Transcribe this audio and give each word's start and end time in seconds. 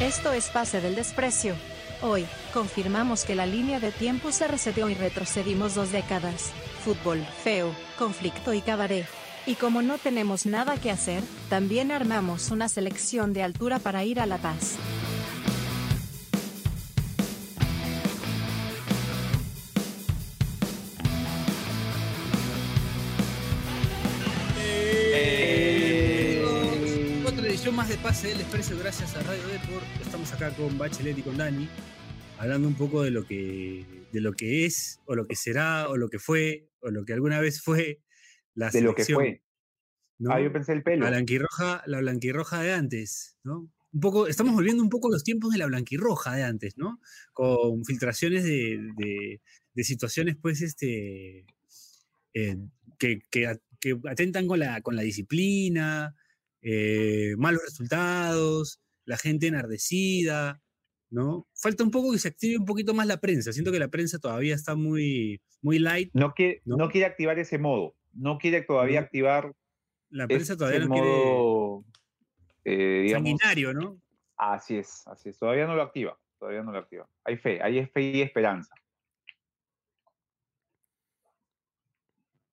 Esto 0.00 0.32
es 0.32 0.48
Pase 0.50 0.80
del 0.80 0.94
Desprecio. 0.94 1.56
Hoy, 2.02 2.24
confirmamos 2.54 3.24
que 3.24 3.34
la 3.34 3.46
línea 3.46 3.80
de 3.80 3.90
tiempo 3.90 4.30
se 4.30 4.46
reseteó 4.46 4.88
y 4.88 4.94
retrocedimos 4.94 5.74
dos 5.74 5.90
décadas. 5.90 6.52
Fútbol, 6.84 7.26
feo, 7.42 7.74
conflicto 7.98 8.54
y 8.54 8.60
cabaret. 8.60 9.08
Y 9.44 9.56
como 9.56 9.82
no 9.82 9.98
tenemos 9.98 10.46
nada 10.46 10.76
que 10.76 10.92
hacer, 10.92 11.24
también 11.48 11.90
armamos 11.90 12.52
una 12.52 12.68
selección 12.68 13.32
de 13.32 13.42
altura 13.42 13.80
para 13.80 14.04
ir 14.04 14.20
a 14.20 14.26
La 14.26 14.38
Paz. 14.38 14.76
Pase 28.02 28.28
del 28.28 28.40
Expreso 28.40 28.78
gracias 28.78 29.14
a 29.16 29.22
Radio 29.22 29.46
Deport. 29.48 29.84
Estamos 30.00 30.32
acá 30.32 30.54
con 30.54 30.78
Bachelet 30.78 31.18
y 31.18 31.22
con 31.22 31.36
Dani, 31.36 31.68
hablando 32.38 32.68
un 32.68 32.74
poco 32.74 33.02
de 33.02 33.10
lo 33.10 33.24
que, 33.26 33.84
de 34.12 34.20
lo 34.20 34.32
que 34.32 34.64
es, 34.66 35.00
o 35.06 35.14
lo 35.14 35.26
que 35.26 35.34
será, 35.34 35.88
o 35.88 35.96
lo 35.96 36.08
que 36.08 36.18
fue, 36.18 36.68
o 36.80 36.90
lo 36.90 37.04
que 37.04 37.12
alguna 37.12 37.40
vez 37.40 37.60
fue 37.60 38.00
la 38.54 38.70
de 38.70 38.82
lo 38.82 38.94
que 38.94 39.04
selección, 39.04 39.16
fue. 39.16 39.42
¿no? 40.18 40.32
Ah, 40.32 40.40
yo 40.40 40.52
pensé 40.52 40.72
el 40.72 40.82
pelo. 40.82 41.04
La 41.04 41.10
blanquirroja, 41.10 41.82
la 41.86 41.98
blanquirroja 42.00 42.62
de 42.62 42.72
antes, 42.72 43.36
¿no? 43.42 43.70
Un 43.90 44.00
poco, 44.00 44.26
estamos 44.26 44.54
volviendo 44.54 44.82
un 44.82 44.90
poco 44.90 45.08
a 45.08 45.12
los 45.12 45.24
tiempos 45.24 45.50
de 45.52 45.58
la 45.58 45.66
blanquirroja 45.66 46.36
de 46.36 46.44
antes, 46.44 46.74
¿no? 46.76 47.00
Con 47.32 47.84
filtraciones 47.84 48.44
de, 48.44 48.78
de- 48.96 49.40
de 49.74 49.84
situaciones, 49.84 50.36
pues, 50.40 50.60
este, 50.62 51.46
eh, 52.34 52.56
que, 52.98 53.20
que 53.30 53.58
que 53.80 53.96
atentan 54.10 54.48
con 54.48 54.58
la, 54.58 54.80
con 54.82 54.96
la 54.96 55.02
disciplina, 55.02 56.16
eh, 56.62 57.34
malos 57.38 57.62
resultados, 57.64 58.80
la 59.04 59.16
gente 59.16 59.46
enardecida, 59.46 60.60
¿no? 61.10 61.46
Falta 61.54 61.84
un 61.84 61.90
poco 61.90 62.12
que 62.12 62.18
se 62.18 62.28
active 62.28 62.58
un 62.58 62.64
poquito 62.66 62.94
más 62.94 63.06
la 63.06 63.18
prensa. 63.20 63.52
Siento 63.52 63.72
que 63.72 63.78
la 63.78 63.88
prensa 63.88 64.18
todavía 64.18 64.54
está 64.54 64.74
muy, 64.74 65.40
muy 65.62 65.78
light. 65.78 66.10
No 66.12 66.32
quiere, 66.34 66.62
¿no? 66.64 66.76
no. 66.76 66.90
quiere 66.90 67.06
activar 67.06 67.38
ese 67.38 67.58
modo. 67.58 67.94
No 68.12 68.38
quiere 68.38 68.62
todavía 68.62 69.00
No. 69.00 69.06
activar 69.06 69.54
La 70.10 70.26
prensa 70.26 70.52
ese 70.52 70.58
todavía 70.58 70.80
no 70.80 70.88
quiere 70.92 71.08
modo, 71.08 71.84
eh, 72.64 73.02
digamos, 73.04 73.28
sanguinario, 73.30 73.74
¿no? 73.74 74.00
Así 74.36 74.76
es, 74.76 75.06
así 75.06 75.30
es. 75.30 75.38
Todavía 75.38 75.66
no 75.66 75.74
lo 75.74 75.82
activa. 75.82 76.18
Todavía 76.38 76.62
no 76.62 76.70
lo 76.72 76.78
activa. 76.78 77.08
Hay 77.24 77.36
fe, 77.36 77.60
hay 77.60 77.84
fe 77.86 78.00
y 78.02 78.20
esperanza. 78.22 78.72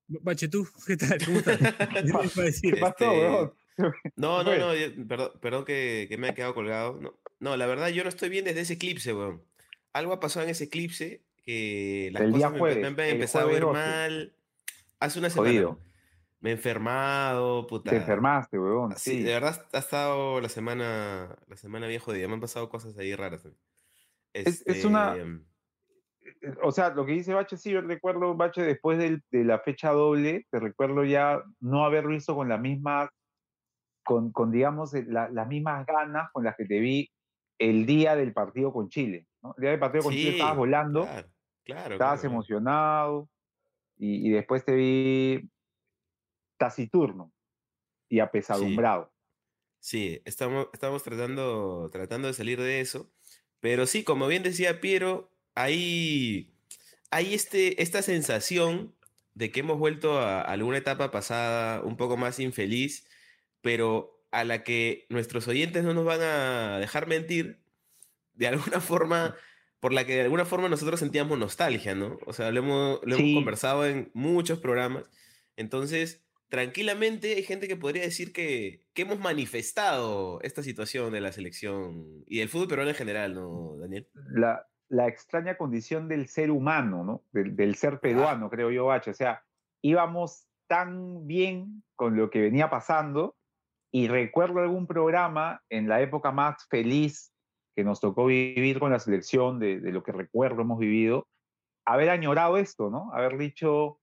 Bache, 0.08 0.47
tú, 0.47 0.67
¿qué 0.86 0.97
tal? 0.97 1.17
¿Cómo 1.25 1.40
estás? 1.40 1.58
¿Qué 1.94 2.02
te 2.03 2.08
iba 2.08 2.19
a 2.22 2.42
decir? 2.42 2.73
¿Qué 2.75 2.80
pasó, 2.80 2.94
Este, 2.95 3.08
weón? 3.08 3.53
No, 4.16 4.44
no, 4.44 4.56
no, 4.58 4.73
yo- 4.76 5.08
perdón, 5.08 5.31
perdón 5.42 5.66
que, 5.66 6.06
que 6.09 6.18
me 6.18 6.30
ha 6.30 6.34
quedado 6.34 6.54
colgado. 6.54 7.00
No, 7.02 7.14
no, 7.40 7.58
la 7.58 7.66
verdad 7.68 7.90
yo 7.90 8.04
no 8.04 8.09
estoy 8.09 8.30
bien 8.30 8.45
desde 8.45 8.62
ese 8.62 8.73
eclipse, 8.73 9.14
weón. 9.14 9.44
Algo 9.94 10.14
ha 10.14 10.20
pasado 10.20 10.44
en 10.45 10.52
ese 10.52 10.66
eclipse 10.66 11.23
que 11.44 12.09
las 12.14 12.23
El 12.23 12.31
cosas 12.31 12.52
me, 12.53 12.59
jueves, 12.59 12.78
me 12.81 12.88
han 12.88 13.00
el 13.00 13.14
empezado 13.16 13.48
a 13.48 13.52
ver 13.52 13.62
12. 13.62 13.73
mal. 13.73 14.36
Hace 15.00 15.20
una 15.20 15.30
semana. 15.30 15.50
Jodido. 15.52 15.80
Me 16.40 16.50
he 16.52 16.53
enfermado, 16.53 17.66
puta. 17.68 17.92
Te 17.92 17.98
enfermaste, 17.98 18.59
weón. 18.59 18.96
Sí, 18.98 19.12
Sí. 19.18 19.23
de 19.23 19.34
verdad 19.34 19.66
ha 19.73 19.78
estado 19.80 20.42
la 20.42 20.50
semana, 20.50 21.36
la 21.48 21.56
semana 21.58 21.88
bien 21.88 22.00
jodida. 22.00 22.28
Me 22.28 22.34
han 22.36 22.40
pasado 22.42 22.70
cosas 22.70 22.98
ahí 22.98 23.16
raras. 23.16 23.48
Es- 24.34 24.64
es 24.68 24.86
una- 24.86 25.16
Este, 25.16 26.56
O 26.64 26.72
sea, 26.72 26.90
lo 26.90 27.06
que 27.06 27.14
dice 27.14 27.34
Bache, 27.34 27.56
sí, 27.58 27.72
yo 27.72 27.81
recuerdo, 27.81 28.34
Bache, 28.36 28.62
después 28.64 28.98
del- 28.98 29.23
de 29.31 29.44
la 29.44 29.59
fecha 29.59 29.92
doble, 29.92 30.46
te 30.50 30.59
recuerdo 30.59 31.03
ya 31.03 31.42
no 31.59 31.86
haber 31.86 32.08
visto 32.08 32.36
con 32.36 32.50
la 32.50 32.58
misma, 32.58 33.12
con, 34.06 34.31
con 34.31 34.52
digamos, 34.52 34.94
eh, 34.94 35.03
la- 35.08 35.30
las 35.30 35.48
mismas 35.50 35.86
ganas 35.86 36.30
con 36.31 36.45
las 36.45 36.56
que 36.56 36.66
te 36.66 36.80
vi 36.80 37.11
el 37.59 37.86
día 37.86 38.16
del 38.16 38.31
partido 38.34 38.72
con 38.72 38.88
Chile. 38.89 39.28
¿no? 39.42 39.53
El 39.58 39.62
día 39.62 39.72
del 39.72 39.80
partido 39.80 40.03
con 40.06 40.14
Chile 40.14 40.30
sí, 40.31 40.36
estabas 40.38 40.58
volando, 40.58 41.03
Claro, 41.03 41.28
claro. 41.66 41.94
estabas 41.95 42.20
claro. 42.22 42.34
emocionado, 42.34 43.29
y, 43.97 44.28
y 44.28 44.31
después 44.31 44.63
te 44.66 44.74
vi 44.75 45.50
taciturno 46.57 47.31
y 48.09 48.19
apesadumbrado. 48.19 49.12
Sí, 49.79 50.22
estamos, 50.25 50.68
estamos 50.74 51.03
tratando, 51.03 51.90
tratando 51.91 52.28
de 52.28 52.34
salir 52.34 52.59
de 52.59 52.79
eso. 52.79 53.12
Pero 53.59 53.85
sí, 53.88 54.03
como 54.03 54.28
bien 54.28 54.44
decía 54.44 54.81
Piero, 54.81 55.31
hay, 55.53 56.53
hay 57.12 57.34
este, 57.34 57.81
esta 57.81 58.02
sensación 58.02 58.96
de 59.34 59.52
que 59.52 59.59
hemos 59.62 59.78
vuelto 59.78 60.19
a 60.19 60.41
alguna 60.41 60.78
etapa 60.78 61.12
pasada 61.12 61.81
un 61.81 61.97
poco 61.97 62.18
más 62.18 62.40
infeliz, 62.40 63.08
pero 63.66 64.22
a 64.30 64.44
la 64.44 64.64
que 64.64 65.08
nuestros 65.09 65.48
oyentes 65.48 65.84
no 65.84 65.96
nos 65.96 66.06
van 66.06 66.22
a 66.22 66.78
dejar 66.78 67.08
mentir, 67.08 67.64
de 68.36 68.46
alguna 68.46 68.80
forma, 68.80 69.36
por 69.80 69.92
la 69.92 70.06
que 70.06 70.14
de 70.14 70.22
alguna 70.22 70.46
forma 70.46 70.70
nosotros 70.70 71.00
sentíamos 71.00 71.40
nostalgia, 71.40 71.96
¿no? 71.96 72.20
O 72.28 72.34
sea, 72.34 72.52
lo 72.52 72.59
hemos, 72.59 73.00
lo 73.03 73.16
hemos 73.16 73.18
Sí. 73.18 73.34
conversado 73.34 73.88
en 73.88 74.12
muchos 74.14 74.59
programas. 74.59 75.09
Entonces, 75.58 76.24
tranquilamente 76.50 77.34
hay 77.38 77.42
gente 77.42 77.68
que 77.68 77.76
podría 77.76 78.03
decir 78.03 78.34
que, 78.34 78.86
que 78.94 79.02
hemos 79.02 79.20
manifestado 79.20 80.40
esta 80.44 80.62
situación 80.62 81.12
de 81.12 81.22
la 81.22 81.32
selección 81.32 82.24
y 82.28 82.38
del 82.38 82.50
fútbol 82.50 82.68
peruano 82.68 82.92
en 82.92 82.96
general, 82.96 83.34
¿no, 83.34 83.78
Daniel? 83.80 84.08
la, 84.14 84.68
la 84.90 85.08
extraña 85.08 85.58
condición 85.58 86.08
del 86.08 86.28
ser 86.28 86.52
humano, 86.52 87.03
¿no? 87.03 87.24
Del, 87.32 87.56
del 87.56 87.74
ser 87.74 88.00
peruano, 88.00 88.47
creo 88.52 88.70
yo, 88.70 88.86
Bache. 88.86 89.09
O 89.09 89.16
sea, 89.16 89.44
íbamos 89.82 90.46
tan 90.68 91.26
bien 91.26 91.82
con 91.96 92.16
lo 92.16 92.30
que 92.30 92.42
venía 92.42 92.70
pasando 92.70 93.36
y 93.95 94.09
recuerdo 94.09 94.59
algún 94.59 94.88
programa 94.88 95.61
en 95.69 95.88
la 95.88 96.01
época 96.01 96.33
más 96.33 96.67
feliz 96.67 97.31
que 97.78 97.85
nos 97.85 98.01
tocó 98.01 98.25
vivir 98.25 98.78
con 98.78 98.91
la 98.91 99.00
selección, 99.00 99.57
de, 99.57 99.79
lo 99.79 100.03
que 100.03 100.11
recuerdo 100.11 100.63
hemos 100.63 100.79
vivido, 100.79 101.29
haber 101.85 102.09
añorado 102.09 102.57
esto, 102.57 102.89
¿no? 102.89 103.09
Haber 103.13 103.38
dicho, 103.38 104.01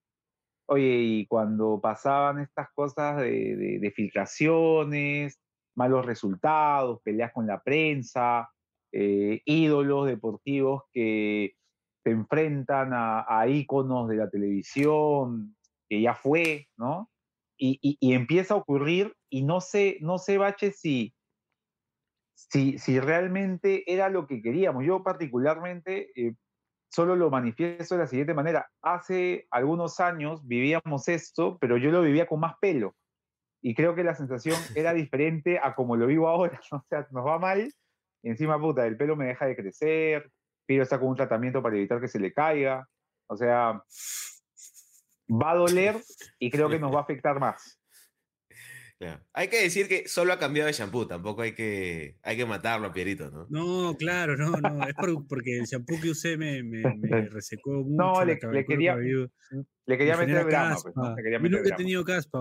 oye, 0.64 0.96
y 0.96 1.26
cuando 1.26 1.78
pasaban 1.78 2.38
estas 2.38 2.68
cosas 2.72 3.18
de, 3.18 3.92
filtraciones, 3.94 5.38
malos 5.76 6.06
resultados, 6.06 7.02
peleas 7.02 7.34
con 7.34 7.46
la 7.46 7.62
prensa, 7.62 8.48
eh, 8.92 9.42
ídolos 9.44 10.06
deportivos 10.06 10.84
que 10.90 11.52
se 12.02 12.12
enfrentan 12.12 12.94
a, 12.94 13.26
a 13.28 13.46
íconos 13.46 14.08
de 14.08 14.16
la 14.16 14.30
televisión, 14.30 15.54
que 15.86 16.00
ya 16.00 16.14
fue, 16.14 16.68
¿no? 16.78 17.10
Y 17.58 18.14
empieza 18.14 18.54
a 18.54 18.56
ocurrir, 18.56 19.14
y 19.32 19.42
no 19.42 19.62
sé, 19.62 19.96
no 20.02 20.18
sé, 20.18 20.36
Bache, 20.36 20.72
si, 20.72 21.14
si, 22.34 22.78
si 22.78 23.00
realmente 23.00 23.90
era 23.90 24.10
lo 24.10 24.26
que 24.26 24.42
queríamos. 24.42 24.84
Yo 24.84 25.02
particularmente 25.02 26.12
eh, 26.14 26.34
solo 26.90 27.16
lo 27.16 27.30
manifiesto 27.30 27.94
de 27.94 28.02
la 28.02 28.06
siguiente 28.06 28.34
manera. 28.34 28.70
Hace 28.82 29.46
algunos 29.50 30.00
años 30.00 30.46
vivíamos 30.46 31.08
esto, 31.08 31.56
pero 31.62 31.78
yo 31.78 31.90
lo 31.90 32.02
vivía 32.02 32.26
con 32.26 32.40
más 32.40 32.56
pelo. 32.60 32.94
Y 33.62 33.74
creo 33.74 33.94
que 33.94 34.04
la 34.04 34.14
sensación 34.14 34.56
era 34.76 34.92
diferente 34.92 35.58
a 35.58 35.74
como 35.74 35.96
lo 35.96 36.06
vivo 36.06 36.28
ahora. 36.28 36.60
O 36.70 36.84
sea, 36.90 37.08
nos 37.10 37.26
va 37.26 37.38
mal 37.38 37.72
encima, 38.22 38.60
puta, 38.60 38.86
el 38.86 38.98
pelo 38.98 39.16
me 39.16 39.28
deja 39.28 39.46
de 39.46 39.56
crecer, 39.56 40.30
Piro 40.66 40.82
está 40.82 41.00
con 41.00 41.08
un 41.08 41.16
tratamiento 41.16 41.62
para 41.62 41.76
evitar 41.76 42.02
que 42.02 42.06
se 42.06 42.20
le 42.20 42.34
caiga. 42.34 42.86
O 43.28 43.36
sea, 43.36 43.82
va 45.30 45.50
a 45.50 45.56
doler 45.56 45.96
y 46.38 46.50
creo 46.50 46.68
que 46.68 46.78
nos 46.78 46.94
va 46.94 46.98
a 46.98 47.02
afectar 47.02 47.40
más. 47.40 47.81
Claro. 49.02 49.20
Hay 49.32 49.48
que 49.48 49.60
decir 49.60 49.88
que 49.88 50.06
solo 50.06 50.32
ha 50.32 50.38
cambiado 50.38 50.68
de 50.68 50.72
shampoo, 50.74 51.08
tampoco 51.08 51.42
hay 51.42 51.54
que, 51.56 52.18
hay 52.22 52.36
que 52.36 52.46
matarlo 52.46 52.86
a 52.86 52.92
Pierito, 52.92 53.32
¿no? 53.32 53.48
No, 53.50 53.96
claro, 53.96 54.36
no, 54.36 54.52
no. 54.60 54.86
Es 54.86 54.94
por- 54.94 55.26
porque 55.26 55.58
el 55.58 55.64
shampoo 55.64 56.00
que 56.00 56.10
usé 56.10 56.36
me, 56.36 56.62
me, 56.62 56.82
me 56.96 57.28
resecó 57.28 57.82
mucho. 57.82 57.96
No, 57.96 58.24
le- 58.24 58.38
le 58.52 58.64
quería-. 58.64 58.94
Le 58.94 59.98
quería 59.98 60.16
Me 60.16 60.26
meter 60.26 60.46
drama, 60.46 60.76
pues, 60.80 60.94
¿no? 60.94 61.16
Le 61.16 61.22
quería 61.24 61.38
Yo 61.38 61.42
meter 61.42 61.58
nunca 61.62 61.74
he 61.74 61.76
tenido 61.76 62.04
caspa. 62.04 62.38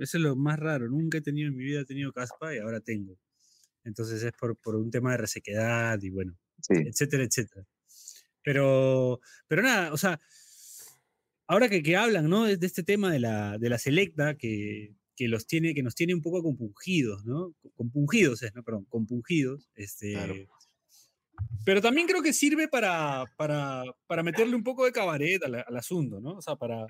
Eso 0.00 0.16
es 0.16 0.22
lo 0.22 0.36
más 0.36 0.58
raro. 0.58 0.88
Nunca 0.88 1.18
he 1.18 1.20
tenido 1.20 1.48
en 1.48 1.56
mi 1.56 1.64
vida 1.64 1.80
he 1.82 1.84
tenido 1.84 2.12
caspa 2.14 2.54
y 2.54 2.58
ahora 2.58 2.80
tengo. 2.80 3.18
Entonces 3.84 4.22
es 4.22 4.32
por, 4.32 4.56
por 4.56 4.76
un 4.76 4.90
tema 4.90 5.10
de 5.12 5.18
resequedad 5.18 6.00
y 6.00 6.08
bueno, 6.08 6.34
Sí. 6.62 6.76
etcétera, 6.86 7.24
etcétera. 7.24 7.66
Pero, 8.42 9.20
pero 9.46 9.60
nada, 9.60 9.92
o 9.92 9.98
sea, 9.98 10.18
ahora 11.46 11.68
que, 11.68 11.82
que 11.82 11.96
hablan, 11.96 12.28
¿no? 12.30 12.44
De 12.46 12.66
este 12.66 12.82
tema 12.82 13.12
de 13.12 13.20
la, 13.20 13.58
de 13.58 13.68
la 13.68 13.76
selecta 13.78 14.34
que, 14.36 14.94
que 15.20 15.28
los 15.28 15.46
tiene, 15.46 15.74
que 15.74 15.82
nos 15.82 15.94
tiene 15.94 16.14
un 16.14 16.22
poco 16.22 16.42
compungidos, 16.42 17.26
¿no? 17.26 17.54
Compungidos 17.74 18.42
es, 18.42 18.54
¿no? 18.54 18.62
Perdón, 18.62 18.86
compungidos. 18.86 19.68
Este, 19.74 20.14
Claro. 20.14 20.34
Pero 21.66 21.82
también 21.82 22.06
creo 22.06 22.22
que 22.22 22.32
sirve 22.32 22.68
para, 22.68 23.26
para, 23.36 23.84
para 24.06 24.22
meterle 24.22 24.56
un 24.56 24.62
poco 24.62 24.86
de 24.86 24.92
cabaret 24.92 25.42
al, 25.44 25.56
al 25.56 25.76
asunto, 25.76 26.22
¿no? 26.22 26.36
O 26.36 26.40
sea, 26.40 26.56
para. 26.56 26.86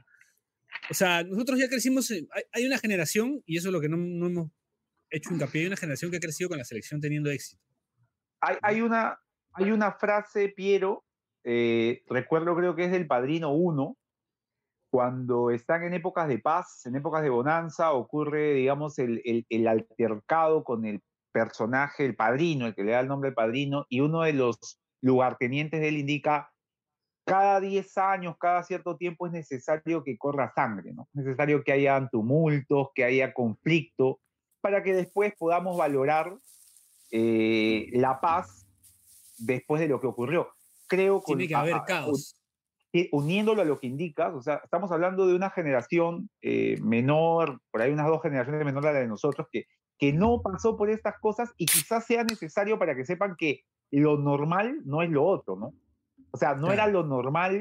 O 0.89 0.95
sea, 0.95 1.25
nosotros 1.25 1.59
ya 1.59 1.69
crecimos. 1.69 2.09
hay, 2.13 2.23
hay 2.53 2.67
una 2.67 2.79
generación, 2.79 3.43
y 3.47 3.57
eso 3.57 3.69
es 3.69 3.73
lo 3.73 3.81
que 3.81 3.89
no, 3.89 3.97
no 3.97 4.27
hemos 4.29 4.53
hecho 5.11 5.35
hincapié, 5.35 5.63
hay 5.63 5.67
una 5.67 5.77
generación 5.77 6.13
que 6.13 6.19
ha 6.19 6.21
crecido 6.21 6.49
con 6.49 6.59
la 6.59 6.65
selección 6.65 7.01
teniendo 7.01 7.31
éxito. 7.31 7.61
Hay, 8.41 8.59
hay 8.63 8.81
una, 8.81 9.19
hay 9.55 9.73
una 9.73 9.91
frase, 9.91 10.51
Piero, 10.51 11.05
eh, 11.43 12.05
recuerdo 12.09 12.55
creo 12.55 12.77
que 12.77 12.85
es 12.85 12.93
del 12.93 13.09
Padrino 13.09 13.53
1, 13.53 13.99
cuando 14.91 15.51
están 15.51 15.85
en 15.85 15.95
épocas 15.95 16.29
de 16.29 16.39
paz, 16.39 16.85
en 16.87 16.97
épocas 16.97 17.23
de 17.23 17.31
bonanza, 17.31 17.93
ocurre, 17.93 18.55
digamos, 18.55 18.99
el, 18.99 19.23
el- 19.25 19.47
el 19.49 19.69
altercado 19.69 20.65
con 20.65 20.85
el 20.85 21.01
personaje, 21.33 22.05
el 22.05 22.17
padrino, 22.17 22.67
el 22.67 22.75
que 22.75 22.83
le 22.85 22.93
da 22.93 23.01
el 23.01 23.09
nombre 23.09 23.29
al 23.29 23.35
padrino, 23.35 23.87
y 23.89 24.01
uno 24.01 24.23
de 24.23 24.33
los 24.33 24.59
lugartenientes 25.01 25.81
de 25.81 25.89
él 25.89 25.99
indica, 25.99 26.51
cada 27.25 27.61
10 27.61 27.97
años, 27.99 28.35
cada 28.41 28.65
cierto 28.65 28.97
tiempo 28.97 29.27
es 29.27 29.33
necesario 29.33 30.03
que 30.03 30.19
corra 30.19 30.53
sangre, 30.55 30.93
¿no? 30.93 31.03
Es 31.15 31.25
necesario 31.25 31.63
que 31.63 31.71
haya 31.73 32.09
tumultos, 32.11 32.89
que 32.95 33.05
haya 33.05 33.33
conflicto, 33.33 34.19
para 34.61 34.83
que 34.83 34.93
después 34.93 35.33
podamos 35.39 35.77
valorar 35.79 36.37
eh, 37.13 37.89
la 37.93 38.21
paz 38.21 38.67
después 39.39 39.81
de 39.81 39.89
lo 39.89 40.01
que 40.01 40.07
ocurrió. 40.09 40.49
Creo 40.89 41.21
que... 41.21 41.27
Tiene 41.27 41.47
que 41.49 41.55
haber 41.55 41.75
caos. 41.87 42.37
Uniéndolo 43.13 43.63
a 43.63 43.65
lo 43.65 43.79
que 43.79 43.87
indicas, 43.87 44.35
o 44.35 44.43
sea, 44.43 44.61
estamos 44.65 44.91
hablando 44.91 45.27
de 45.27 45.35
una 45.35 45.51
generación 45.51 46.29
eh, 46.43 46.77
menor, 46.83 47.61
por 47.71 47.83
ahí 47.83 47.93
unas 47.93 48.09
dos 48.09 48.21
generaciones 48.21 48.65
menores 48.65 48.91
a 48.91 48.93
la 48.93 49.01
de 49.01 49.07
nosotros, 49.07 49.47
que, 49.53 49.67
que 49.99 50.13
no 50.13 50.43
pasó 50.43 50.77
por 50.77 50.91
estas 50.91 51.19
cosas 51.21 51.53
y 51.57 51.67
quizás 51.67 52.05
sea 52.05 52.25
necesario 52.25 52.79
para 52.79 52.97
que 52.97 53.05
sepan 53.05 53.37
que 53.37 53.63
lo 53.93 54.17
normal 54.19 54.81
no 54.85 55.03
es 55.03 55.11
lo 55.11 55.25
otro, 55.25 55.57
¿no? 55.57 55.73
O 56.33 56.37
sea, 56.37 56.55
no 56.55 56.73
era 56.73 56.87
lo 56.87 57.05
normal 57.05 57.61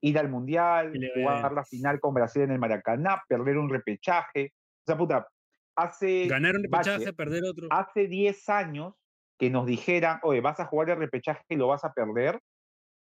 ir 0.00 0.18
al 0.18 0.28
Mundial, 0.28 0.92
jugar 1.14 1.52
la 1.52 1.64
final 1.64 2.00
con 2.00 2.14
Brasil 2.14 2.42
en 2.42 2.52
el 2.52 2.58
Maracaná, 2.58 3.22
perder 3.28 3.58
un 3.58 3.68
repechaje. 3.68 4.54
O 4.80 4.86
sea, 4.86 4.96
puta, 4.96 5.28
hace... 5.76 6.26
Ganar 6.26 6.56
un 6.56 6.62
repechaje, 6.64 7.12
perder 7.12 7.44
otro. 7.44 7.68
Hace 7.70 8.06
10 8.08 8.48
años 8.48 8.94
que 9.38 9.50
nos 9.50 9.66
dijeran, 9.66 10.18
oye, 10.22 10.40
vas 10.40 10.60
a 10.60 10.66
jugar 10.66 10.90
el 10.90 10.98
repechaje 10.98 11.42
y 11.48 11.56
lo 11.56 11.68
vas 11.68 11.84
a 11.84 11.92
perder, 11.92 12.40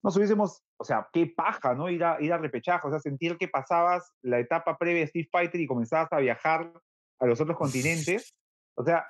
nos 0.04 0.18
hubiésemos, 0.18 0.62
o 0.78 0.84
sea, 0.84 1.08
qué 1.14 1.28
paja, 1.28 1.74
¿no? 1.74 1.90
Ir 1.90 2.04
a, 2.04 2.22
ir 2.22 2.34
a 2.34 2.38
repechaje, 2.38 2.86
o 2.86 2.92
sea, 2.92 3.00
sentir 3.00 3.38
que 3.38 3.48
pasabas 3.48 4.12
la 4.22 4.40
etapa 4.40 4.78
previa 4.78 5.02
de 5.02 5.08
Steve 5.08 5.30
Fighter 5.32 5.62
y 5.62 5.68
comenzabas 5.68 6.12
a 6.12 6.20
viajar 6.20 6.74
a 7.20 7.26
los 7.26 7.40
otros 7.40 7.58
continentes. 7.58 8.36
O 8.76 8.84
sea, 8.84 9.06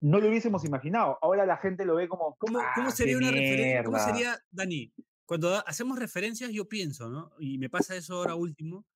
no 0.00 0.20
lo 0.20 0.28
hubiésemos 0.28 0.64
imaginado. 0.64 1.18
Ahora 1.20 1.44
la 1.46 1.56
gente 1.56 1.84
lo 1.84 1.96
ve 1.96 2.08
como. 2.08 2.36
¿Cómo, 2.38 2.60
¿cómo 2.76 2.88
ah, 2.88 2.92
sería 2.92 3.18
una 3.18 3.30
referencia? 3.30 3.84
¿Cómo 3.84 3.98
sería, 3.98 4.38
Dani? 4.50 4.92
Cuando 5.26 5.66
hacemos 5.66 5.98
referencias, 5.98 6.50
yo 6.52 6.68
pienso, 6.68 7.08
¿no? 7.08 7.32
Y 7.38 7.58
me 7.58 7.68
pasa 7.68 7.96
eso 7.96 8.14
ahora 8.14 8.36
último. 8.36 8.86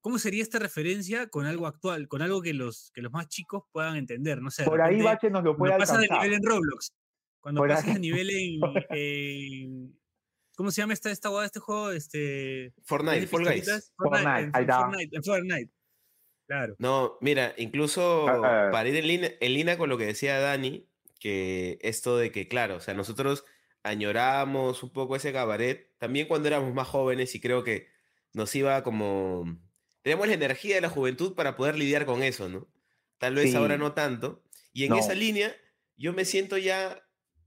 ¿Cómo 0.00 0.18
sería 0.18 0.42
esta 0.42 0.58
referencia 0.58 1.28
con 1.28 1.46
algo 1.46 1.66
actual, 1.66 2.08
con 2.08 2.20
algo 2.20 2.42
que 2.42 2.52
los, 2.52 2.90
que 2.92 3.00
los 3.00 3.10
más 3.12 3.28
chicos 3.28 3.64
puedan 3.72 3.96
entender? 3.96 4.42
No 4.42 4.50
sé. 4.50 4.64
Por 4.64 4.82
ahí 4.82 5.00
Bache 5.00 5.30
nos 5.30 5.42
lo 5.42 5.56
puede 5.56 5.72
alcanzar. 5.72 5.96
pasa 5.96 6.06
de 6.06 6.20
nivel 6.20 6.34
en 6.34 6.44
Roblox. 6.44 6.92
Cuando 7.40 7.62
pasa 7.62 7.74
pasas 7.76 7.94
de 7.94 8.00
nivel 8.00 8.30
en, 8.30 9.98
¿Cómo 10.56 10.70
se 10.70 10.80
llama 10.80 10.92
esta, 10.92 11.10
esta 11.10 11.44
este 11.44 11.60
juego? 11.60 11.90
Este, 11.90 12.72
Fortnite, 12.84 13.26
Fortnite, 13.26 13.64
Fortnite, 13.96 15.16
en 15.16 15.24
Fortnite. 15.24 15.72
Claro. 16.46 16.76
No, 16.78 17.16
mira, 17.20 17.54
incluso 17.56 18.28
ah, 18.28 18.66
ah. 18.66 18.70
para 18.70 18.88
ir 18.88 18.96
en 18.96 19.06
línea, 19.06 19.32
en 19.40 19.54
línea 19.54 19.78
con 19.78 19.88
lo 19.88 19.96
que 19.96 20.06
decía 20.06 20.38
Dani, 20.38 20.88
que 21.18 21.78
esto 21.80 22.16
de 22.18 22.30
que, 22.30 22.48
claro, 22.48 22.76
o 22.76 22.80
sea, 22.80 22.94
nosotros 22.94 23.44
añoramos 23.82 24.82
un 24.82 24.92
poco 24.92 25.16
ese 25.16 25.32
cabaret, 25.32 25.90
también 25.98 26.28
cuando 26.28 26.48
éramos 26.48 26.74
más 26.74 26.86
jóvenes 26.86 27.34
y 27.34 27.40
creo 27.40 27.64
que 27.64 27.88
nos 28.32 28.54
iba 28.54 28.82
como 28.82 29.58
tenemos 30.04 30.28
la 30.28 30.34
energía 30.34 30.74
de 30.74 30.82
la 30.82 30.90
juventud 30.90 31.34
para 31.34 31.56
poder 31.56 31.76
lidiar 31.78 32.04
con 32.04 32.22
eso, 32.22 32.50
¿no? 32.50 32.68
Tal 33.16 33.34
vez 33.34 33.54
ahora 33.54 33.78
no 33.78 33.94
tanto. 33.94 34.44
Y 34.74 34.84
en 34.84 34.92
esa 34.92 35.14
línea, 35.14 35.56
yo 35.96 36.12
me 36.12 36.26
siento 36.26 36.58
ya 36.58 37.03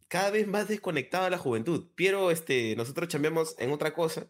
cada 0.07 0.31
vez 0.31 0.48
más 0.48 0.68
desconectado 0.68 1.25
de 1.25 1.31
la 1.31 1.38
juventud. 1.38 1.89
Pero 1.95 2.31
este, 2.31 2.75
nosotros 2.75 3.07
chambeamos 3.07 3.56
en 3.59 3.71
otra 3.71 3.94
cosa 3.94 4.27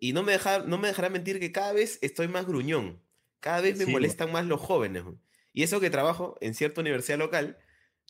y 0.00 0.12
no 0.12 0.22
me, 0.22 0.32
deja, 0.32 0.60
no 0.60 0.78
me 0.78 0.88
dejará 0.88 1.08
mentir 1.08 1.40
que 1.40 1.52
cada 1.52 1.72
vez 1.72 1.98
estoy 2.02 2.28
más 2.28 2.46
gruñón. 2.46 3.02
Cada 3.40 3.60
vez 3.60 3.78
me 3.78 3.86
molestan 3.86 4.32
más 4.32 4.46
los 4.46 4.60
jóvenes. 4.60 5.04
Y 5.52 5.62
eso 5.62 5.80
que 5.80 5.90
trabajo 5.90 6.36
en 6.40 6.54
cierta 6.54 6.80
universidad 6.80 7.18
local, 7.18 7.58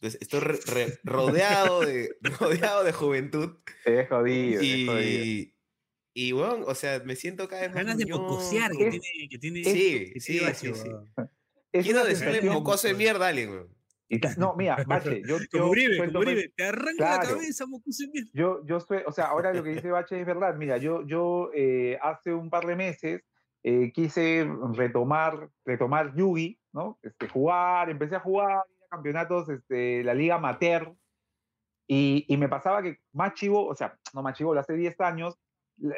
pues 0.01 0.19
estoy 0.21 0.41
rodeado, 1.05 1.81
de, 1.81 2.17
rodeado 2.41 2.85
de 2.85 2.93
juventud. 2.93 3.57
Es 3.85 4.09
jodido, 4.09 4.63
y, 4.63 4.87
jodido. 4.87 5.59
Y 6.15 6.33
bueno, 6.33 6.65
o 6.67 6.75
sea, 6.75 7.01
me 7.05 7.15
siento 7.15 7.49
cada 7.49 7.63
vez 7.63 7.71
más. 7.71 7.85
Ganas 7.85 7.99
de 7.99 8.07
pocosear 8.07 8.73
que, 8.73 8.91
tiene, 8.91 9.29
que 9.31 9.39
tiene. 9.39 9.65
Sí, 9.65 10.13
sí, 10.19 10.41
sí, 10.55 10.75
sí. 10.75 10.91
Quiero 11.71 12.05
decirle 12.05 12.43
mocoso 12.43 12.89
de 12.89 12.95
mierda 12.95 13.27
a 13.27 13.29
alguien, 13.29 13.69
No, 14.39 14.55
mira, 14.57 14.83
Bache, 14.87 15.23
yo. 15.27 15.37
Como 15.53 15.67
Uribe, 15.67 15.99
como 16.07 16.21
Uribe, 16.21 16.53
te 16.57 16.65
arranca 16.65 17.19
la 17.19 17.21
cabeza, 17.21 17.67
mocoso. 17.67 18.05
Yo, 18.33 18.65
yo 18.65 18.81
soy, 18.81 19.03
o 19.07 19.13
sea, 19.13 19.27
ahora 19.27 19.53
lo 19.53 19.63
que 19.63 19.71
dice 19.71 19.91
Bache 19.91 20.21
es 20.21 20.27
verdad. 20.27 20.55
Mira, 20.57 20.79
yo, 20.79 21.07
yo 21.07 21.51
eh, 21.55 21.99
hace 22.03 22.33
un 22.33 22.49
par 22.49 22.67
de 22.67 22.77
meses 22.77 23.23
eh, 23.63 23.93
quise 23.93 24.49
retomar, 24.73 25.51
retomar 25.65 26.15
Yugi, 26.15 26.59
¿no? 26.73 26.99
Este, 27.03 27.29
jugar, 27.29 27.91
empecé 27.91 28.17
a 28.17 28.21
jugar, 28.21 28.65
ir 28.71 28.85
a 28.85 28.89
campeonatos, 28.97 29.49
este, 29.51 30.03
la 30.05 30.15
Liga 30.15 30.37
Amateur. 30.37 30.95
Y, 31.87 32.25
y 32.29 32.37
me 32.37 32.49
pasaba 32.49 32.83
que 32.83 32.99
más 33.13 33.35
chivo, 33.35 33.67
o 33.67 33.75
sea, 33.75 33.99
no 34.15 34.23
más 34.23 34.37
chivo, 34.37 34.55
hace 34.55 34.75
10 34.75 35.01
años, 35.01 35.39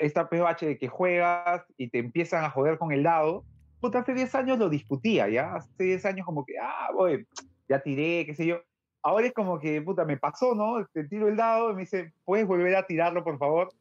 esta 0.00 0.28
PH 0.28 0.66
de 0.66 0.78
que 0.78 0.88
juegas 0.88 1.64
y 1.76 1.90
te 1.90 1.98
empiezan 1.98 2.44
a 2.44 2.50
joder 2.50 2.78
con 2.78 2.92
el 2.92 3.02
dado, 3.02 3.44
puta, 3.80 4.00
hace 4.00 4.14
10 4.14 4.34
años 4.34 4.58
lo 4.58 4.68
discutía, 4.68 5.28
¿ya? 5.28 5.54
Hace 5.54 5.84
10 5.84 6.04
años 6.06 6.26
como 6.26 6.44
que, 6.44 6.54
ah, 6.60 6.90
voy, 6.94 7.26
ya 7.70 7.80
tiré, 7.80 8.26
qué 8.26 8.34
sé 8.34 8.44
yo. 8.44 8.60
Ahora 9.02 9.28
es 9.28 9.32
como 9.32 9.58
que, 9.58 9.80
puta, 9.80 10.04
me 10.04 10.18
pasó, 10.18 10.54
¿no? 10.54 10.84
Te 10.92 11.04
tiro 11.04 11.28
el 11.28 11.36
dado 11.36 11.70
y 11.70 11.74
me 11.74 11.80
dice, 11.82 12.12
¿puedes 12.24 12.46
volver 12.46 12.76
a 12.76 12.86
tirarlo, 12.86 13.24
por 13.24 13.38
favor? 13.38 13.72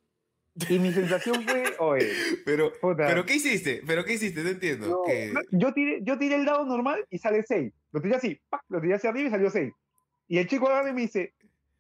Y 0.69 0.80
mi 0.80 0.94
sensación 0.94 1.44
fue, 1.44 1.63
oye. 1.80 2.09
Pero, 2.45 2.71
¿pero 2.95 3.25
qué 3.25 3.36
hiciste? 3.36 3.81
¿Pero 3.86 4.06
qué 4.06 4.13
hiciste? 4.13 4.44
No 4.44 4.50
entiendo. 4.50 5.03
yo, 5.51 5.74
tiré, 5.74 6.00
yo 6.03 6.18
tiré 6.18 6.36
el 6.36 6.45
dado 6.45 6.65
normal 6.65 7.06
y 7.09 7.18
sale 7.18 7.44
6. 7.44 7.74
Lo 7.91 8.01
tiré 8.01 8.15
así, 8.15 8.39
lo 8.69 8.80
tiré 8.80 8.94
hacia 8.94 9.09
arriba 9.09 9.27
y 9.27 9.31
salió 9.31 9.50
6. 9.50 9.74
Y 10.27 10.38
el 10.38 10.47
chico 10.47 10.68
agarra 10.68 10.91
y 10.91 10.94
me 10.94 11.01
dice, 11.01 11.33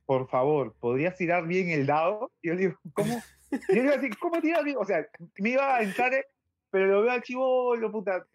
por 0.05 0.27
favor, 0.27 0.73
¿podrías 0.79 1.15
tirar 1.15 1.45
bien 1.45 1.69
el 1.69 1.85
dado? 1.85 2.31
Y 2.41 2.47
yo 2.47 2.55
le 2.55 2.61
digo, 2.61 2.79
¿cómo? 2.93 3.21
Y 3.51 3.75
yo 3.75 3.83
iba 3.83 3.93
a 3.93 3.97
decir, 3.97 4.17
¿cómo 4.17 4.41
tiras 4.41 4.63
bien? 4.63 4.77
O 4.79 4.85
sea, 4.85 5.07
me 5.37 5.51
iba 5.51 5.75
a 5.75 5.83
entrar, 5.83 6.13
eh, 6.13 6.25
pero 6.71 6.87
lo 6.87 7.01
veo 7.03 7.11
al 7.11 7.21
chivo, 7.21 7.75
lo 7.75 7.91
puta. 7.91 8.25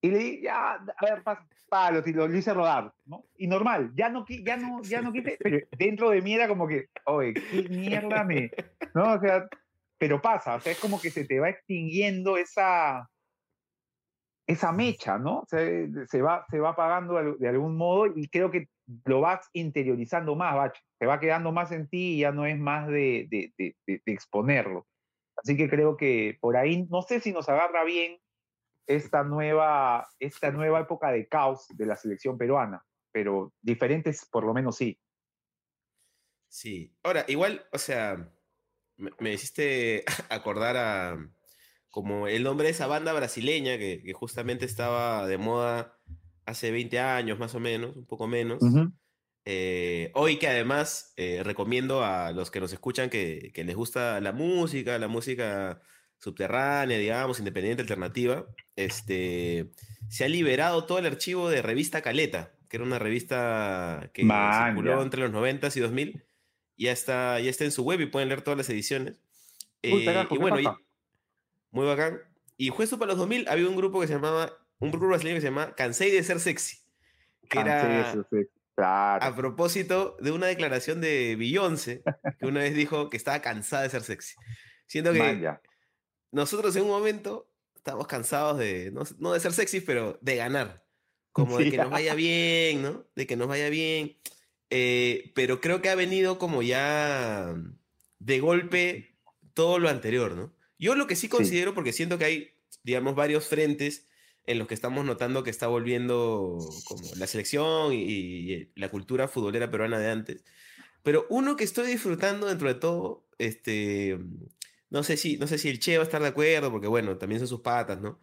Y 0.00 0.10
le 0.10 0.18
dije, 0.18 0.42
ya, 0.42 0.74
a 0.74 1.04
ver, 1.04 1.22
pa, 1.68 1.90
lo, 1.90 2.00
lo, 2.00 2.36
hice 2.36 2.54
rodar, 2.54 2.92
¿no? 3.06 3.24
Y 3.36 3.46
normal, 3.46 3.92
ya 3.94 4.08
no, 4.08 4.24
ya 4.28 4.56
no, 4.56 4.82
ya 4.82 5.00
no 5.00 5.12
quise, 5.12 5.36
pero 5.40 5.58
dentro 5.78 6.10
de 6.10 6.22
mí 6.22 6.34
era 6.34 6.48
como 6.48 6.68
que, 6.68 6.86
oye, 7.06 7.34
qué 7.34 7.68
mierda 7.68 8.24
me. 8.24 8.50
¿No? 8.94 9.14
O 9.14 9.20
sea, 9.20 9.48
pero 9.98 10.20
pasa, 10.20 10.56
o 10.56 10.60
sea, 10.60 10.72
es 10.72 10.78
como 10.78 11.00
que 11.00 11.10
se 11.10 11.24
te 11.24 11.40
va 11.40 11.48
extinguiendo 11.48 12.36
esa 12.36 13.08
esa 14.46 14.72
mecha, 14.72 15.18
¿no? 15.18 15.44
Se, 15.48 15.88
se, 16.06 16.22
va, 16.22 16.46
se 16.50 16.60
va 16.60 16.70
apagando 16.70 17.36
de 17.36 17.48
algún 17.48 17.76
modo 17.76 18.06
y 18.06 18.28
creo 18.28 18.50
que 18.50 18.68
lo 19.04 19.20
vas 19.20 19.48
interiorizando 19.52 20.36
más, 20.36 20.54
Bach. 20.54 20.76
Se 20.98 21.06
va 21.06 21.18
quedando 21.18 21.52
más 21.52 21.72
en 21.72 21.88
ti 21.88 22.14
y 22.14 22.18
ya 22.20 22.30
no 22.30 22.46
es 22.46 22.58
más 22.58 22.86
de, 22.86 23.26
de, 23.28 23.52
de, 23.58 23.76
de, 23.86 24.00
exponerlo. 24.06 24.86
Así 25.36 25.56
que 25.56 25.68
creo 25.68 25.96
que 25.96 26.38
por 26.40 26.56
ahí, 26.56 26.86
no 26.88 27.02
sé 27.02 27.20
si 27.20 27.32
nos 27.32 27.48
agarra 27.48 27.84
bien 27.84 28.18
esta 28.86 29.22
nueva, 29.24 30.08
esta 30.18 30.50
nueva 30.50 30.80
época 30.80 31.10
de 31.10 31.28
caos 31.28 31.66
de 31.70 31.86
la 31.86 31.96
selección 31.96 32.38
peruana, 32.38 32.84
pero 33.12 33.52
diferentes 33.60 34.26
por 34.30 34.44
lo 34.44 34.54
menos 34.54 34.76
sí. 34.76 34.98
Sí, 36.48 36.94
ahora, 37.02 37.24
igual, 37.28 37.66
o 37.72 37.78
sea, 37.78 38.32
me, 38.96 39.10
me 39.18 39.32
hiciste 39.32 40.04
acordar 40.30 40.76
a 40.76 41.30
como 41.96 42.28
el 42.28 42.42
nombre 42.42 42.66
de 42.66 42.72
esa 42.72 42.86
banda 42.86 43.14
brasileña 43.14 43.78
que, 43.78 44.02
que 44.02 44.12
justamente 44.12 44.66
estaba 44.66 45.26
de 45.26 45.38
moda 45.38 45.98
hace 46.44 46.70
20 46.70 46.98
años 47.00 47.38
más 47.38 47.54
o 47.54 47.60
menos, 47.60 47.96
un 47.96 48.04
poco 48.04 48.26
menos. 48.26 48.62
Eh, 49.46 50.10
hoy 50.14 50.38
que 50.38 50.48
además 50.48 51.14
eh, 51.16 51.42
recomiendo 51.42 52.04
a 52.04 52.32
los 52.32 52.50
que 52.50 52.60
nos 52.60 52.72
escuchan 52.72 53.08
que, 53.08 53.50
que, 53.54 53.64
les 53.64 53.76
gusta 53.76 54.20
la 54.20 54.32
música, 54.32 54.98
la 54.98 55.08
música 55.08 55.80
subterránea, 56.18 56.98
digamos, 56.98 57.38
independiente, 57.38 57.82
alternativa, 57.82 58.46
este, 58.74 59.70
se 60.08 60.24
ha 60.24 60.28
liberado 60.28 60.84
todo 60.84 60.98
el 60.98 61.06
archivo 61.06 61.48
de 61.48 61.62
Revista 61.62 62.02
Caleta, 62.02 62.52
que 62.68 62.76
era 62.76 62.84
una 62.84 62.98
revista 62.98 64.10
que 64.12 64.22
circuló 64.22 65.02
entre 65.02 65.22
los 65.22 65.30
90 65.30 65.68
y 65.74 65.80
2000. 65.80 66.24
Ya 66.78 66.92
está, 66.92 67.40
ya 67.40 67.48
está 67.48 67.64
en 67.64 67.72
su 67.72 67.84
web 67.84 68.00
y 68.00 68.06
pueden 68.06 68.28
leer 68.28 68.42
todas 68.42 68.58
las 68.58 68.68
ediciones. 68.68 69.20
Eh, 69.82 70.04
y 70.30 70.38
bueno, 70.38 70.78
muy 71.70 71.86
bacán. 71.86 72.20
Y 72.56 72.68
justo 72.68 72.98
para 72.98 73.10
los 73.10 73.18
2000 73.18 73.48
había 73.48 73.68
un 73.68 73.76
grupo 73.76 74.00
que 74.00 74.06
se 74.06 74.14
llamaba 74.14 74.52
un 74.78 74.90
grupo 74.90 75.06
brasileño 75.06 75.36
que 75.36 75.40
se 75.40 75.48
llama 75.48 75.74
Cansé 75.74 76.10
de 76.10 76.22
ser 76.22 76.40
sexy. 76.40 76.78
Que 77.48 77.60
era 77.60 78.14
a 78.78 79.34
propósito 79.34 80.16
de 80.20 80.32
una 80.32 80.46
declaración 80.46 81.00
de 81.00 81.36
Beyoncé, 81.38 82.02
que 82.38 82.46
una 82.46 82.60
vez 82.60 82.74
dijo 82.74 83.08
que 83.08 83.16
estaba 83.16 83.40
cansada 83.40 83.84
de 83.84 83.90
ser 83.90 84.02
sexy. 84.02 84.34
Siento 84.86 85.12
que 85.12 85.48
nosotros 86.32 86.74
en 86.76 86.82
un 86.82 86.88
momento 86.88 87.48
estábamos 87.74 88.06
cansados 88.06 88.58
de, 88.58 88.92
no, 89.18 89.32
de 89.32 89.40
ser 89.40 89.52
sexy, 89.52 89.80
pero 89.80 90.18
de 90.20 90.36
ganar. 90.36 90.84
Como 91.32 91.58
de 91.58 91.70
que 91.70 91.76
nos 91.76 91.90
vaya 91.90 92.14
bien, 92.14 92.82
¿no? 92.82 93.04
De 93.14 93.26
que 93.26 93.36
nos 93.36 93.46
vaya 93.46 93.68
bien. 93.68 94.16
Eh, 94.70 95.32
pero 95.34 95.60
creo 95.60 95.82
que 95.82 95.90
ha 95.90 95.94
venido 95.94 96.38
como 96.38 96.62
ya 96.62 97.54
de 98.18 98.40
golpe 98.40 99.14
todo 99.52 99.78
lo 99.78 99.90
anterior, 99.90 100.34
¿no? 100.34 100.52
Yo 100.78 100.94
lo 100.94 101.06
que 101.06 101.14
sí 101.14 101.28
considero, 101.28 101.74
porque 101.74 101.92
siento 101.92 102.16
que 102.16 102.24
hay, 102.24 102.54
digamos, 102.82 103.14
varios 103.14 103.46
frentes 103.46 104.08
en 104.46 104.58
los 104.58 104.66
que 104.66 104.74
estamos 104.74 105.04
notando 105.04 105.44
que 105.44 105.50
está 105.50 105.66
volviendo 105.66 106.58
como 106.86 107.14
la 107.16 107.26
selección 107.26 107.92
y, 107.92 107.98
y 107.98 108.72
la 108.74 108.88
cultura 108.88 109.28
futbolera 109.28 109.70
peruana 109.70 109.98
de 109.98 110.10
antes. 110.10 110.44
Pero 111.02 111.26
uno 111.28 111.56
que 111.56 111.64
estoy 111.64 111.86
disfrutando 111.86 112.46
dentro 112.46 112.66
de 112.66 112.74
todo, 112.74 113.28
este, 113.38 114.18
no 114.90 115.02
sé 115.02 115.16
si, 115.16 115.36
no 115.38 115.46
sé 115.46 115.58
si 115.58 115.68
el 115.68 115.78
Che 115.80 115.98
va 115.98 116.04
a 116.04 116.06
estar 116.06 116.22
de 116.22 116.28
acuerdo, 116.28 116.70
porque 116.70 116.86
bueno, 116.88 117.18
también 117.18 117.40
son 117.40 117.48
sus 117.48 117.62
patas, 117.62 118.00
¿no? 118.00 118.20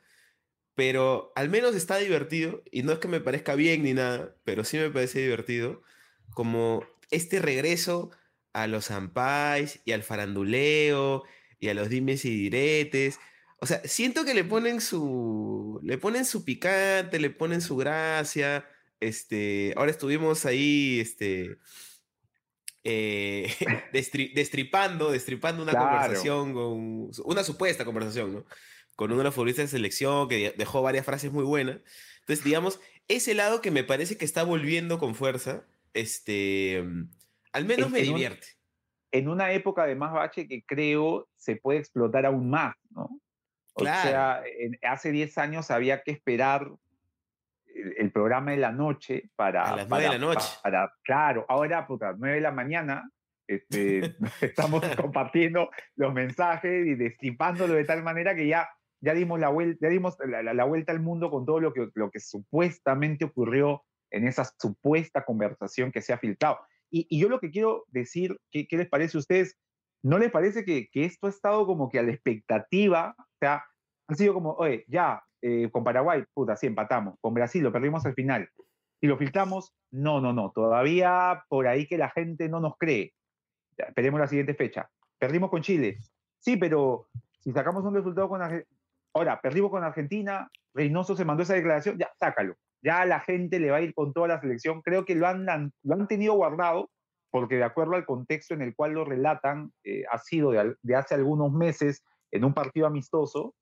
Pero 0.76 1.32
al 1.36 1.50
menos 1.50 1.76
está 1.76 1.98
divertido, 1.98 2.64
y 2.72 2.84
no 2.84 2.94
es 2.94 3.00
que 3.00 3.08
me 3.08 3.22
parezca 3.22 3.56
bien 3.56 3.84
ni 3.84 3.94
nada, 3.94 4.36
pero 4.44 4.64
sí 4.64 4.78
me 4.78 4.90
parece 4.90 5.22
divertido, 5.22 5.84
como 6.34 6.86
este 7.12 7.40
regreso 7.40 8.12
a 8.54 8.68
los 8.68 8.92
ampais 8.92 9.82
y 9.86 9.92
al 9.92 10.04
faranduleo 10.04 11.24
y 11.60 11.70
a 11.70 11.74
los 11.74 11.90
dimes 11.90 12.26
y 12.26 12.30
diretes. 12.32 13.20
O 13.60 13.66
sea, 13.66 13.82
siento 13.86 14.26
que 14.26 14.34
le 14.34 14.44
ponen 14.44 14.82
su, 14.82 15.80
le 15.84 15.98
ponen 15.98 16.26
su 16.26 16.44
picante, 16.46 17.20
le 17.20 17.30
ponen 17.30 17.62
su 17.62 17.78
gracia. 17.78 18.68
Este, 19.00 19.74
ahora 19.78 19.92
estuvimos 19.92 20.46
ahí, 20.46 21.00
este, 21.00 21.58
eh, 22.84 23.54
destripando, 23.94 25.12
destripando 25.12 25.64
una 25.64 25.74
conversación 25.74 26.54
con 26.54 27.12
una 27.26 27.44
supuesta 27.44 27.86
conversación, 27.86 28.34
¿no? 28.34 28.46
Con 28.96 29.12
uno 29.12 29.20
de 29.20 29.24
los 29.26 29.34
futbolistas 29.34 29.66
de 29.72 29.78
selección 29.78 30.28
que 30.30 30.54
dejó 30.58 30.82
varias 30.82 31.06
frases 31.06 31.32
muy 31.32 31.44
buenas. 31.44 31.78
Entonces, 32.20 32.46
digamos, 32.46 32.80
ese 33.08 33.34
lado 33.34 33.62
que 33.62 33.72
me 33.72 33.84
parece 33.84 34.18
que 34.18 34.26
está 34.26 34.44
volviendo 34.44 35.00
con 35.00 35.16
fuerza, 35.16 35.66
este, 35.94 36.84
al 37.52 37.66
menos 37.66 37.90
me 37.90 38.02
divierte. 38.02 38.48
en 39.12 39.28
una 39.30 39.52
época 39.52 39.86
de 39.86 39.96
más 39.96 40.14
bache 40.14 40.48
que 40.48 40.64
creo 40.64 41.28
se 41.36 41.56
puede 41.56 41.80
explotar 41.80 42.26
aún 42.26 42.50
más, 42.50 42.76
¿no? 42.92 43.10
O 43.76 43.84
sea, 43.84 44.44
hace 44.84 45.12
10 45.12 45.38
años 45.40 45.72
había 45.72 46.04
que 46.04 46.12
esperar 46.12 46.72
el, 47.98 48.12
programa 48.12 48.52
de 48.52 48.58
la 48.58 48.72
noche 48.72 49.30
para... 49.36 49.64
A 49.64 49.76
las 49.76 49.90
9 49.90 50.04
de 50.04 50.10
la 50.12 50.18
noche. 50.18 50.48
Para, 50.62 50.94
claro, 51.04 51.46
ahora, 51.50 51.86
puta, 51.88 52.14
9 52.18 52.36
de 52.36 52.42
la 52.42 52.52
mañana, 52.52 53.10
este, 53.48 54.16
estamos 54.42 54.84
compartiendo 54.96 55.70
los 55.96 56.14
mensajes 56.14 56.86
y 56.86 56.96
destripándolo 56.96 57.74
de 57.74 57.86
tal 57.86 58.04
manera 58.04 58.36
que 58.36 58.48
ya, 58.48 58.70
ya 59.02 59.14
dimos, 59.14 59.40
la, 59.40 59.50
vuelta, 59.50 59.80
ya 59.82 59.90
dimos 59.90 60.18
la, 60.20 60.64
vuelta 60.66 60.92
al 60.92 61.02
mundo 61.02 61.30
con 61.30 61.46
todo 61.46 61.60
lo 61.60 61.74
que, 61.74 61.90
lo 61.96 62.10
que 62.10 62.20
supuestamente 62.20 63.26
ocurrió 63.26 63.84
en 64.12 64.28
esa 64.28 64.46
supuesta 64.60 65.26
conversación 65.26 65.92
que 65.92 66.02
se 66.02 66.14
ha 66.14 66.18
filtrado. 66.18 66.60
Y, 66.92 67.20
yo 67.20 67.28
lo 67.28 67.40
que 67.40 67.50
quiero 67.50 67.86
decir, 67.88 68.38
¿qué, 68.52 68.68
¿qué, 68.68 68.78
les 68.78 68.88
parece 68.88 69.18
a 69.18 69.20
ustedes? 69.20 69.58
¿No 70.04 70.20
les 70.20 70.32
parece 70.32 70.64
que, 70.64 70.90
que, 70.92 71.06
esto 71.06 71.26
ha 71.26 71.32
estado 71.32 71.66
como 71.66 71.90
que 71.90 71.98
a 71.98 72.04
la 72.04 72.12
expectativa? 72.12 73.16
O 73.18 73.38
sea, 73.40 73.64
ha 74.14 74.18
sido 74.18 74.34
como, 74.34 74.54
oye, 74.54 74.86
ya, 74.88 75.24
eh, 75.42 75.70
con 75.72 75.84
Paraguay, 75.84 76.24
puta, 76.34 76.56
sí, 76.56 76.68
empatamos. 76.68 77.16
Con 77.20 77.34
Brasil 77.34 77.64
lo 77.64 77.72
perdimos 77.72 78.06
al 78.06 78.14
final. 78.14 78.50
Y 79.02 79.08
lo 79.08 79.18
filtramos, 79.18 79.74
no, 79.92 80.22
no, 80.22 80.32
no. 80.32 80.52
Todavía 80.52 81.44
por 81.50 81.68
ahí 81.68 81.86
que 81.86 81.98
la 81.98 82.10
gente 82.10 82.48
no 82.48 82.62
nos 82.62 82.78
cree. 82.78 83.14
esperemos 83.78 84.20
la 84.20 84.28
siguiente 84.28 84.54
fecha. 84.54 84.90
Perdimos 85.20 85.50
con 85.50 85.62
Chile. 85.62 85.98
Sí, 86.40 86.56
pero 86.58 87.08
si 87.42 87.52
sacamos 87.52 87.84
un 87.84 87.96
resultado 87.96 88.30
con 88.30 88.42
Argentina. 88.42 88.78
Ahora, 89.16 89.40
perdimos 89.42 89.70
con 89.70 89.84
Argentina, 89.84 90.50
Reynoso 90.74 91.16
se 91.16 91.26
mandó 91.26 91.44
esa 91.44 91.54
declaración, 91.54 91.98
ya, 92.00 92.12
sácalo. 92.20 92.56
Ya 92.82 93.06
la 93.06 93.20
gente 93.20 93.60
le 93.60 93.70
va 93.70 93.78
a 93.78 93.82
ir 93.82 93.94
con 93.94 94.12
toda 94.12 94.28
la 94.28 94.42
selección. 94.42 94.82
Creo 94.82 95.06
que 95.06 95.16
lo 95.16 95.28
han, 95.28 95.46
lo 95.84 95.94
han 95.94 96.08
tenido 96.08 96.34
guardado, 96.34 96.90
porque 97.30 97.56
de 97.56 97.64
acuerdo 97.64 97.96
al 97.96 98.06
contexto 98.06 98.54
en 98.54 98.62
el 98.62 98.76
cual 98.76 98.94
lo 98.94 99.06
relatan, 99.06 99.72
eh, 99.84 100.04
ha 100.12 100.18
sido 100.18 100.52
de, 100.52 100.76
de 100.82 100.96
hace 100.96 101.16
algunos 101.16 101.52
meses 101.52 102.04
en 102.32 102.44
un 102.44 102.54
partido 102.54 102.88
amistoso, 102.88 103.54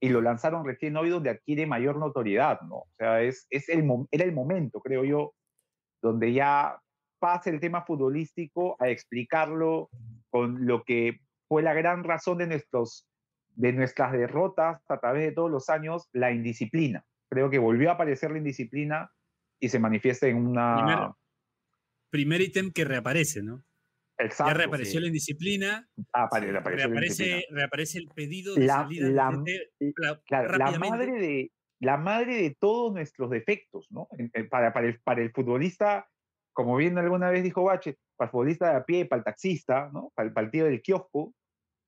y 0.00 0.08
lo 0.08 0.20
lanzaron 0.20 0.64
recién 0.64 0.96
hoy 0.96 1.10
donde 1.10 1.30
adquiere 1.30 1.66
mayor 1.66 1.96
notoriedad, 1.96 2.60
¿no? 2.62 2.76
O 2.76 2.88
sea, 2.96 3.22
es, 3.22 3.46
es 3.50 3.68
el, 3.68 3.84
era 4.10 4.24
el 4.24 4.32
momento, 4.32 4.80
creo 4.80 5.04
yo, 5.04 5.34
donde 6.00 6.32
ya 6.32 6.80
pasa 7.18 7.50
el 7.50 7.60
tema 7.60 7.84
futbolístico 7.84 8.76
a 8.80 8.88
explicarlo 8.88 9.90
con 10.30 10.66
lo 10.66 10.84
que 10.84 11.20
fue 11.48 11.62
la 11.62 11.74
gran 11.74 12.04
razón 12.04 12.38
de, 12.38 12.46
nuestros, 12.46 13.08
de 13.54 13.72
nuestras 13.72 14.12
derrotas 14.12 14.80
a 14.88 15.00
través 15.00 15.24
de 15.24 15.32
todos 15.32 15.50
los 15.50 15.68
años, 15.68 16.08
la 16.12 16.30
indisciplina. 16.30 17.04
Creo 17.28 17.50
que 17.50 17.58
volvió 17.58 17.90
a 17.90 17.94
aparecer 17.94 18.30
la 18.30 18.38
indisciplina 18.38 19.10
y 19.60 19.68
se 19.68 19.78
manifiesta 19.78 20.28
en 20.28 20.36
una... 20.36 21.14
primer 22.10 22.40
ítem 22.40 22.70
que 22.70 22.84
reaparece, 22.84 23.42
¿no? 23.42 23.64
Ya 24.18 24.54
reapareció 24.54 25.00
la 25.00 25.06
indisciplina. 25.06 25.88
Ah, 26.12 26.28
reaparece, 26.32 27.44
reaparece, 27.50 27.98
el 27.98 28.08
pedido 28.08 28.54
de 28.54 28.66
la, 28.66 28.74
salida. 28.74 29.08
La, 29.08 29.30
la, 30.58 30.78
madre 30.78 31.12
de, 31.12 31.52
la 31.80 31.96
madre 31.96 32.42
de 32.42 32.56
todos 32.58 32.92
nuestros 32.92 33.30
defectos, 33.30 33.86
¿no? 33.90 34.08
Para, 34.50 34.72
para, 34.72 34.88
el, 34.88 35.00
para 35.00 35.22
el 35.22 35.30
futbolista, 35.32 36.08
como 36.52 36.76
bien 36.76 36.98
alguna 36.98 37.30
vez 37.30 37.42
dijo 37.44 37.62
Bache, 37.64 37.96
para 38.16 38.26
el 38.28 38.32
futbolista 38.32 38.70
de 38.70 38.76
a 38.76 38.84
pie, 38.84 39.06
para 39.06 39.20
el 39.20 39.24
taxista, 39.24 39.90
¿no? 39.92 40.12
Para 40.14 40.28
el 40.28 40.34
partido 40.34 40.66
del 40.66 40.82
kiosco, 40.82 41.34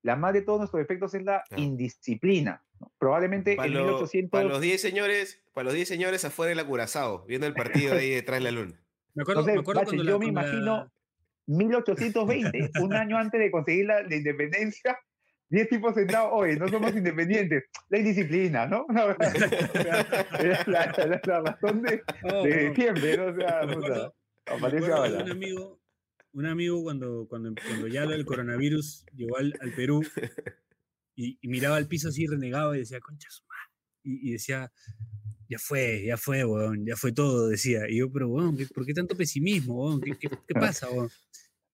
la 0.03 0.17
madre 0.17 0.41
de 0.41 0.47
todos 0.47 0.61
nuestros 0.61 0.81
defectos 0.81 1.15
es 1.15 1.25
la 1.25 1.45
indisciplina. 1.57 2.65
Probablemente 2.99 3.57
para 3.57 3.69
en 3.69 3.75
1800... 3.75 4.31
Para 4.31 4.49
los 4.49 4.61
10 4.61 4.81
señores, 4.81 5.43
para 5.53 5.67
los 5.67 5.75
10 5.75 5.89
señores 5.89 6.25
afuera 6.25 6.55
del 6.55 6.67
Curazao, 6.67 7.27
viendo 7.27 7.47
el 7.47 7.55
partido 7.55 7.95
ahí 7.95 8.11
detrás 8.11 8.39
de 8.39 8.45
la 8.45 8.51
luna. 8.51 8.81
Me 9.15 9.23
acuerdo, 9.23 9.45
me 9.45 9.59
acuerdo 9.59 9.83
cuando 9.85 10.05
yo 10.05 10.19
me 10.19 10.27
imagino 10.27 10.91
1820, 11.57 12.71
un 12.81 12.95
año 12.95 13.17
antes 13.19 13.41
de 13.41 13.51
conseguir 13.51 13.87
la, 13.87 14.03
independencia, 14.15 14.99
10 15.49 15.69
tipos 15.69 15.95
sentados, 15.95 16.31
oye, 16.33 16.57
no 16.57 16.69
somos 16.69 16.95
independientes, 16.95 17.65
la 17.89 17.99
indisciplina, 17.99 18.67
¿no? 18.67 18.87
la, 20.67 20.85
razón 21.43 21.83
de, 21.83 22.03
de 22.45 22.75
siempre, 22.75 23.17
¿no? 23.17 23.27
O 23.27 23.35
sea, 23.35 23.63
aparece 24.47 24.93
ahora. 24.93 25.25
Un 25.25 25.31
amigo, 25.31 25.81
un 26.33 26.47
amigo 26.47 26.83
cuando, 26.85 27.27
cuando, 27.29 27.53
cuando 27.67 27.89
ya 27.89 28.05
el 28.05 28.25
coronavirus 28.25 29.05
llegó 29.15 29.39
al, 29.39 29.55
al 29.61 29.73
Perú 29.73 30.03
y, 31.17 31.37
miraba 31.43 31.77
al 31.77 31.89
piso 31.89 32.09
así, 32.09 32.27
renegaba 32.27 32.77
y 32.77 32.81
decía, 32.81 33.01
concha 33.01 33.29
su 33.29 33.43
madre. 33.47 33.73
Y, 34.05 34.29
y 34.29 34.33
decía, 34.33 34.71
ya 35.51 35.59
fue, 35.59 36.05
ya 36.07 36.17
fue, 36.17 36.45
weón, 36.45 36.87
ya 36.87 36.97
fue 36.97 37.11
todo, 37.11 37.49
decía. 37.49 37.89
Y 37.89 37.99
yo, 37.99 38.11
pero, 38.13 38.29
weón, 38.29 38.57
¿por 38.73 38.87
qué 38.87 38.95
tanto 38.95 39.17
pesimismo, 39.17 39.85
weón? 39.85 40.01
¿Qué, 40.01 40.17
qué, 40.17 40.55
pasa, 40.55 40.89
weón? 40.89 41.11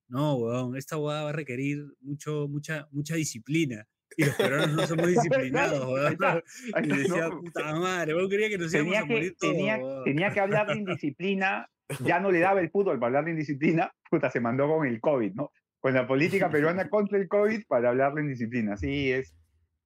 No, 0.09 0.37
weón, 0.37 0.77
esta 0.77 0.97
weá 0.97 1.23
va 1.25 1.31
a 1.31 1.33
requerir 1.33 1.85
mucho, 2.01 2.49
mucha, 2.49 2.89
mucha 2.93 3.15
disciplina. 3.17 3.87
Y 4.17 4.25
los 4.25 4.35
peruanos 4.35 4.73
no 4.73 4.87
somos 4.87 5.07
disciplinados, 5.09 5.87
weón. 5.87 6.17
Y 6.85 6.89
decía, 6.89 7.29
puta 7.31 7.75
madre, 7.75 8.15
weón, 8.15 8.31
quería 8.31 8.49
que 8.49 8.59
nos 8.59 8.73
íbamos 8.73 8.97
a 8.97 9.05
morir 9.05 9.37
todos, 9.39 9.55
tenía, 9.55 9.81
tenía 10.05 10.31
que 10.31 10.41
hablar 10.41 10.69
de 10.69 10.79
indisciplina, 10.79 11.69
ya 12.05 12.21
no 12.21 12.31
le 12.31 12.41
daba 12.41 12.61
el 12.61 12.71
fútbol 12.71 12.99
para 12.99 13.09
hablar 13.09 13.25
de 13.25 13.33
indisciplina, 13.33 13.93
puta, 14.11 14.31
se 14.31 14.41
mandó 14.41 14.69
con 14.69 14.87
el 14.87 15.01
COVID, 15.01 15.33
¿no? 15.35 15.53
Con 15.81 15.95
la 15.95 16.07
política 16.07 16.51
peruana 16.51 16.89
contra 16.91 17.19
el 17.19 17.29
COVID 17.29 17.65
para 17.67 17.91
hablar 17.91 18.15
de 18.15 18.23
indisciplina. 18.23 18.77
Sí, 18.77 19.13
es, 19.13 19.35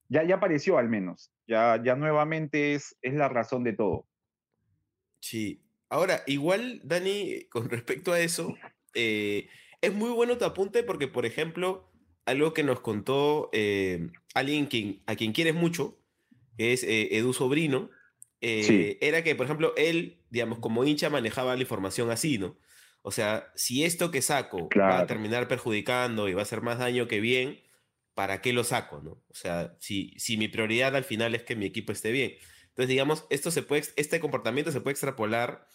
ya, 0.09 0.25
ya 0.25 0.37
apareció 0.37 0.79
al 0.79 0.89
menos, 0.89 1.33
ya, 1.47 1.81
ya 1.83 1.97
nuevamente 1.97 2.75
es, 2.75 2.97
es 3.01 3.15
la 3.15 3.29
razón 3.29 3.65
de 3.65 3.73
todo. 3.73 4.07
Sí, 5.21 5.63
ahora, 5.89 6.23
igual, 6.27 6.81
Dani, 6.85 7.45
con 7.51 7.69
respecto 7.69 8.13
a 8.13 8.21
eso, 8.21 8.57
eh, 8.95 9.49
es 9.81 9.95
muy 9.95 10.11
bueno 10.11 10.39
tu 10.39 10.45
apunte 10.45 10.83
porque, 10.83 11.09
por 11.09 11.27
ejemplo, 11.27 11.91
algo 12.27 12.53
que 12.53 12.63
nos 12.63 12.81
contó 12.81 13.51
eh, 13.53 14.09
alguien 14.35 14.67
quien, 14.67 15.03
a 15.07 15.17
quien 15.17 15.33
quieres 15.33 15.55
mucho, 15.55 15.99
que 16.57 16.73
es 16.73 16.85
eh, 16.85 17.17
Edu 17.17 17.33
Sobrino, 17.33 17.91
era 18.43 19.23
que, 19.23 19.35
por 19.35 19.45
ejemplo, 19.45 19.75
él, 19.77 20.23
digamos, 20.31 20.61
como 20.61 20.85
hincha 20.85 21.11
manejaba 21.11 21.55
la 21.57 21.61
información 21.61 22.11
así, 22.11 22.39
¿no? 22.39 22.57
O 23.03 23.11
sea, 23.11 23.51
si 23.55 23.85
esto 23.85 24.11
que 24.11 24.23
saco 24.23 24.69
va 24.79 25.01
a 25.01 25.07
terminar 25.07 25.49
perjudicando 25.49 26.29
y 26.29 26.35
va 26.35 26.41
a 26.41 26.43
hacer 26.43 26.61
más 26.61 26.79
daño 26.79 27.09
que 27.09 27.21
bien, 27.21 27.61
¿para 28.15 28.43
qué 28.43 28.53
lo 28.53 28.65
saco? 28.65 29.01
¿no? 29.01 29.13
O 29.13 29.35
sea, 29.35 29.75
si, 29.79 30.13
si 30.19 30.37
mi 30.37 30.49
prioridad 30.49 30.95
al 30.95 31.05
final 31.05 31.35
es 31.35 31.43
que 31.43 31.57
mi 31.57 31.65
equipo 31.65 31.93
esté 31.93 32.13
bien. 32.13 32.35
Entonces, 32.69 32.89
digamos, 32.89 33.27
esto 33.31 33.51
se 33.51 33.63
puede, 33.63 33.85
este 33.97 34.21
comportamiento 34.21 34.71
se 34.71 34.81
puede 34.81 34.93
extrapolar 34.93 35.67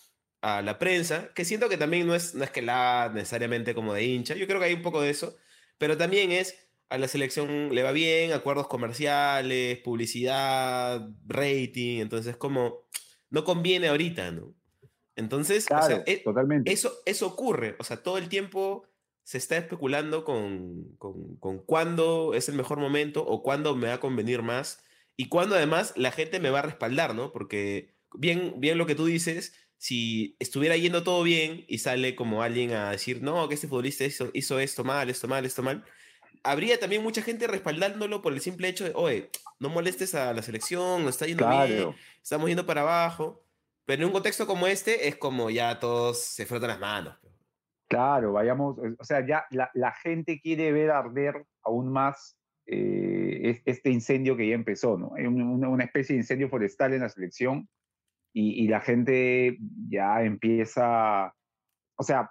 a 0.45 0.61
la 0.61 0.77
prensa, 0.77 1.31
que 1.33 1.43
siento 1.43 1.69
que 1.69 1.77
también 1.77 2.05
no 2.05 2.13
es, 2.13 2.35
no 2.35 2.43
es 2.43 2.51
que 2.51 2.61
la 2.61 3.11
necesariamente 3.11 3.73
como 3.73 3.95
de 3.95 4.03
hincha, 4.03 4.35
yo 4.35 4.45
creo 4.45 4.59
que 4.59 4.67
hay 4.67 4.75
un 4.75 4.83
poco 4.83 5.01
de 5.01 5.09
eso, 5.09 5.35
pero 5.79 5.97
también 5.97 6.31
es 6.31 6.69
a 6.89 6.99
la 6.99 7.07
selección 7.07 7.73
le 7.73 7.81
va 7.81 7.91
bien, 7.91 8.31
acuerdos 8.31 8.67
comerciales, 8.67 9.79
publicidad, 9.79 11.09
rating, 11.25 11.97
entonces 11.99 12.37
como 12.37 12.85
no 13.31 13.43
conviene 13.43 13.87
ahorita, 13.87 14.29
¿no? 14.33 14.53
Entonces, 15.15 15.65
o 15.71 15.81
sea, 15.81 16.03
e, 16.05 16.17
totalmente. 16.17 16.71
Eso, 16.71 16.93
eso 17.07 17.25
ocurre, 17.25 17.75
o 17.79 17.83
sea, 17.83 18.03
todo 18.03 18.19
el 18.19 18.29
tiempo 18.29 18.85
se 19.23 19.39
está 19.39 19.57
especulando 19.57 20.25
con, 20.25 20.95
con, 20.99 21.57
cuándo 21.65 22.35
es 22.35 22.49
el 22.49 22.55
mejor 22.55 22.77
momento 22.77 23.25
o 23.25 23.41
cuándo 23.41 23.75
me 23.75 23.87
va 23.87 23.95
a 23.95 23.99
convenir 23.99 24.43
más 24.43 24.83
y 25.17 25.27
cuándo 25.27 25.55
además 25.55 25.93
la 25.95 26.11
gente 26.11 26.39
me 26.39 26.51
va 26.51 26.59
a 26.59 26.67
respaldar, 26.69 27.15
¿no? 27.15 27.31
Porque 27.31 27.95
bien, 28.13 28.53
bien 28.59 28.77
lo 28.77 28.85
que 28.85 28.93
tú 28.93 29.07
dices, 29.07 29.64
si 29.77 30.35
estuviera 30.39 30.77
yendo 30.77 31.03
todo 31.03 31.23
bien 31.23 31.65
y 31.67 31.79
sale 31.79 32.15
como 32.15 32.41
alguien 32.41 32.71
a 32.71 32.91
decir, 32.91 33.21
no, 33.21 33.47
que 33.47 33.55
este 33.55 33.67
futbolista 33.67 34.05
hizo, 34.05 34.29
hizo 34.33 34.59
esto 34.59 34.83
mal, 34.83 35.09
esto 35.09 35.27
mal, 35.27 35.45
esto 35.45 35.63
mal, 35.63 35.83
habría 36.43 36.79
también 36.79 37.03
mucha 37.03 37.21
gente 37.21 37.47
respaldándolo 37.47 38.21
por 38.21 38.33
el 38.33 38.41
simple 38.41 38.67
hecho 38.67 38.85
de, 38.85 38.91
oye, 38.95 39.29
no 39.59 39.69
molestes 39.69 40.15
a 40.15 40.33
la 40.33 40.41
selección, 40.41 41.03
nos 41.03 41.15
está 41.15 41.25
yendo 41.25 41.47
bien, 41.49 41.95
estamos 42.21 42.47
yendo 42.47 42.65
para 42.65 42.81
abajo. 42.81 43.41
Pero 43.85 44.01
en 44.01 44.07
un 44.07 44.13
contexto 44.13 44.47
como 44.47 44.65
este 44.65 45.07
es 45.07 45.15
como 45.15 45.51
ya 45.51 45.79
todos 45.79 46.19
se 46.19 46.45
frotan 46.45 46.69
las 46.69 46.79
manos. 46.79 47.15
Claro, 47.87 48.33
vayamos, 48.33 48.77
o 48.97 49.03
sea, 49.03 49.25
ya 49.25 49.45
la, 49.51 49.69
la 49.75 49.91
gente 49.91 50.41
quiere 50.41 50.71
ver 50.71 50.89
arder 50.89 51.45
aún 51.61 51.91
más 51.91 52.35
eh, 52.65 53.61
este 53.65 53.91
incendio 53.91 54.35
que 54.35 54.49
ya 54.49 54.55
empezó, 54.55 54.97
¿no? 54.97 55.13
Hay 55.15 55.27
una, 55.27 55.69
una, 55.69 55.83
especie 55.83 56.15
de 56.15 56.21
incendio 56.21 56.49
forestal 56.49 56.93
en 56.93 57.01
la 57.01 57.09
selección 57.09 57.69
y, 58.37 58.65
y, 58.65 58.67
la 58.67 58.81
gente 58.81 59.57
ya 59.87 60.21
empieza, 60.21 61.33
o 61.95 62.03
sea, 62.03 62.29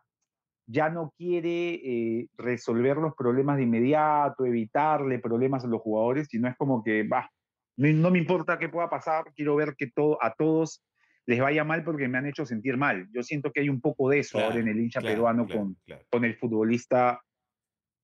ya 0.66 0.90
no 0.90 1.14
quiere 1.16 1.74
eh, 1.74 2.28
resolver 2.36 2.98
los 2.98 3.14
problemas 3.14 3.56
de 3.56 3.62
inmediato, 3.62 4.44
evitarle 4.44 5.18
problemas 5.18 5.64
a 5.64 5.68
los 5.68 5.80
jugadores, 5.80 6.28
sino 6.28 6.46
es 6.46 6.56
como 6.56 6.84
que, 6.84 7.04
va, 7.08 7.30
no, 7.78 7.88
no, 7.88 8.10
me 8.10 8.18
importa 8.18 8.58
qué 8.58 8.68
pueda 8.68 8.90
pasar, 8.90 9.24
quiero 9.34 9.56
ver 9.56 9.74
que 9.76 9.90
todo, 9.90 10.22
a 10.22 10.34
todos 10.34 10.84
les 11.26 11.40
vaya 11.40 11.64
mal 11.64 11.84
porque 11.84 12.06
me 12.06 12.18
han 12.18 12.26
hecho 12.26 12.44
sentir 12.44 12.76
mal. 12.76 13.08
Yo 13.12 13.22
siento 13.22 13.50
que 13.50 13.60
hay 13.60 13.70
un 13.70 13.80
poco 13.80 14.10
de 14.10 14.18
eso 14.18 14.38
ahora 14.38 14.60
en 14.60 14.68
el 14.68 14.80
hincha 14.80 15.00
peruano 15.00 15.46
con, 15.48 15.76
con 16.10 16.24
el 16.24 16.36
futbolista 16.36 17.18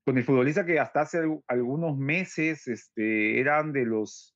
con 0.06 0.16
el 0.16 0.24
futbolista 0.24 0.64
que 0.64 0.80
hasta 0.80 1.02
hace 1.02 1.20
algunos 1.46 1.98
meses 1.98 2.66
este, 2.66 3.38
eran 3.38 3.72
de 3.72 3.84
los, 3.84 4.34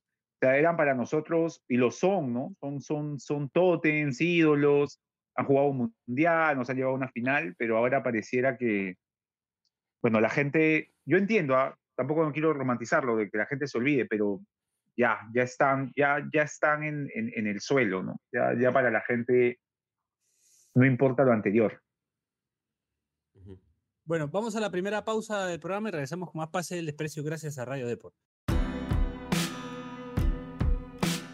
eran 0.53 0.77
para 0.77 0.93
nosotros, 0.93 1.63
y 1.67 1.77
lo 1.77 1.91
son, 1.91 2.33
¿no? 2.33 2.55
Son, 2.59 2.81
son, 2.81 3.19
son 3.19 3.49
totems, 3.49 4.19
ídolos, 4.21 5.01
han 5.35 5.45
jugado 5.45 5.67
un 5.67 5.95
mundial, 6.07 6.57
nos 6.57 6.69
han 6.69 6.77
llevado 6.77 6.93
a 6.93 6.97
una 6.97 7.11
final, 7.11 7.55
pero 7.57 7.77
ahora 7.77 8.03
pareciera 8.03 8.57
que, 8.57 8.95
bueno, 10.01 10.19
la 10.21 10.29
gente, 10.29 10.91
yo 11.05 11.17
entiendo, 11.17 11.55
¿ah? 11.55 11.77
tampoco 11.95 12.23
no 12.23 12.31
quiero 12.31 12.53
romantizarlo, 12.53 13.15
de 13.15 13.29
que 13.29 13.37
la 13.37 13.45
gente 13.45 13.67
se 13.67 13.77
olvide, 13.77 14.05
pero 14.05 14.41
ya, 14.97 15.19
ya 15.33 15.43
están, 15.43 15.91
ya, 15.95 16.25
ya 16.33 16.43
están 16.43 16.83
en, 16.83 17.09
en, 17.13 17.47
el 17.47 17.59
suelo, 17.59 18.03
¿no? 18.03 18.19
Ya, 18.31 18.53
ya 18.57 18.71
para 18.71 18.91
la 18.91 19.01
gente 19.01 19.59
no 20.73 20.85
importa 20.85 21.23
lo 21.23 21.31
anterior. 21.31 21.81
Bueno, 24.03 24.27
vamos 24.27 24.55
a 24.55 24.59
la 24.59 24.69
primera 24.69 25.03
pausa 25.03 25.47
del 25.47 25.59
programa 25.59 25.89
y 25.89 25.91
regresamos 25.91 26.31
con 26.31 26.39
más 26.39 26.49
Pase 26.49 26.75
del 26.75 26.85
Desprecio 26.85 27.23
gracias 27.23 27.57
a 27.57 27.65
Radio 27.65 27.87
Deport. 27.87 28.15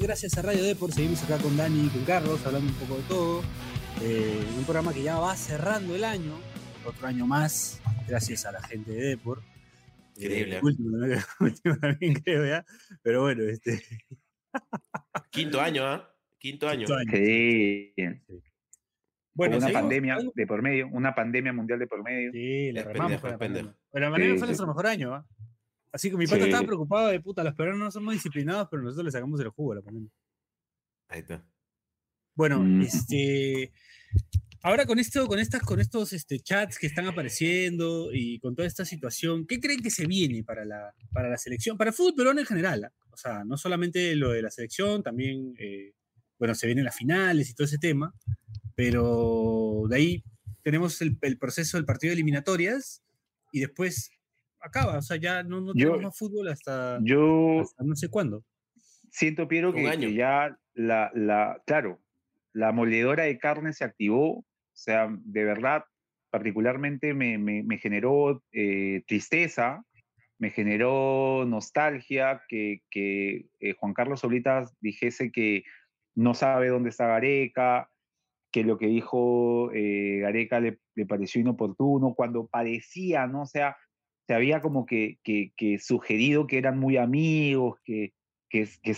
Gracias 0.00 0.38
a 0.38 0.42
Radio 0.42 0.64
Deport. 0.64 0.94
Seguimos 0.94 1.22
acá 1.24 1.38
con 1.38 1.56
Dani 1.56 1.86
y 1.86 1.88
con 1.88 2.04
Carlos, 2.04 2.44
hablando 2.46 2.72
un 2.72 2.78
poco 2.78 2.96
de 2.96 3.02
todo. 3.02 3.42
Eh, 4.00 4.42
un 4.56 4.64
programa 4.64 4.92
que 4.92 5.02
ya 5.02 5.18
va 5.18 5.36
cerrando 5.36 5.94
el 5.94 6.04
año, 6.04 6.32
otro 6.86 7.06
año 7.06 7.26
más, 7.26 7.80
gracias 8.08 8.46
a 8.46 8.52
la 8.52 8.62
gente 8.62 8.90
de 8.92 9.08
Deport. 9.08 9.42
Increíble. 10.16 10.56
Eh, 10.56 10.60
último, 10.62 10.96
último, 11.40 11.76
también 11.78 12.14
creo 12.14 12.46
ya. 12.46 12.64
Pero 13.02 13.22
bueno, 13.22 13.42
este. 13.42 13.82
Quinto 15.30 15.60
año, 15.60 15.84
¿ah? 15.84 16.08
¿eh? 16.08 16.36
Quinto 16.38 16.68
año. 16.68 16.86
Quinto 16.86 16.96
año. 16.96 17.12
Sí. 17.12 17.94
Bueno, 19.34 19.58
una 19.58 19.70
pandemia 19.70 20.18
de 20.34 20.46
por 20.46 20.62
medio, 20.62 20.88
una 20.92 21.14
pandemia 21.14 21.52
mundial 21.52 21.78
de 21.78 21.86
por 21.86 22.02
medio. 22.02 22.32
Sí, 22.32 22.72
le 22.72 22.82
remamos 22.82 23.20
con 23.20 23.30
la 23.30 23.38
pandemia. 23.38 23.76
Bueno, 23.90 24.06
la 24.06 24.10
pandemia 24.12 24.34
sí, 24.34 24.38
fue 24.38 24.46
nuestro 24.46 24.66
mejor 24.66 24.86
año, 24.86 25.14
¿ah? 25.14 25.26
Así 25.92 26.10
que 26.10 26.16
mi 26.16 26.26
pata 26.26 26.38
sí. 26.38 26.44
estaba 26.48 26.66
preocupado 26.66 27.08
de 27.08 27.20
puta, 27.20 27.44
los 27.44 27.54
peruanos 27.54 27.80
no 27.80 27.90
somos 27.90 28.14
disciplinados, 28.14 28.68
pero 28.70 28.82
nosotros 28.82 29.04
le 29.04 29.10
sacamos 29.10 29.40
el 29.40 29.48
jugo 29.50 29.72
a 29.72 29.76
la 29.76 29.82
pandemia. 29.82 30.10
Ahí 31.08 31.20
está. 31.20 31.46
Bueno, 32.34 32.60
mm. 32.60 32.82
este. 32.82 33.72
Ahora 34.64 34.86
con 34.86 34.98
esto, 35.00 35.26
con 35.26 35.40
estas, 35.40 35.60
con 35.62 35.80
estos 35.80 36.12
este, 36.12 36.38
chats 36.38 36.78
que 36.78 36.86
están 36.86 37.06
apareciendo 37.06 38.10
y 38.12 38.38
con 38.38 38.54
toda 38.54 38.68
esta 38.68 38.84
situación, 38.84 39.44
¿qué 39.44 39.58
creen 39.58 39.82
que 39.82 39.90
se 39.90 40.06
viene 40.06 40.44
para 40.44 40.64
la, 40.64 40.94
para 41.12 41.28
la 41.28 41.36
selección? 41.36 41.76
Para 41.76 41.90
el 41.90 41.96
fútbol 41.96 42.14
peruano 42.14 42.40
en 42.40 42.46
general. 42.46 42.92
O 43.10 43.16
sea, 43.16 43.42
no 43.44 43.56
solamente 43.56 44.14
lo 44.14 44.30
de 44.30 44.40
la 44.40 44.52
selección, 44.52 45.02
también, 45.02 45.54
eh, 45.58 45.94
bueno, 46.38 46.54
se 46.54 46.66
vienen 46.66 46.84
las 46.84 46.96
finales 46.96 47.50
y 47.50 47.54
todo 47.54 47.64
ese 47.64 47.78
tema, 47.78 48.14
pero 48.76 49.82
de 49.88 49.96
ahí 49.96 50.24
tenemos 50.62 51.02
el, 51.02 51.18
el 51.22 51.38
proceso 51.38 51.76
del 51.76 51.84
partido 51.84 52.10
de 52.10 52.14
eliminatorias 52.14 53.02
y 53.50 53.60
después 53.60 54.12
acaba, 54.62 54.98
o 54.98 55.02
sea, 55.02 55.16
ya 55.16 55.42
no, 55.42 55.60
no 55.60 55.72
tenemos 55.72 56.02
más 56.02 56.18
fútbol 56.18 56.48
hasta, 56.48 56.98
yo 57.02 57.60
hasta, 57.60 57.84
no 57.84 57.94
sé 57.96 58.08
cuándo. 58.08 58.44
Siento, 59.10 59.46
Piero, 59.48 59.74
que, 59.74 59.82
que, 59.98 60.14
ya 60.14 60.56
la, 60.74 61.10
la, 61.14 61.62
claro, 61.66 62.00
la 62.52 62.72
moledora 62.72 63.24
de 63.24 63.38
carne 63.38 63.72
se 63.72 63.84
activó, 63.84 64.38
o 64.38 64.46
sea, 64.72 65.08
de 65.10 65.44
verdad, 65.44 65.84
particularmente 66.30 67.12
me, 67.12 67.36
me, 67.38 67.62
me 67.62 67.78
generó 67.78 68.42
eh, 68.52 69.02
tristeza, 69.06 69.84
me 70.38 70.50
generó 70.50 71.44
nostalgia 71.46 72.42
que, 72.48 72.80
que 72.90 73.46
eh, 73.60 73.74
Juan 73.78 73.94
Carlos 73.94 74.20
Solitas 74.20 74.74
dijese 74.80 75.30
que 75.30 75.62
no 76.14 76.34
sabe 76.34 76.68
dónde 76.68 76.88
está 76.88 77.06
Gareca, 77.06 77.90
que 78.50 78.64
lo 78.64 78.78
que 78.78 78.86
dijo 78.86 79.70
eh, 79.72 80.18
Gareca 80.20 80.60
le, 80.60 80.78
le, 80.94 81.06
pareció 81.06 81.40
inoportuno, 81.40 82.14
cuando 82.14 82.46
parecía, 82.46 83.26
¿no? 83.26 83.42
O 83.42 83.46
sea, 83.46 83.76
se 84.32 84.36
había 84.36 84.62
como 84.62 84.86
que, 84.86 85.18
que, 85.22 85.52
que 85.58 85.78
sugerido 85.78 86.46
que 86.46 86.56
eran 86.56 86.78
muy 86.78 86.96
amigos, 86.96 87.78
que, 87.84 88.14
que, 88.48 88.66
que, 88.80 88.94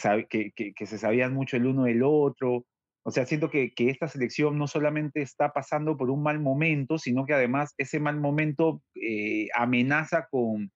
se 0.86 0.98
sabían 0.98 1.34
mucho 1.34 1.56
el 1.56 1.66
uno 1.66 1.84
del 1.84 2.04
otro. 2.04 2.64
O 3.02 3.10
sea, 3.10 3.26
siento 3.26 3.50
que, 3.50 3.72
esta 3.76 4.06
selección 4.06 4.56
no 4.56 4.68
solamente 4.68 5.22
está 5.22 5.52
pasando 5.52 5.96
por 5.96 6.10
un 6.10 6.22
mal 6.22 6.38
momento, 6.38 6.98
sino 6.98 7.26
que 7.26 7.34
además 7.34 7.74
ese 7.78 7.98
mal 7.98 8.20
momento 8.20 8.80
eh, 8.94 9.48
amenaza 9.54 10.28
con, 10.30 10.70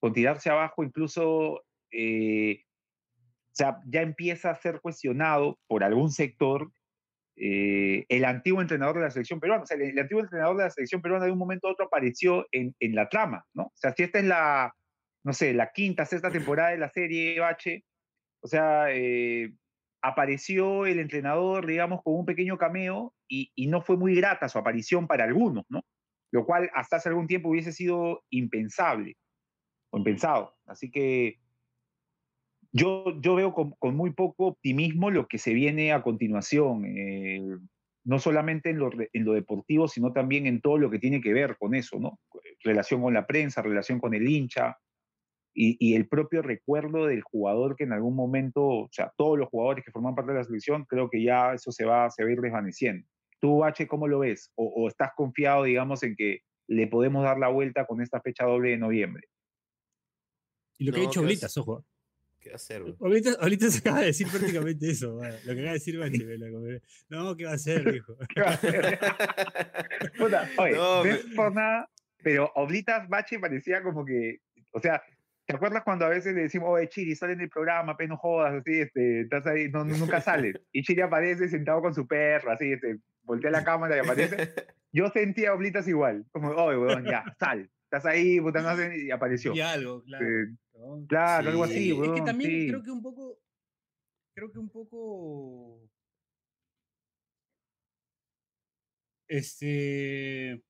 con, 0.00 0.12
tirarse 0.12 0.50
abajo, 0.50 0.84
incluso, 0.84 1.62
eh, 1.90 2.60
o 2.60 3.54
sea, 3.54 3.80
ya 3.86 4.02
empieza 4.02 4.50
a 4.50 4.60
ser 4.60 4.82
cuestionado 4.82 5.58
por 5.66 5.82
algún 5.82 6.10
sector 6.10 6.70
eh, 7.36 8.04
el 8.08 8.24
antiguo 8.24 8.60
entrenador 8.60 8.96
de 8.96 9.02
la 9.02 9.10
selección 9.10 9.40
peruana. 9.40 9.64
O 9.64 9.66
sea, 9.66 9.76
el, 9.76 9.98
antiguo 9.98 10.22
entrenador 10.22 10.56
de 10.56 10.64
la 10.64 10.70
selección 10.70 11.02
peruana 11.02 11.26
de 11.26 11.32
un 11.32 11.38
momento 11.38 11.68
a 11.68 11.72
otro 11.72 11.86
apareció 11.86 12.46
en, 12.52 12.74
en, 12.80 12.94
la 12.94 13.08
trama, 13.08 13.44
¿no? 13.54 13.64
O 13.64 13.72
sea, 13.74 13.92
si 13.92 14.04
esta 14.04 14.18
es 14.18 14.24
la, 14.24 14.72
no 15.24 15.32
sé, 15.32 15.52
la 15.54 15.72
quinta, 15.72 16.04
sexta 16.06 16.30
temporada 16.30 16.70
de 16.70 16.78
la 16.78 16.90
serie 16.90 17.42
H, 17.42 17.84
o 18.40 18.46
sea, 18.46 18.86
eh, 18.90 19.52
apareció 20.02 20.86
el 20.86 21.00
entrenador, 21.00 21.66
digamos, 21.66 22.02
con 22.02 22.14
un 22.14 22.26
pequeño 22.26 22.58
cameo 22.58 23.14
y, 23.28 23.50
y, 23.54 23.66
no 23.68 23.80
fue 23.80 23.96
muy 23.96 24.14
grata 24.14 24.48
su 24.48 24.58
aparición 24.58 25.06
para 25.06 25.24
algunos, 25.24 25.64
¿no? 25.68 25.82
Lo 26.30 26.44
cual 26.44 26.70
hasta 26.74 26.96
hace 26.96 27.08
algún 27.08 27.26
tiempo 27.26 27.48
hubiese 27.48 27.72
sido 27.72 28.22
impensable 28.30 29.16
o 29.90 29.98
impensado. 29.98 30.54
Así 30.66 30.90
que 30.90 31.38
yo, 32.74 33.04
yo 33.20 33.36
veo 33.36 33.54
con, 33.54 33.70
con, 33.78 33.96
muy 33.96 34.10
poco 34.10 34.48
optimismo 34.48 35.08
lo 35.08 35.28
que 35.28 35.38
se 35.38 35.54
viene 35.54 35.92
a 35.92 36.02
continuación, 36.02 36.84
eh, 36.84 37.40
no 38.04 38.18
solamente 38.18 38.70
en 38.70 38.78
lo, 38.80 38.90
en 38.90 39.24
lo, 39.24 39.32
deportivo, 39.32 39.86
sino 39.86 40.12
también 40.12 40.46
en 40.46 40.60
todo 40.60 40.76
lo 40.78 40.90
que 40.90 40.98
tiene 40.98 41.20
que 41.20 41.32
ver 41.32 41.56
con 41.56 41.76
eso, 41.76 42.00
¿no? 42.00 42.18
Relación 42.64 43.00
con 43.00 43.14
la 43.14 43.28
prensa, 43.28 43.62
relación 43.62 44.00
con 44.00 44.12
el 44.12 44.28
hincha 44.28 44.76
y, 45.54 45.76
y 45.78 45.94
el 45.94 46.08
propio 46.08 46.42
recuerdo 46.42 47.06
del 47.06 47.22
jugador 47.22 47.76
que 47.76 47.84
en 47.84 47.92
algún 47.92 48.16
momento, 48.16 48.66
o 48.66 48.88
sea, 48.90 49.12
todos 49.16 49.38
los 49.38 49.48
jugadores 49.50 49.84
que 49.84 49.92
forman 49.92 50.16
parte 50.16 50.32
de 50.32 50.38
la 50.38 50.44
selección, 50.44 50.84
creo 50.84 51.08
que 51.08 51.22
ya 51.22 51.54
eso 51.54 51.70
se 51.70 51.84
va, 51.84 52.10
se 52.10 52.24
va 52.24 52.28
a 52.28 52.32
ir 52.32 52.40
desvaneciendo. 52.40 53.06
¿Tú, 53.40 53.62
H, 53.62 53.86
cómo 53.86 54.08
lo 54.08 54.18
ves? 54.18 54.50
O, 54.56 54.64
¿O 54.66 54.88
estás 54.88 55.12
confiado, 55.16 55.62
digamos, 55.62 56.02
en 56.02 56.16
que 56.16 56.40
le 56.66 56.88
podemos 56.88 57.22
dar 57.22 57.38
la 57.38 57.50
vuelta 57.50 57.86
con 57.86 58.02
esta 58.02 58.20
fecha 58.20 58.46
doble 58.46 58.70
de 58.70 58.78
noviembre? 58.78 59.28
Y 60.76 60.86
lo 60.86 60.92
que 60.92 60.98
no, 60.98 61.04
ha 61.04 61.08
dicho 61.08 61.22
Blitas, 61.22 61.56
ojo. 61.56 61.84
¿Qué 62.44 62.50
va 62.50 62.54
a 62.54 62.56
hacer, 62.56 62.82
bro? 62.82 62.94
Ahorita, 63.00 63.30
ahorita, 63.40 63.70
se 63.70 63.78
acaba 63.78 64.00
de 64.00 64.06
decir 64.06 64.28
prácticamente 64.28 64.90
eso, 64.90 65.14
lo 65.14 65.20
que 65.22 65.26
acaba 65.50 65.54
de 65.54 65.72
decir 65.72 65.98
Bache. 65.98 66.26
No, 67.08 67.34
¿qué 67.34 67.46
va 67.46 67.52
a 67.52 67.54
hacer, 67.54 67.94
hijo? 67.94 68.18
¿Qué 68.28 68.42
va 68.42 68.50
a 68.50 68.52
hacer? 68.52 68.98
Puta, 70.18 70.50
oye, 70.58 70.74
no, 70.74 71.34
por 71.34 71.54
nada, 71.54 71.88
pero 72.22 72.52
Oblitas 72.56 73.08
Bache 73.08 73.38
parecía 73.38 73.82
como 73.82 74.04
que, 74.04 74.40
o 74.72 74.80
sea, 74.80 75.02
¿te 75.46 75.56
acuerdas 75.56 75.84
cuando 75.84 76.04
a 76.04 76.10
veces 76.10 76.34
le 76.34 76.42
decimos, 76.42 76.68
oye, 76.68 76.86
Chiri, 76.90 77.16
sale 77.16 77.32
en 77.32 77.40
el 77.40 77.48
programa, 77.48 77.96
pero 77.96 78.10
no 78.10 78.18
jodas, 78.18 78.52
así, 78.52 78.80
este, 78.80 79.22
estás 79.22 79.46
ahí, 79.46 79.70
no, 79.70 79.86
nunca 79.86 80.20
sales? 80.20 80.60
Y 80.70 80.82
Chiri 80.82 81.00
aparece 81.00 81.48
sentado 81.48 81.80
con 81.80 81.94
su 81.94 82.06
perro, 82.06 82.50
así, 82.50 82.72
este, 82.72 82.98
voltea 83.22 83.50
la 83.50 83.64
cámara 83.64 83.96
y 83.96 84.00
aparece. 84.00 84.36
Yo 84.92 85.08
sentía 85.08 85.48
a 85.50 85.54
Oblitas 85.54 85.88
igual, 85.88 86.26
como, 86.30 86.50
oye, 86.50 86.76
weón, 86.76 87.06
ya, 87.06 87.24
sal, 87.38 87.70
estás 87.96 88.06
ahí, 88.06 88.40
puta, 88.40 88.60
no 88.62 88.76
sé, 88.76 89.04
y 89.06 89.10
apareció. 89.10 89.54
Y 89.54 89.60
algo, 89.60 90.02
claro. 90.02 90.26
Eh, 90.26 90.46
¿no? 90.74 91.06
claro, 91.08 91.50
algo 91.50 91.66
Sí. 91.66 91.72
así, 91.72 91.90
es 92.02 92.10
que 92.10 92.20
también 92.22 92.50
sí. 92.50 92.68
creo 92.68 92.82
que 92.82 92.90
un 92.90 93.02
poco. 93.02 93.38
Creo 94.34 94.50
que 94.50 94.58
un 94.58 94.68
poco. 94.70 95.80
Este. 99.28 100.62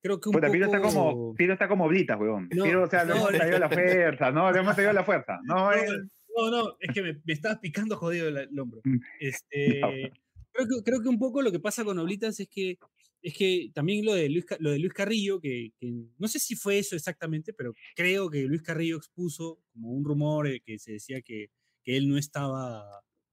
Creo 0.00 0.20
que 0.20 0.28
un 0.28 0.32
Puta, 0.34 0.46
poco. 0.46 0.52
Piero 0.52 0.66
está 0.66 0.80
como, 0.80 1.34
Piero 1.34 1.52
está 1.52 1.68
como 1.68 1.88
Blitas, 1.88 2.18
weón. 2.20 2.48
No, 2.54 2.64
Piero, 2.64 2.84
o 2.84 2.86
sea, 2.86 3.04
le 3.04 3.14
no, 3.14 3.16
hemos 3.16 3.32
traído 3.32 3.58
la 3.58 3.68
fuerza, 3.68 4.30
¿no? 4.30 4.52
Le 4.52 4.58
hemos 4.60 4.74
traído 4.74 4.92
la 4.92 5.04
fuerza. 5.04 5.38
No, 5.44 5.70
No, 5.70 6.50
No, 6.50 6.50
no, 6.50 6.76
es 6.80 6.94
que 6.94 7.02
me, 7.02 7.14
me 7.24 7.32
estabas 7.32 7.58
picando 7.58 7.96
jodido 7.96 8.28
el, 8.28 8.36
el 8.36 8.58
hombro. 8.58 8.80
Mm, 8.84 8.98
Este, 9.20 9.80
creo, 10.52 10.66
que, 10.68 10.82
creo 10.84 11.02
que 11.02 11.08
un 11.08 11.18
poco 11.18 11.42
lo 11.42 11.50
que 11.50 11.58
pasa 11.60 11.84
con 11.84 11.98
Oblitas 11.98 12.38
es 12.38 12.48
que, 12.48 12.78
es 13.22 13.34
que 13.34 13.70
también 13.74 14.04
lo 14.04 14.14
de 14.14 14.28
Luis, 14.28 14.46
lo 14.60 14.70
de 14.70 14.78
Luis 14.78 14.92
Carrillo, 14.92 15.40
que, 15.40 15.72
que 15.78 15.92
no 16.18 16.28
sé 16.28 16.38
si 16.38 16.54
fue 16.54 16.78
eso 16.78 16.94
exactamente, 16.96 17.52
pero 17.52 17.74
creo 17.96 18.30
que 18.30 18.42
Luis 18.44 18.62
Carrillo 18.62 18.96
expuso 18.96 19.60
como 19.72 19.90
un 19.90 20.04
rumor 20.04 20.46
eh, 20.46 20.60
que 20.64 20.78
se 20.78 20.92
decía 20.92 21.20
que, 21.22 21.50
que 21.82 21.96
él 21.96 22.08
no 22.08 22.16
estaba, 22.16 22.84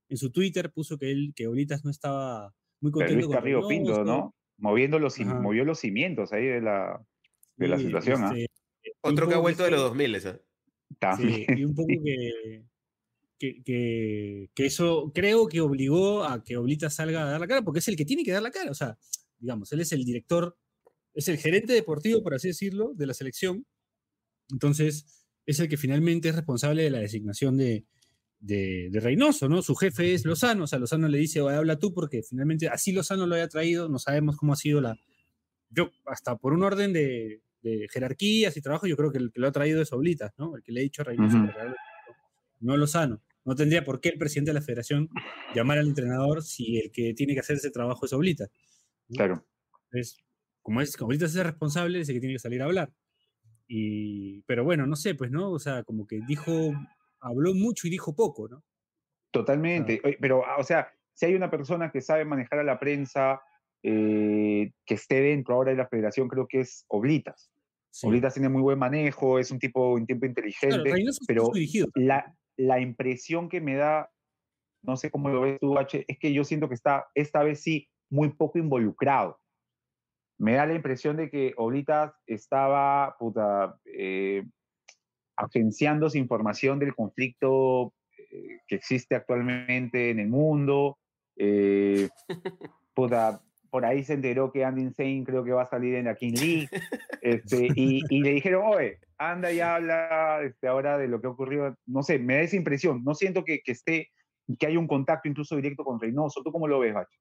en 0.08 0.16
su 0.16 0.30
Twitter 0.30 0.70
puso 0.72 0.98
que 0.98 1.10
él, 1.10 1.32
que 1.34 1.46
Oblitas 1.46 1.84
no 1.84 1.90
estaba 1.90 2.54
muy 2.80 2.90
pero 2.90 2.92
contento 2.92 3.14
Luis 3.14 3.26
con 3.26 3.34
Carrillo 3.36 3.68
Pinto, 3.68 4.04
¿no? 4.04 4.34
Moviendo 4.58 4.98
los, 4.98 5.18
Ajá. 5.20 5.34
movió 5.40 5.64
los 5.64 5.78
cimientos 5.78 6.32
ahí 6.32 6.46
de 6.46 6.60
la, 6.60 7.00
de 7.56 7.68
la 7.68 7.78
y, 7.80 7.84
situación, 7.84 8.24
¿ah? 8.24 8.32
este, 8.34 8.50
un 9.02 9.12
Otro 9.12 9.28
que 9.28 9.34
ha 9.34 9.38
vuelto 9.38 9.64
de 9.64 9.70
los 9.70 9.80
2000, 9.82 10.14
¿eh? 10.14 10.42
también. 10.98 11.34
Sí, 11.34 11.46
y 11.58 11.64
un 11.64 11.74
poco 11.74 11.88
que, 12.04 12.64
que, 13.38 13.62
que- 13.62 14.50
que 14.54 14.66
eso 14.66 15.12
creo 15.14 15.46
que 15.46 15.60
obligó 15.60 16.24
a 16.24 16.42
que 16.42 16.56
Oblita 16.56 16.88
salga 16.90 17.22
a 17.22 17.30
dar 17.30 17.40
la 17.40 17.46
cara, 17.46 17.62
porque 17.62 17.80
es 17.80 17.88
el 17.88 17.96
que 17.96 18.04
tiene 18.04 18.24
que 18.24 18.32
dar 18.32 18.42
la 18.42 18.50
cara. 18.50 18.70
O 18.70 18.74
sea, 18.74 18.96
digamos, 19.38 19.72
él 19.72 19.80
es 19.80 19.92
el 19.92 20.04
director, 20.04 20.56
es 21.14 21.28
el 21.28 21.38
gerente 21.38 21.72
deportivo, 21.72 22.22
por 22.22 22.34
así 22.34 22.48
decirlo, 22.48 22.92
de 22.94 23.06
la 23.06 23.14
selección. 23.14 23.66
Entonces, 24.50 25.24
es 25.46 25.60
el 25.60 25.68
que 25.68 25.76
finalmente 25.76 26.28
es 26.28 26.36
responsable 26.36 26.82
de 26.82 26.90
la 26.90 26.98
designación 26.98 27.56
de, 27.56 27.84
de, 28.40 28.88
de 28.90 29.00
Reynoso, 29.00 29.48
¿no? 29.48 29.62
Su 29.62 29.74
jefe 29.74 30.14
es 30.14 30.24
Lozano, 30.24 30.64
o 30.64 30.66
sea, 30.66 30.78
Lozano 30.78 31.08
le 31.08 31.18
dice, 31.18 31.40
"Oye, 31.40 31.56
habla 31.56 31.78
tú, 31.78 31.92
porque 31.94 32.22
finalmente 32.22 32.68
así 32.68 32.92
Lozano 32.92 33.26
lo 33.26 33.34
haya 33.34 33.48
traído, 33.48 33.88
no 33.88 33.98
sabemos 33.98 34.36
cómo 34.36 34.52
ha 34.52 34.56
sido 34.56 34.80
la... 34.80 34.96
Yo, 35.70 35.90
hasta 36.06 36.36
por 36.36 36.52
un 36.52 36.62
orden 36.62 36.92
de, 36.92 37.42
de 37.62 37.88
jerarquías 37.90 38.56
y 38.56 38.60
trabajo, 38.60 38.86
yo 38.86 38.96
creo 38.96 39.10
que 39.10 39.18
el 39.18 39.32
que 39.32 39.40
lo 39.40 39.48
ha 39.48 39.52
traído 39.52 39.82
es 39.82 39.92
Oblitas, 39.92 40.32
¿no? 40.38 40.56
El 40.56 40.62
que 40.62 40.72
le 40.72 40.80
ha 40.80 40.82
dicho 40.82 41.02
a 41.02 41.06
Reynoso, 41.06 41.38
no 42.60 42.76
Lozano. 42.76 43.22
No 43.44 43.54
tendría 43.54 43.84
por 43.84 44.00
qué 44.00 44.08
el 44.10 44.18
presidente 44.18 44.50
de 44.50 44.54
la 44.54 44.62
federación 44.62 45.08
llamar 45.54 45.78
al 45.78 45.86
entrenador 45.86 46.42
si 46.42 46.78
el 46.78 46.90
que 46.90 47.14
tiene 47.14 47.34
que 47.34 47.40
hacer 47.40 47.56
ese 47.56 47.70
trabajo 47.70 48.04
es 48.06 48.12
Oblitas. 48.12 48.50
Claro. 49.08 49.44
Entonces, 49.90 50.18
como 50.62 50.80
es, 50.80 50.96
como 50.96 51.08
Oblitas 51.08 51.34
es 51.34 51.44
responsable, 51.44 52.00
es 52.00 52.08
el 52.08 52.16
que 52.16 52.20
tiene 52.20 52.34
que 52.34 52.40
salir 52.40 52.62
a 52.62 52.64
hablar. 52.64 52.92
Y, 53.68 54.42
pero 54.42 54.64
bueno, 54.64 54.86
no 54.86 54.96
sé, 54.96 55.14
pues, 55.14 55.30
¿no? 55.30 55.50
O 55.50 55.58
sea, 55.58 55.84
como 55.84 56.06
que 56.06 56.20
dijo, 56.26 56.52
habló 57.20 57.54
mucho 57.54 57.86
y 57.86 57.90
dijo 57.90 58.14
poco, 58.14 58.48
¿no? 58.48 58.64
Totalmente. 59.30 60.00
Pero, 60.20 60.44
ah, 60.46 60.56
o 60.58 60.64
sea, 60.64 60.92
si 61.12 61.26
hay 61.26 61.34
una 61.34 61.50
persona 61.50 61.90
que 61.90 62.00
sabe 62.00 62.24
manejar 62.24 62.58
a 62.58 62.64
la 62.64 62.78
prensa, 62.78 63.40
eh, 63.82 64.72
que 64.84 64.94
esté 64.94 65.20
dentro 65.20 65.54
ahora 65.54 65.70
de 65.70 65.76
la 65.76 65.88
federación, 65.88 66.28
creo 66.28 66.46
que 66.48 66.60
es 66.60 66.84
Oblitas. 66.88 67.50
Sí. 67.90 68.06
Oblitas 68.06 68.34
tiene 68.34 68.48
muy 68.48 68.62
buen 68.62 68.78
manejo, 68.78 69.38
es 69.38 69.50
un 69.50 69.58
tipo, 69.58 69.94
un 69.94 70.06
tipo 70.06 70.26
inteligente, 70.26 70.92
pero 71.26 71.50
la, 71.94 72.36
la 72.56 72.80
impresión 72.80 73.48
que 73.48 73.60
me 73.60 73.74
da, 73.76 74.10
no 74.82 74.96
sé 74.96 75.10
cómo 75.10 75.28
lo 75.28 75.42
ves 75.42 75.58
tú, 75.60 75.78
H, 75.78 76.04
es 76.06 76.18
que 76.18 76.32
yo 76.32 76.44
siento 76.44 76.68
que 76.68 76.74
está 76.74 77.06
esta 77.14 77.42
vez 77.42 77.62
sí 77.62 77.88
muy 78.10 78.30
poco 78.30 78.58
involucrado. 78.58 79.38
Me 80.38 80.54
da 80.54 80.66
la 80.66 80.74
impresión 80.74 81.16
de 81.16 81.30
que 81.30 81.54
Oblitas 81.56 82.12
estaba, 82.26 83.16
puta, 83.18 83.78
eh, 83.84 84.44
agenciándose 85.36 86.18
información 86.18 86.78
del 86.78 86.94
conflicto 86.94 87.94
eh, 88.30 88.60
que 88.66 88.76
existe 88.76 89.14
actualmente 89.14 90.10
en 90.10 90.20
el 90.20 90.28
mundo. 90.28 90.98
eh, 91.36 92.08
puta, 92.94 93.42
por 93.70 93.84
ahí 93.84 94.04
se 94.04 94.14
enteró 94.14 94.52
que 94.52 94.64
Andy 94.64 94.82
Insane 94.82 95.24
creo 95.24 95.44
que 95.44 95.52
va 95.52 95.62
a 95.62 95.66
salir 95.66 95.94
en 95.96 96.06
la 96.06 96.14
King 96.14 96.34
League. 96.34 96.68
Este, 97.22 97.66
y, 97.74 98.02
y 98.08 98.20
le 98.20 98.30
dijeron, 98.34 98.62
oye, 98.66 99.00
anda 99.18 99.50
y 99.50 99.58
habla 99.58 100.42
este, 100.44 100.68
ahora 100.68 100.96
de 100.96 101.08
lo 101.08 101.20
que 101.20 101.26
ocurrió. 101.26 101.76
No 101.84 102.04
sé, 102.04 102.20
me 102.20 102.36
da 102.36 102.40
esa 102.42 102.54
impresión. 102.54 103.02
No 103.02 103.16
siento 103.16 103.42
que, 103.44 103.62
que 103.64 103.72
esté, 103.72 104.10
que 104.60 104.66
hay 104.66 104.76
un 104.76 104.86
contacto 104.86 105.28
incluso 105.28 105.56
directo 105.56 105.82
con 105.82 106.00
Reynoso. 106.00 106.42
¿Tú 106.44 106.52
cómo 106.52 106.68
lo 106.68 106.78
ves, 106.78 106.94
Bacho? 106.94 107.18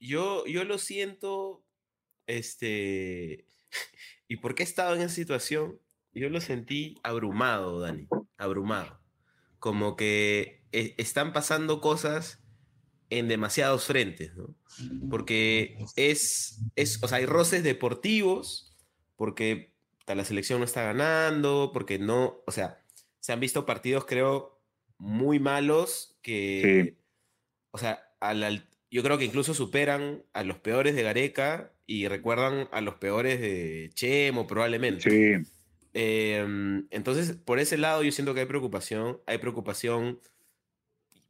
Yo, 0.00 0.46
yo 0.46 0.64
lo 0.64 0.78
siento, 0.78 1.64
este, 2.26 3.46
¿y 4.28 4.36
por 4.36 4.54
qué 4.54 4.62
he 4.62 4.66
estado 4.66 4.94
en 4.94 5.02
esa 5.02 5.14
situación? 5.14 5.80
Yo 6.12 6.28
lo 6.30 6.40
sentí 6.40 6.96
abrumado, 7.02 7.80
Dani, 7.80 8.08
abrumado. 8.36 9.00
Como 9.58 9.96
que 9.96 10.64
e- 10.72 10.94
están 10.98 11.32
pasando 11.32 11.80
cosas 11.80 12.42
en 13.10 13.28
demasiados 13.28 13.84
frentes, 13.86 14.34
¿no? 14.36 14.54
Porque 15.10 15.78
es, 15.96 16.60
es, 16.76 17.02
o 17.02 17.08
sea, 17.08 17.18
hay 17.18 17.26
roces 17.26 17.62
deportivos, 17.64 18.76
porque 19.16 19.74
la 20.06 20.24
selección 20.24 20.60
no 20.60 20.64
está 20.64 20.82
ganando, 20.82 21.70
porque 21.72 21.98
no, 21.98 22.42
o 22.46 22.52
sea, 22.52 22.84
se 23.20 23.32
han 23.32 23.40
visto 23.40 23.66
partidos, 23.66 24.04
creo, 24.06 24.60
muy 24.98 25.38
malos 25.38 26.18
que, 26.22 26.98
o 27.70 27.78
sea, 27.78 28.02
al, 28.20 28.42
al- 28.44 28.68
yo 28.90 29.02
creo 29.02 29.18
que 29.18 29.24
incluso 29.24 29.54
superan 29.54 30.22
a 30.32 30.44
los 30.44 30.58
peores 30.58 30.94
de 30.94 31.02
Gareca 31.02 31.72
y 31.86 32.08
recuerdan 32.08 32.68
a 32.72 32.80
los 32.80 32.94
peores 32.96 33.40
de 33.40 33.90
Chemo, 33.94 34.46
probablemente. 34.46 35.10
Sí, 35.10 35.48
Em, 35.94 36.86
entonces, 36.90 37.36
por 37.36 37.58
ese 37.58 37.76
lado 37.76 38.02
yo 38.02 38.12
siento 38.12 38.34
que 38.34 38.40
hay 38.40 38.46
preocupación, 38.46 39.20
hay 39.26 39.38
preocupación 39.38 40.20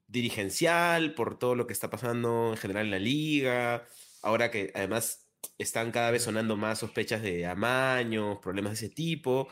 dirigencial 0.08 1.14
por 1.14 1.38
todo 1.38 1.54
lo 1.54 1.66
que 1.66 1.72
está 1.72 1.90
pasando 1.90 2.50
en 2.50 2.56
general 2.56 2.86
en 2.86 2.90
la 2.90 2.98
liga, 2.98 3.86
ahora 4.22 4.50
que 4.50 4.70
además 4.74 5.26
están 5.58 5.92
cada 5.92 6.10
vez 6.10 6.22
sonando 6.24 6.56
más 6.56 6.80
sospechas 6.80 7.22
de 7.22 7.46
amaños, 7.46 8.38
problemas 8.42 8.72
de 8.72 8.86
ese 8.86 8.94
tipo, 8.94 9.48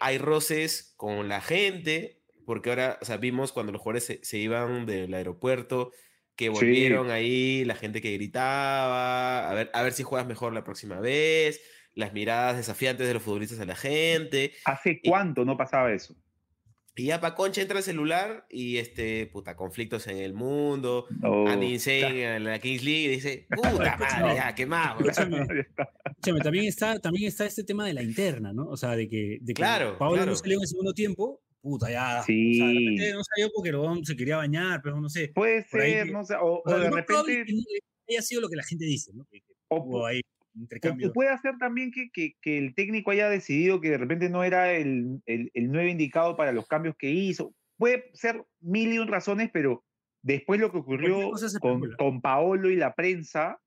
hay 0.00 0.18
roces 0.18 0.94
con 0.96 1.28
la 1.28 1.40
gente, 1.40 2.20
porque 2.44 2.70
ahora, 2.70 2.98
o 3.02 3.04
sea, 3.04 3.18
vimos 3.18 3.52
cuando 3.52 3.72
los 3.72 3.80
jugadores 3.80 4.04
se, 4.04 4.24
se 4.24 4.38
iban 4.38 4.86
del 4.86 5.12
aeropuerto, 5.14 5.92
que 6.36 6.44
Sí. 6.46 6.50
volvieron 6.50 7.10
ahí, 7.10 7.64
la 7.64 7.74
gente 7.74 8.00
que 8.00 8.12
gritaba, 8.12 9.50
a 9.50 9.54
ver, 9.54 9.70
a 9.72 9.82
ver 9.82 9.92
si 9.92 10.02
juegas 10.02 10.26
mejor 10.28 10.52
la 10.52 10.64
próxima 10.64 11.00
vez, 11.00 11.60
las 11.94 12.12
miradas 12.12 12.56
desafiantes 12.58 13.06
de 13.06 13.14
los 13.14 13.22
futbolistas 13.22 13.58
a 13.60 13.64
la 13.64 13.74
gente. 13.76 14.52
¿hace 14.64 15.00
cuánto 15.02 15.44
no 15.44 15.56
pasaba 15.56 15.92
eso? 15.92 16.14
Y 16.98 17.06
ya 17.06 17.20
pa' 17.20 17.34
concha 17.34 17.60
entra 17.60 17.76
el 17.76 17.84
celular 17.84 18.46
y 18.48 18.78
este, 18.78 19.26
puta, 19.26 19.54
conflictos 19.54 20.06
en 20.06 20.16
el 20.16 20.32
mundo. 20.32 21.04
No. 21.20 21.46
Andy 21.46 21.74
Insane 21.74 22.36
en 22.36 22.44
la 22.44 22.58
Kings 22.58 22.82
League 22.82 23.02
y 23.04 23.08
dice, 23.08 23.46
puta 23.50 23.96
madre, 23.98 24.34
ya, 24.36 24.54
¿qué 24.54 24.64
más? 24.64 24.94
weón?". 24.98 25.10
Escúchame, 25.10 25.66
escúchame, 26.06 26.40
también 26.40 26.64
está, 26.64 26.98
también 26.98 27.28
está 27.28 27.44
este 27.44 27.64
tema 27.64 27.86
de 27.86 27.92
la 27.92 28.02
interna, 28.02 28.52
¿no? 28.54 28.66
O 28.68 28.78
sea, 28.78 28.96
de 28.96 29.08
que, 29.10 29.38
de 29.42 29.46
que 29.48 29.54
Claro, 29.54 29.98
Paolo 29.98 30.16
claro. 30.16 30.30
no 30.30 30.36
salió 30.38 30.56
en 30.56 30.62
el 30.62 30.68
segundo 30.68 30.94
tiempo, 30.94 31.42
puta, 31.66 31.90
ya. 31.90 32.20
O 32.20 32.22
sea, 32.22 32.34
de 32.34 32.42
Sí. 32.44 32.60
repente 32.60 33.12
no 33.12 33.22
salió 33.24 33.50
porque 33.54 33.70
el 33.70 34.06
se 34.06 34.16
quería 34.16 34.36
bañar, 34.36 34.80
pero 34.82 35.00
no 35.00 35.08
sé. 35.08 35.32
Puede 35.34 35.64
ser, 35.64 36.06
que- 36.06 36.12
no 36.12 36.24
sé, 36.24 36.34
o, 36.40 36.62
O 36.64 36.70
de 36.78 36.90
repente, 36.90 37.44
que 37.44 37.52
no 37.52 37.62
haya 38.08 38.22
sido 38.22 38.40
lo 38.42 38.48
que 38.48 38.56
la 38.56 38.62
gente 38.62 38.84
dice, 38.84 39.12
¿no? 39.14 39.24
Que, 39.30 39.42
o, 39.68 40.06
ahí 40.06 40.20
puede 41.12 41.36
ser 41.38 41.58
también 41.58 41.90
que, 41.90 42.08
que- 42.12 42.34
que 42.40 42.56
el 42.58 42.74
técnico 42.74 43.10
haya 43.10 43.28
decidido 43.28 43.80
que 43.80 43.90
de 43.90 43.98
repente 43.98 44.30
no 44.30 44.44
era 44.44 44.72
el, 44.72 45.20
el, 45.26 45.50
el 45.52 45.70
nuevo 45.72 45.88
indicado 45.88 46.36
para 46.36 46.52
los 46.52 46.66
cambios 46.66 46.94
que 46.96 47.10
hizo. 47.10 47.52
Puede 47.76 48.10
ser 48.14 48.42
mil 48.60 48.92
y 48.92 48.98
un 48.98 49.08
razones, 49.08 49.50
pero 49.52 49.84
después 50.22 50.60
lo 50.60 50.70
que 50.72 50.78
ocurrió 50.78 51.32
con, 51.60 51.90
con 51.98 52.20
Paolo 52.22 52.70
y 52.70 52.76
la 52.76 52.94
prensa 52.94 53.58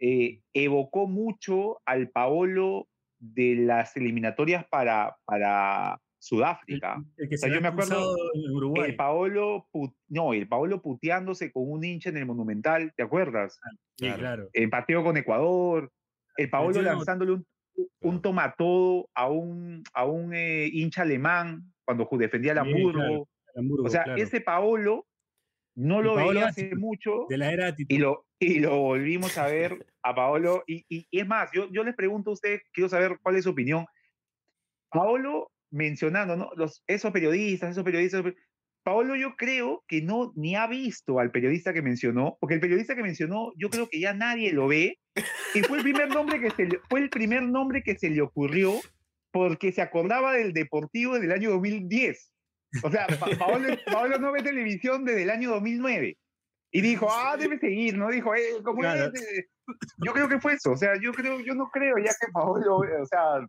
eh, 0.00 0.40
evocó 0.52 1.06
mucho 1.06 1.80
al 1.84 2.08
Paolo 2.10 2.88
de 3.20 3.54
las 3.54 3.96
eliminatorias 3.96 4.66
para, 4.68 5.16
para 5.24 6.00
Sudáfrica. 6.22 7.02
El 7.16 7.28
que 7.28 7.36
sea, 7.36 7.48
se 7.48 7.54
yo 7.56 7.60
me 7.60 7.66
acuerdo 7.68 8.14
en 8.34 8.50
Uruguay. 8.52 8.90
El 8.90 8.96
Paolo, 8.96 9.66
pu- 9.72 9.92
no, 10.08 10.32
el 10.34 10.46
Paolo 10.46 10.80
puteándose 10.80 11.50
con 11.50 11.64
un 11.70 11.82
hincha 11.84 12.10
en 12.10 12.16
el 12.18 12.26
Monumental, 12.26 12.92
¿te 12.96 13.02
acuerdas? 13.02 13.58
Sí, 13.98 14.06
Claro. 14.06 14.18
claro. 14.18 14.48
El 14.52 14.70
partido 14.70 15.02
con 15.02 15.16
Ecuador, 15.16 15.90
el 16.36 16.48
Paolo 16.48 16.80
lanzándole 16.80 17.32
un, 17.32 17.46
un 18.02 18.22
tomatodo 18.22 19.08
a 19.14 19.28
un, 19.28 19.82
a 19.94 20.04
un 20.04 20.32
eh, 20.32 20.68
hincha 20.72 21.02
alemán 21.02 21.72
cuando 21.84 22.08
defendía 22.12 22.52
el 22.52 22.58
Sí, 22.62 22.70
Hamburgo. 22.72 22.92
claro, 23.00 23.28
Hamburgo, 23.56 23.84
o 23.86 23.90
sea, 23.90 24.04
claro. 24.04 24.22
ese 24.22 24.40
Paolo 24.40 25.06
no 25.74 25.98
El 25.98 26.04
lo 26.06 26.14
Paolo 26.14 26.30
veía 26.34 26.46
hace 26.46 26.76
mucho 26.76 27.26
de 27.28 27.36
la 27.38 27.50
era 27.52 27.74
y 27.76 27.98
lo, 27.98 28.26
y 28.38 28.60
lo 28.60 28.78
volvimos 28.78 29.36
a 29.38 29.46
ver 29.48 29.84
a 30.04 30.14
Paolo. 30.14 30.62
Y, 30.68 30.84
y- 30.88 31.04
y 31.10 31.18
es 31.18 31.26
más, 31.26 31.50
yo, 31.52 31.68
yo 31.72 31.82
les 31.82 31.96
pregunto 31.96 32.30
a 32.30 32.34
ustedes, 32.34 32.62
quiero 32.72 32.88
saber 32.88 33.18
cuál 33.22 33.34
es 33.34 33.42
su 33.44 33.50
opinión. 33.50 33.86
Paolo 34.90 35.50
mencionando, 35.72 36.36
¿no? 36.36 36.50
Los, 36.56 36.84
esos 36.86 37.10
periodistas, 37.10 37.72
esos 37.72 37.84
periodistas. 37.84 38.22
Paolo 38.84 39.14
yo 39.14 39.36
creo 39.36 39.84
que 39.86 40.02
no 40.02 40.32
ni 40.34 40.56
ha 40.56 40.66
visto 40.66 41.18
al 41.20 41.30
periodista 41.30 41.72
que 41.72 41.82
mencionó, 41.82 42.36
porque 42.40 42.54
el 42.54 42.60
periodista 42.60 42.96
que 42.96 43.02
mencionó 43.02 43.52
yo 43.56 43.70
creo 43.70 43.88
que 43.88 44.00
ya 44.00 44.12
nadie 44.12 44.52
lo 44.52 44.68
ve, 44.68 44.98
y 45.54 45.60
fue 45.60 45.78
el 45.78 45.84
primer 45.84 46.08
nombre 46.08 46.40
que 46.40 46.50
se 46.50 46.66
le, 46.66 46.80
fue 46.88 47.00
el 47.00 47.10
primer 47.10 47.42
nombre 47.42 47.82
que 47.82 47.96
se 47.96 48.10
le 48.10 48.22
ocurrió 48.22 48.72
porque 49.30 49.72
se 49.72 49.82
acordaba 49.82 50.32
del 50.32 50.52
Deportivo 50.52 51.18
del 51.18 51.32
año 51.32 51.50
2010. 51.50 52.32
O 52.82 52.90
sea, 52.90 53.06
Paolo, 53.38 54.18
no 54.18 54.32
ve 54.32 54.42
televisión 54.42 55.04
desde 55.04 55.24
el 55.24 55.30
año 55.30 55.50
2009. 55.50 56.16
Y 56.74 56.80
dijo, 56.80 57.08
ah, 57.10 57.36
debe 57.36 57.58
seguir, 57.58 57.98
¿no? 57.98 58.08
Dijo, 58.08 58.34
eh, 58.34 58.62
¿cómo 58.64 58.82
es? 58.84 59.12
Yo 59.98 60.12
creo 60.12 60.28
que 60.28 60.40
fue 60.40 60.54
eso. 60.54 60.72
O 60.72 60.76
sea, 60.76 60.94
yo 61.00 61.12
creo, 61.12 61.40
yo 61.40 61.54
no 61.54 61.70
creo 61.70 61.98
ya 61.98 62.12
que 62.18 62.32
Paolo, 62.32 62.76
o 62.76 63.06
sea, 63.06 63.46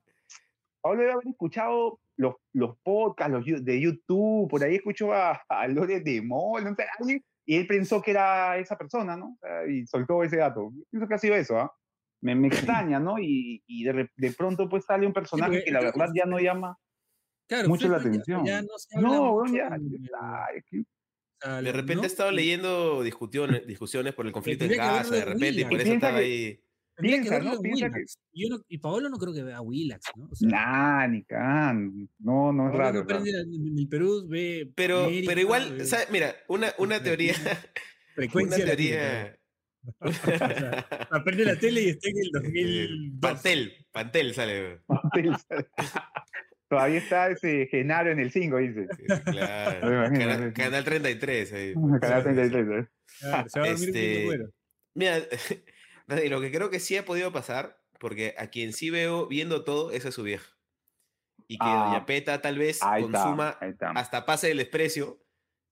Paolo 0.82 1.00
debe 1.00 1.14
haber 1.14 1.28
escuchado 1.28 2.00
los, 2.17 2.36
los 2.54 2.78
podcasts 2.84 3.34
los, 3.34 3.65
de 3.65 3.82
YouTube, 3.82 4.49
por 4.49 4.63
ahí 4.63 4.76
escuchó 4.76 5.13
a, 5.13 5.41
a 5.49 5.67
Lore 5.67 6.02
de 6.02 6.21
Mol, 6.21 6.63
no 6.63 6.76
sé, 6.76 7.23
y 7.45 7.56
él 7.58 7.67
pensó 7.67 8.02
que 8.02 8.12
era 8.12 8.58
esa 8.58 8.78
persona, 8.78 9.17
¿no? 9.17 9.38
Y 9.69 9.86
soltó 9.86 10.23
ese 10.23 10.38
dato. 10.38 10.71
Pienso 10.89 11.08
que 11.08 11.13
ha 11.13 11.17
sido 11.17 11.36
eso, 11.36 11.60
¿ah? 11.60 11.73
Me, 12.21 12.36
me, 12.36 12.47
extraña, 12.88 12.99
¿no? 12.99 13.19
Y, 13.19 13.62
y 13.67 13.84
de, 13.84 14.10
de, 14.15 14.32
pronto 14.32 14.69
pues 14.69 14.86
sale 14.86 15.06
un 15.06 15.13
personaje 15.13 15.63
que 15.63 15.71
la 15.71 15.82
verdad 15.82 16.08
ya 16.15 16.26
no 16.26 16.39
llama 16.39 16.78
mucho 17.67 17.89
la 17.89 17.97
atención. 17.97 18.45
Ya, 18.45 18.62
no, 18.99 19.45
ya, 19.47 19.78
de 21.62 21.71
repente 21.73 22.04
he 22.04 22.08
estado 22.08 22.32
leyendo 22.32 23.04
discusiones, 23.04 23.67
discusiones 23.67 24.13
por 24.13 24.26
el 24.26 24.32
conflicto 24.32 24.63
en 24.65 24.78
casa, 24.78 25.13
de 25.13 25.26
repente, 25.26 25.62
y 25.62 25.65
por 25.65 25.82
eso 25.82 25.93
estaba 25.93 26.17
ahí. 26.19 26.62
Piensa, 26.98 27.40
¿no? 27.40 27.60
Piensa 27.60 27.90
que... 27.90 28.04
y 28.34 28.78
Paolo 28.78 29.10
no 29.10 29.18
creo 29.18 29.34
que 29.34 29.44
vea 29.44 29.58
a 29.58 29.62
Willax, 29.62 30.12
¿no? 30.16 30.30
O 30.32 30.36
sea, 30.36 30.50
nah, 30.50 31.08
ni 31.08 31.24
can. 31.24 32.10
No, 32.20 32.54
no 32.54 32.70
es 32.70 32.76
raro. 32.76 33.04
No. 33.04 33.16
En 33.18 33.78
el 33.78 33.88
Perú 33.88 34.28
ve. 34.28 34.72
Pero, 34.76 35.10
pero 35.26 35.42
igual, 35.42 35.78
mira, 36.12 36.36
una, 36.48 36.74
una 36.78 37.02
teoría. 37.02 37.34
Frecuencia. 38.16 38.58
Una 38.58 38.66
teoría. 38.66 39.38
aprende 41.12 41.46
la 41.46 41.58
tele 41.58 41.82
y 41.82 41.90
está 41.90 42.10
en 42.10 42.18
el 42.18 42.32
2000. 42.32 43.20
Pantel, 43.20 43.74
Pantel 43.92 44.34
sale. 44.34 44.80
Pantel 44.88 45.36
sale. 45.38 45.68
Todavía 46.70 46.98
está 47.00 47.30
ese 47.30 47.68
Genaro 47.70 48.12
en 48.12 48.20
el 48.20 48.32
5, 48.32 48.58
dice. 48.58 48.88
claro. 49.26 50.10
Canal, 50.12 50.54
canal, 50.54 50.84
33. 50.84 51.54
Ahí. 51.54 51.74
Canal 52.02 52.24
33. 52.24 52.86
¿eh? 52.86 52.90
Claro, 53.20 53.50
se 53.50 53.60
va 53.60 53.66
a 53.66 53.70
dormir 53.70 53.90
este, 53.90 54.26
bueno. 54.26 54.50
Mira, 56.08 56.24
lo 56.30 56.42
que 56.42 56.52
creo 56.52 56.70
que 56.70 56.80
sí 56.80 56.98
ha 56.98 57.06
podido 57.06 57.32
pasar, 57.32 57.80
porque 58.00 58.36
a 58.38 58.48
quien 58.48 58.74
sí 58.74 58.89
veo 58.89 59.28
viendo 59.28 59.63
todo, 59.63 59.92
esa 59.92 60.10
es 60.10 60.16
su 60.16 60.24
vieja. 60.24 60.50
Y 61.48 61.58
que 61.58 61.66
Doña 61.66 61.98
ah, 61.98 62.06
Peta 62.06 62.42
tal 62.42 62.58
vez 62.58 62.80
consuma 62.80 63.58
hasta 63.96 64.26
pase 64.26 64.52
el 64.52 64.58
desprecio. 64.58 65.20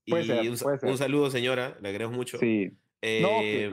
y 0.06 0.14
un, 0.48 0.58
saludo, 0.98 1.30
señora, 1.30 1.78
le 1.82 1.90
agradezco 1.90 2.14
mucho. 2.14 2.38
Sí. 2.38 2.78
Eh, 3.02 3.72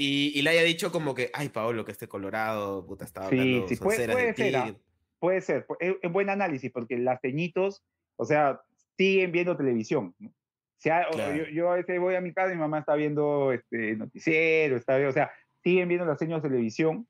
y, 0.00 0.40
le 0.42 0.50
haya 0.50 0.62
dicho 0.62 0.92
como 0.92 1.14
que, 1.14 1.30
ay, 1.34 1.48
Paolo, 1.48 1.84
que 1.84 1.90
esté 1.90 2.06
colorado, 2.06 2.86
puta, 2.86 3.04
estaba 3.04 3.26
hablando 3.26 3.66
sí, 3.66 3.74
puede, 3.76 4.08
puede 4.08 4.34
ser, 4.34 4.56
ah, 4.56 4.74
puede 5.18 5.40
ser, 5.40 5.66
es, 5.80 6.12
buen 6.12 6.30
análisis, 6.30 6.70
porque 6.70 6.96
las 6.98 7.20
teñitos, 7.20 7.84
o 8.16 8.24
sea, 8.24 8.60
siguen 8.96 9.32
viendo 9.32 9.56
televisión. 9.56 10.14
O 10.20 10.80
sea, 10.80 11.10
yo, 11.50 11.72
a 11.72 11.76
veces 11.76 11.98
voy 11.98 12.14
a 12.14 12.20
mi 12.20 12.32
casa 12.32 12.52
y 12.52 12.54
mi 12.54 12.60
mamá 12.60 12.78
está 12.78 12.94
viendo 12.94 13.52
este 13.52 13.96
noticiero, 13.96 14.76
está, 14.76 14.96
o 15.08 15.12
sea, 15.12 15.32
siguen 15.62 15.88
viendo 15.88 16.06
las 16.06 16.18
señas 16.18 16.42
de 16.42 16.48
televisión, 16.48 17.06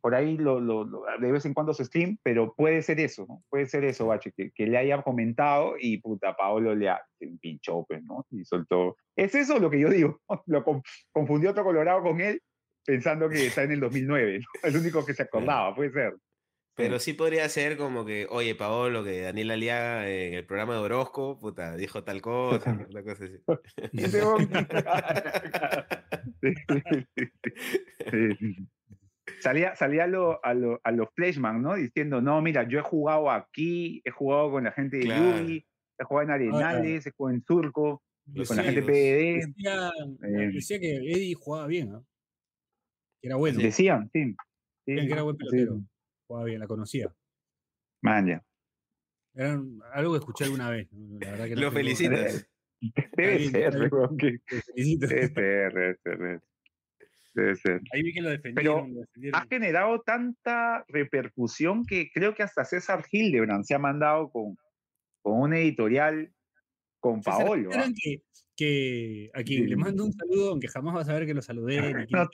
por 0.00 0.14
ahí 0.14 0.36
lo, 0.36 0.60
lo, 0.60 0.84
de 1.20 1.32
vez 1.32 1.44
en 1.46 1.54
cuando 1.54 1.74
se 1.74 1.84
stream, 1.84 2.18
pero 2.22 2.54
puede 2.54 2.80
ser 2.82 3.00
eso, 3.00 3.26
¿no? 3.28 3.42
Puede 3.48 3.66
ser 3.66 3.84
eso, 3.84 4.06
Bache, 4.06 4.32
que, 4.36 4.52
que 4.52 4.66
le 4.66 4.78
hayan 4.78 5.02
comentado 5.02 5.74
y 5.80 5.98
puta, 5.98 6.36
Paolo 6.36 6.74
le 6.76 6.88
ha, 6.88 7.02
pinchó, 7.40 7.84
pues, 7.88 8.04
¿no? 8.04 8.24
Y 8.30 8.44
soltó. 8.44 8.96
Es 9.16 9.34
eso 9.34 9.58
lo 9.58 9.68
que 9.68 9.80
yo 9.80 9.90
digo, 9.90 10.20
lo 10.46 10.64
confundió 11.10 11.50
otro 11.50 11.64
Colorado 11.64 12.02
con 12.02 12.20
él 12.20 12.40
pensando 12.84 13.28
que 13.28 13.48
está 13.48 13.64
en 13.64 13.72
el 13.72 13.80
2009, 13.80 14.38
¿no? 14.38 14.68
el 14.68 14.76
único 14.76 15.04
que 15.04 15.12
se 15.12 15.24
acordaba, 15.24 15.74
puede 15.74 15.90
ser. 15.90 16.14
Pero 16.76 16.98
sí 16.98 17.14
podría 17.14 17.48
ser 17.48 17.78
como 17.78 18.04
que, 18.04 18.26
oye, 18.28 18.54
Paolo, 18.54 19.02
que 19.02 19.22
Daniel 19.22 19.52
Aliaga 19.52 20.10
en 20.10 20.34
el 20.34 20.44
programa 20.44 20.74
de 20.74 20.80
Orozco, 20.80 21.40
puta, 21.40 21.74
dijo 21.74 22.04
tal 22.04 22.20
cosa, 22.20 22.78
una 22.90 23.02
cosa 23.02 23.24
así. 23.24 23.38
salía 29.40 29.74
salía 29.74 30.04
a, 30.04 30.06
lo, 30.06 30.44
a, 30.44 30.52
lo, 30.52 30.78
a 30.84 30.92
los 30.92 31.08
flashman, 31.14 31.62
¿no? 31.62 31.76
Diciendo, 31.76 32.20
no, 32.20 32.42
mira, 32.42 32.68
yo 32.68 32.78
he 32.78 32.82
jugado 32.82 33.30
aquí, 33.30 34.02
he 34.04 34.10
jugado 34.10 34.50
con 34.50 34.64
la 34.64 34.72
gente 34.72 34.98
de 34.98 35.04
claro. 35.04 35.48
he 35.48 36.04
jugado 36.04 36.28
en 36.28 36.30
Arenales, 36.30 37.06
he 37.06 37.10
jugado 37.12 37.36
en 37.36 37.42
Surco, 37.42 38.02
con 38.46 38.56
la 38.56 38.64
gente 38.64 38.82
de 38.82 38.86
PDD. 38.86 39.46
Decía, 39.46 39.90
eh, 40.24 40.50
decía, 40.52 40.78
que 40.78 40.96
Eddie 40.96 41.34
jugaba 41.34 41.68
bien, 41.68 41.90
¿no? 41.90 42.06
Que 43.22 43.28
era 43.28 43.36
bueno. 43.36 43.58
Decían, 43.60 44.10
sí. 44.12 44.36
sí 44.84 44.94
que 44.94 45.10
era 45.10 45.22
buen 45.22 45.38
pelotero. 45.38 45.80
Jugaba 46.26 46.46
bien, 46.46 46.60
la 46.60 46.66
conocía. 46.66 47.14
Man, 48.02 48.42
Era 49.34 49.60
algo 49.92 50.12
que 50.12 50.18
escuché 50.18 50.44
alguna 50.44 50.70
vez. 50.70 50.88
La 50.92 51.30
verdad 51.32 51.44
que 51.46 51.56
Lo 51.56 51.72
felicitas. 51.72 52.48
Debe 53.16 53.50
ser, 53.50 53.74
Debe 53.74 54.38
ser, 55.28 55.72
debe 55.72 55.96
ser. 56.02 56.42
Debe 57.34 57.56
ser. 57.56 57.80
Ahí 57.92 58.02
vi 58.02 58.12
que 58.14 58.22
lo 58.22 58.30
defendieron. 58.30 58.94
Pero 59.14 59.36
ha 59.36 59.46
generado 59.46 60.00
tanta 60.02 60.84
repercusión 60.88 61.84
que 61.84 62.10
creo 62.12 62.34
que 62.34 62.42
hasta 62.42 62.64
César 62.64 63.04
Hildebrand 63.10 63.64
se 63.64 63.74
ha 63.74 63.78
mandado 63.78 64.30
con, 64.30 64.56
con 65.22 65.40
un 65.40 65.54
editorial 65.54 66.32
con 66.98 67.20
Paolo. 67.22 67.70
¿ah? 67.74 67.88
Que, 68.02 68.22
que 68.56 69.30
a 69.34 69.42
quien 69.42 69.68
le 69.68 69.76
mando 69.76 70.04
un 70.04 70.12
saludo, 70.12 70.50
aunque 70.50 70.68
jamás 70.68 70.94
vas 70.94 71.08
a 71.08 71.14
ver 71.14 71.26
que 71.26 71.34
lo 71.34 71.42
saludé. 71.42 71.76
no, 72.10 72.28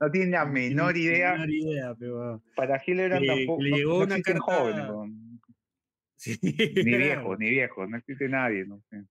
no, 0.00 0.10
tiene 0.10 0.32
la 0.32 0.44
menor 0.44 0.96
idea. 0.96 1.32
Menor 1.32 1.50
idea 1.50 1.94
pero, 1.98 2.42
Para 2.56 2.82
Hildebrand 2.84 3.26
tampoco. 3.26 3.62
Le 3.62 3.70
llegó 3.70 3.98
una 4.00 4.20
carta. 4.20 4.40
Joven, 4.40 5.40
sí, 6.16 6.38
ni 6.42 6.96
viejo, 6.96 7.36
ni 7.36 7.50
viejo, 7.50 7.86
no 7.86 7.96
existe 7.96 8.28
nadie. 8.28 8.66
No 8.66 8.82
sé. 8.90 9.04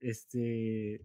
Este, 0.00 1.00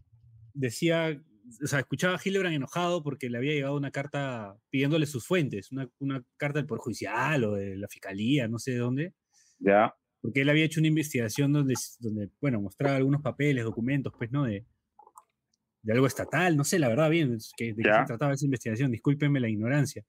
decía 0.54 1.20
o 1.64 1.68
sea, 1.68 1.80
escuchaba 1.80 2.16
a 2.16 2.20
Hildebrand 2.24 2.56
enojado 2.56 3.02
porque 3.02 3.30
le 3.30 3.38
había 3.38 3.54
llegado 3.54 3.76
una 3.76 3.90
carta 3.90 4.56
pidiéndole 4.70 5.08
sus 5.08 5.26
fuentes, 5.26 5.72
una, 5.72 5.90
una, 5.98 6.24
carta 6.38 6.60
del 6.60 6.68
Poder 6.68 6.82
Judicial 6.82 7.44
o 7.44 7.54
de 7.54 7.76
la 7.76 7.88
Fiscalía, 7.88 8.48
no 8.48 8.60
sé 8.60 8.72
de 8.72 8.78
dónde. 8.78 9.14
Ya. 9.58 9.96
Porque 10.22 10.42
él 10.42 10.50
había 10.50 10.66
hecho 10.66 10.82
una 10.82 10.88
investigación 10.90 11.54
donde, 11.54 11.76
donde 12.00 12.30
bueno, 12.42 12.62
mostraba 12.62 12.98
algunos 12.98 13.22
papeles, 13.22 13.64
documentos, 13.64 14.14
pues, 14.18 14.32
¿no? 14.32 14.44
De, 14.44 14.66
de 15.82 15.94
algo 15.94 16.08
estatal, 16.08 16.58
no 16.58 16.64
sé, 16.64 16.78
la 16.80 16.90
verdad, 16.90 17.10
bien, 17.10 17.38
que, 17.56 17.74
de 17.74 17.84
qué 17.84 17.90
se 17.90 18.06
trataba 18.06 18.34
esa 18.34 18.46
investigación. 18.46 18.92
Discúlpenme 18.92 19.40
la 19.40 19.50
ignorancia. 19.50 20.04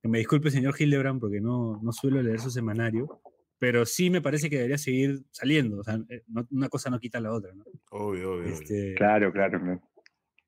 Que 0.00 0.08
me 0.08 0.18
disculpe, 0.18 0.50
señor 0.50 0.74
Hildebrand, 0.78 1.20
porque 1.20 1.40
no, 1.40 1.80
no 1.82 1.92
suelo 1.92 2.22
leer 2.22 2.38
su 2.40 2.50
semanario. 2.50 3.20
Pero 3.58 3.84
sí 3.84 4.10
me 4.10 4.22
parece 4.22 4.48
que 4.48 4.56
debería 4.56 4.78
seguir 4.78 5.24
saliendo. 5.32 5.80
O 5.80 5.82
sea, 5.82 5.98
eh, 6.08 6.22
una 6.50 6.68
cosa 6.68 6.90
no 6.90 7.00
quita 7.00 7.20
la 7.20 7.32
otra, 7.32 7.52
¿no? 7.54 7.64
Obvio, 7.90 8.34
obvio. 8.34 8.46
Este, 8.46 8.94
claro, 8.94 9.32
claro, 9.32 9.60
claro. 9.60 9.82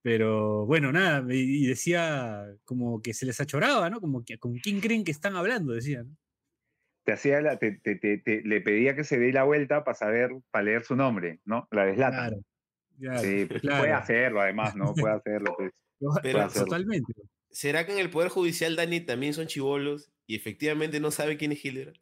Pero 0.03 0.65
bueno, 0.65 0.93
nada, 0.93 1.23
y 1.35 1.67
decía 1.67 2.47
como 2.65 3.03
que 3.03 3.13
se 3.13 3.27
les 3.27 3.41
achoraba, 3.41 3.91
¿no? 3.91 4.01
Como 4.01 4.25
que 4.25 4.39
con 4.39 4.55
quién 4.55 4.81
creen 4.81 5.05
que 5.05 5.11
están 5.11 5.37
hablando, 5.37 5.73
decían. 5.73 6.17
Te 7.05 7.13
hacía 7.13 7.41
la, 7.41 7.59
te, 7.59 7.73
te, 7.73 7.97
te, 7.97 8.43
le 8.43 8.61
pedía 8.61 8.95
que 8.95 9.05
se 9.05 9.19
dé 9.19 9.33
la 9.33 9.45
vuelta 9.45 9.85
para 9.85 9.95
saber, 9.95 10.31
para 10.51 10.65
leer 10.65 10.85
su 10.85 10.97
nombre, 10.97 11.41
¿no? 11.45 11.67
La 11.71 11.87
deslata. 11.87 12.31
Claro. 12.99 13.21
sí, 13.21 13.47
pues, 13.47 13.63
puede 13.63 13.93
hacerlo 13.93 14.41
además, 14.41 14.77
¿no? 14.77 14.95
Puede 14.95 15.15
hacerlo. 15.17 15.55
Pues. 15.57 15.73
Pero, 16.23 16.49
totalmente. 16.49 17.13
¿Será 17.51 17.85
que 17.85 17.93
en 17.93 17.99
el 17.99 18.11
Poder 18.11 18.29
Judicial, 18.29 18.77
Dani, 18.77 19.01
también 19.01 19.35
son 19.35 19.47
chivolos 19.47 20.13
y 20.27 20.37
efectivamente 20.37 21.01
no 21.01 21.11
sabe 21.11 21.37
quién 21.37 21.53
es 21.53 21.65
Hitler? 21.65 22.01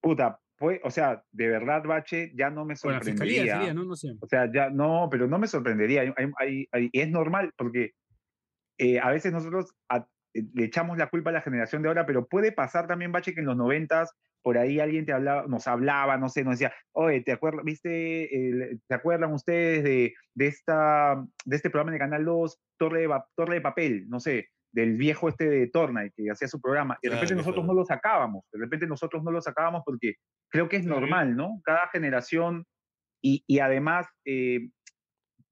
Puta, 0.00 0.40
o 0.82 0.90
sea, 0.90 1.24
de 1.32 1.48
verdad, 1.48 1.82
Bache, 1.84 2.32
ya 2.34 2.50
no 2.50 2.64
me 2.64 2.76
sorprendería. 2.76 3.72
¿no? 3.74 3.84
No 3.84 3.96
sé. 3.96 4.16
O 4.20 4.26
sea, 4.26 4.50
ya 4.52 4.70
no, 4.70 5.08
pero 5.10 5.26
no 5.26 5.38
me 5.38 5.48
sorprendería. 5.48 6.14
es 6.92 7.10
normal 7.10 7.52
porque 7.56 7.92
eh, 8.78 8.98
a 8.98 9.10
veces 9.10 9.32
nosotros 9.32 9.74
le 10.34 10.64
echamos 10.64 10.98
la 10.98 11.08
culpa 11.08 11.30
a 11.30 11.32
la 11.32 11.40
generación 11.40 11.82
de 11.82 11.88
ahora, 11.88 12.06
pero 12.06 12.26
puede 12.26 12.52
pasar 12.52 12.86
también, 12.86 13.12
Bache, 13.12 13.34
que 13.34 13.40
en 13.40 13.46
los 13.46 13.56
noventas 13.56 14.12
por 14.42 14.58
ahí 14.58 14.78
alguien 14.78 15.06
te 15.06 15.12
hablaba, 15.12 15.46
nos 15.48 15.66
hablaba, 15.66 16.18
no 16.18 16.28
sé, 16.28 16.44
nos 16.44 16.58
decía, 16.58 16.74
oye, 16.92 17.22
¿te 17.22 17.32
acuerdas, 17.32 17.64
viste, 17.64 18.78
¿te 18.86 18.94
acuerdan 18.94 19.32
ustedes 19.32 19.82
de, 19.82 20.14
de, 20.34 20.46
esta, 20.46 21.24
de 21.46 21.56
este 21.56 21.70
programa 21.70 21.92
de 21.92 21.98
Canal 21.98 22.24
2, 22.26 22.60
Torre 22.78 23.00
de, 23.00 23.20
Torre 23.34 23.54
de 23.54 23.60
Papel? 23.62 24.08
No 24.08 24.20
sé, 24.20 24.48
del 24.70 24.96
viejo 24.96 25.28
este 25.28 25.48
de 25.48 25.68
Torna 25.68 26.04
y 26.04 26.10
que 26.10 26.30
hacía 26.30 26.48
su 26.48 26.60
programa. 26.60 26.98
Y 27.00 27.08
de 27.08 27.14
repente 27.14 27.36
nosotros 27.36 27.64
no 27.64 27.72
lo 27.72 27.86
sacábamos, 27.86 28.44
de 28.52 28.58
repente 28.58 28.86
nosotros 28.86 29.22
no 29.22 29.30
lo 29.30 29.40
sacábamos 29.40 29.82
porque 29.86 30.16
creo 30.50 30.68
que 30.68 30.76
es 30.76 30.84
normal, 30.84 31.36
¿no? 31.36 31.60
Cada 31.64 31.88
generación 31.88 32.66
y, 33.22 33.44
y 33.46 33.60
además 33.60 34.06
eh, 34.26 34.68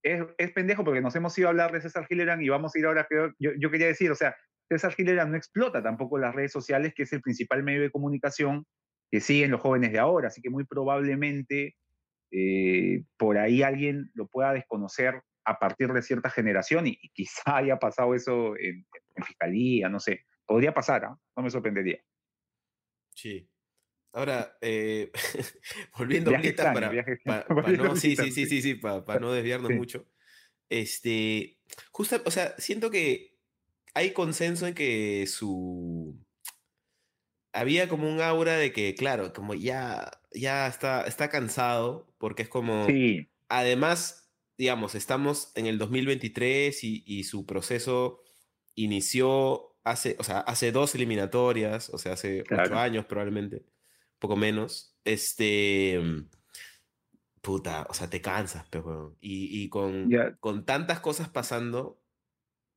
es, 0.02 0.22
es, 0.36 0.52
pendejo 0.52 0.84
porque 0.84 1.00
nos 1.00 1.16
hemos 1.16 1.38
ido 1.38 1.48
a 1.48 1.50
hablar 1.50 1.72
de 1.72 1.80
César 1.80 2.06
Hilleran 2.10 2.42
y 2.42 2.48
vamos 2.48 2.74
a 2.74 2.78
ir 2.78 2.86
ahora, 2.86 3.06
yo, 3.38 3.52
yo 3.58 3.70
quería 3.70 3.86
decir, 3.86 4.10
o 4.10 4.14
sea, 4.16 4.36
César 4.78 4.94
Hilleran 4.96 5.30
no 5.30 5.36
explota 5.36 5.82
tampoco 5.82 6.18
las 6.18 6.34
redes 6.34 6.52
sociales, 6.52 6.92
que 6.94 7.02
es 7.02 7.12
el 7.12 7.20
principal 7.20 7.62
medio 7.62 7.82
de 7.82 7.90
comunicación 7.90 8.66
que 9.10 9.20
siguen 9.20 9.50
los 9.50 9.60
jóvenes 9.60 9.92
de 9.92 9.98
ahora, 9.98 10.28
así 10.28 10.40
que 10.40 10.48
muy 10.48 10.64
probablemente 10.64 11.76
eh, 12.30 13.04
por 13.18 13.36
ahí 13.36 13.62
alguien 13.62 14.10
lo 14.14 14.26
pueda 14.26 14.54
desconocer 14.54 15.22
a 15.44 15.58
partir 15.58 15.92
de 15.92 16.00
cierta 16.00 16.30
generación 16.30 16.86
y, 16.86 16.96
quizá 17.12 17.42
haya 17.58 17.78
pasado 17.78 18.14
eso 18.14 18.56
en, 18.56 18.86
fiscalía, 19.26 19.88
no 19.88 20.00
sé. 20.00 20.24
Podría 20.46 20.72
pasar, 20.72 21.04
¿ah? 21.04 21.18
no 21.36 21.42
me 21.42 21.50
sorprendería. 21.50 22.02
Sí. 23.14 23.48
Ahora, 24.14 24.56
eh, 24.60 25.10
volviendo 25.98 26.30
a 26.30 26.34
para, 26.34 26.48
extraño, 26.48 26.90
viaje 26.90 27.16
pa- 27.24 27.38
extraño. 27.40 27.62
pa 27.62 27.72
no, 27.72 27.96
sí, 27.96 28.16
sí, 28.16 28.30
sí, 28.30 28.46
sí, 28.46 28.62
sí, 28.62 28.74
para 28.74 29.20
no 29.20 29.32
desviarnos 29.32 29.68
Sí. 29.68 29.74
mucho. 29.74 30.06
Este, 30.68 31.58
justo, 31.90 32.16
o 32.24 32.30
sea, 32.30 32.54
siento 32.56 32.90
que 32.90 33.31
hay 33.94 34.12
consenso 34.12 34.66
en 34.66 34.74
que 34.74 35.26
su 35.26 36.18
había 37.52 37.88
como 37.88 38.10
un 38.10 38.20
aura 38.20 38.56
de 38.56 38.72
que, 38.72 38.94
claro, 38.94 39.32
como 39.32 39.54
ya, 39.54 40.10
ya 40.32 40.66
está, 40.66 41.02
está 41.02 41.28
cansado, 41.28 42.12
porque 42.18 42.42
es 42.42 42.48
como, 42.48 42.86
Sí, 42.86 43.28
además, 43.48 44.32
digamos, 44.56 44.94
estamos 44.94 45.52
en 45.54 45.66
el 45.66 45.78
2023 45.78 46.82
y, 46.84 47.04
y 47.06 47.24
su 47.24 47.44
proceso 47.46 48.22
inició 48.74 49.76
hace, 49.84 50.16
o 50.18 50.24
sea, 50.24 50.40
hace 50.40 50.72
dos 50.72 50.94
eliminatorias, 50.94 51.90
o 51.90 51.98
sea, 51.98 52.12
hace 52.14 52.44
ocho 52.50 52.78
años 52.78 53.04
probablemente, 53.04 53.64
poco 54.18 54.36
menos. 54.36 54.96
Este, 55.04 56.00
puta, 57.42 57.86
o 57.90 57.94
sea, 57.94 58.08
te 58.08 58.20
cansas, 58.20 58.66
pero 58.70 58.84
weón. 58.84 59.16
Y, 59.20 59.62
y 59.62 59.68
con, 59.68 60.08
con 60.40 60.64
tantas 60.64 61.00
cosas 61.00 61.28
pasando, 61.28 62.01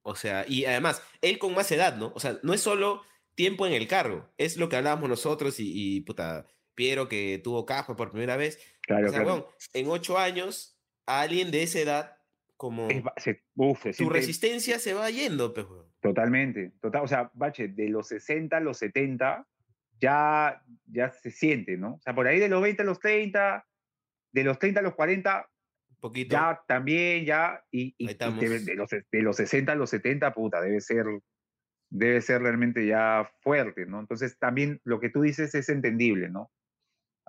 o 0.08 0.16
sea, 0.16 0.46
y 0.48 0.66
además, 0.66 1.02
él 1.22 1.40
con 1.40 1.56
más 1.56 1.72
edad, 1.72 1.96
¿no? 1.98 2.12
O 2.16 2.20
sea, 2.20 2.38
no 2.44 2.54
es 2.54 2.62
solo 2.62 3.02
tiempo 3.34 3.66
en 3.66 3.74
el 3.74 3.88
cargo, 3.88 4.30
es 4.38 4.56
lo 4.56 4.70
que 4.70 4.76
hablábamos 4.76 5.10
nosotros 5.10 5.60
y, 5.60 5.72
y, 5.98 6.02
puta, 6.02 6.46
Piero 6.76 7.10
que 7.10 7.42
tuvo 7.44 7.66
casco 7.66 7.96
por 7.96 8.12
primera 8.12 8.38
vez. 8.38 8.60
claro, 8.82 9.08
o 9.08 9.10
sea, 9.10 9.24
claro. 9.24 9.34
weón, 9.36 9.46
en 9.74 9.88
ocho 9.90 10.18
años, 10.20 10.78
a 11.08 11.22
alguien 11.22 11.50
de 11.50 11.64
esa 11.64 11.80
edad, 11.80 12.18
como 12.56 12.88
Es 12.90 13.02
se- 13.18 13.42
uf, 13.56 13.82
se 13.82 13.90
tu 13.90 13.96
siente 13.96 14.14
resistencia 14.14 14.78
se 14.80 14.94
va 14.94 15.10
yendo, 15.10 15.54
pues, 15.54 15.66
weón. 15.68 15.88
Totalmente, 16.02 16.72
total, 16.82 17.04
o 17.04 17.08
sea, 17.08 17.32
Bache, 17.34 17.70
de 17.70 17.90
los 17.90 18.08
60 18.10 18.58
a 18.58 18.60
los 18.60 18.78
70 18.78 19.48
ya, 20.00 20.62
ya 20.86 21.10
se 21.12 21.32
siente, 21.32 21.78
¿no? 21.78 21.96
O 21.96 22.02
sea, 22.02 22.14
por 22.14 22.28
ahí 22.28 22.40
de 22.40 22.48
los 22.50 22.62
20 22.62 22.84
a 22.84 22.86
los 22.86 23.00
30, 23.00 23.66
de 24.34 24.44
los 24.44 24.60
30 24.60 24.82
a 24.82 24.84
los 24.84 24.94
40, 24.94 25.40
Un 25.40 25.55
poquito. 26.10 26.36
ya 26.36 26.62
también, 26.68 27.26
ya, 27.26 27.64
y, 27.72 27.94
y- 27.98 28.08
de, 28.08 28.60
de 28.60 28.76
los, 28.76 28.90
de 28.90 29.22
los 29.22 29.36
60 29.36 29.72
a 29.72 29.76
los 29.76 29.90
70, 29.90 30.34
puta, 30.34 30.62
debe 30.62 30.82
ser, 30.82 31.06
debe 31.90 32.22
ser 32.22 32.42
realmente 32.42 32.86
ya 32.86 33.30
fuerte, 33.42 33.86
¿no? 33.86 34.00
Entonces 34.00 34.38
también 34.40 34.80
lo 34.84 35.00
que 35.00 35.10
tú 35.10 35.22
dices 35.22 35.54
es 35.56 35.70
entendible, 35.70 36.30
¿no? 36.30 36.52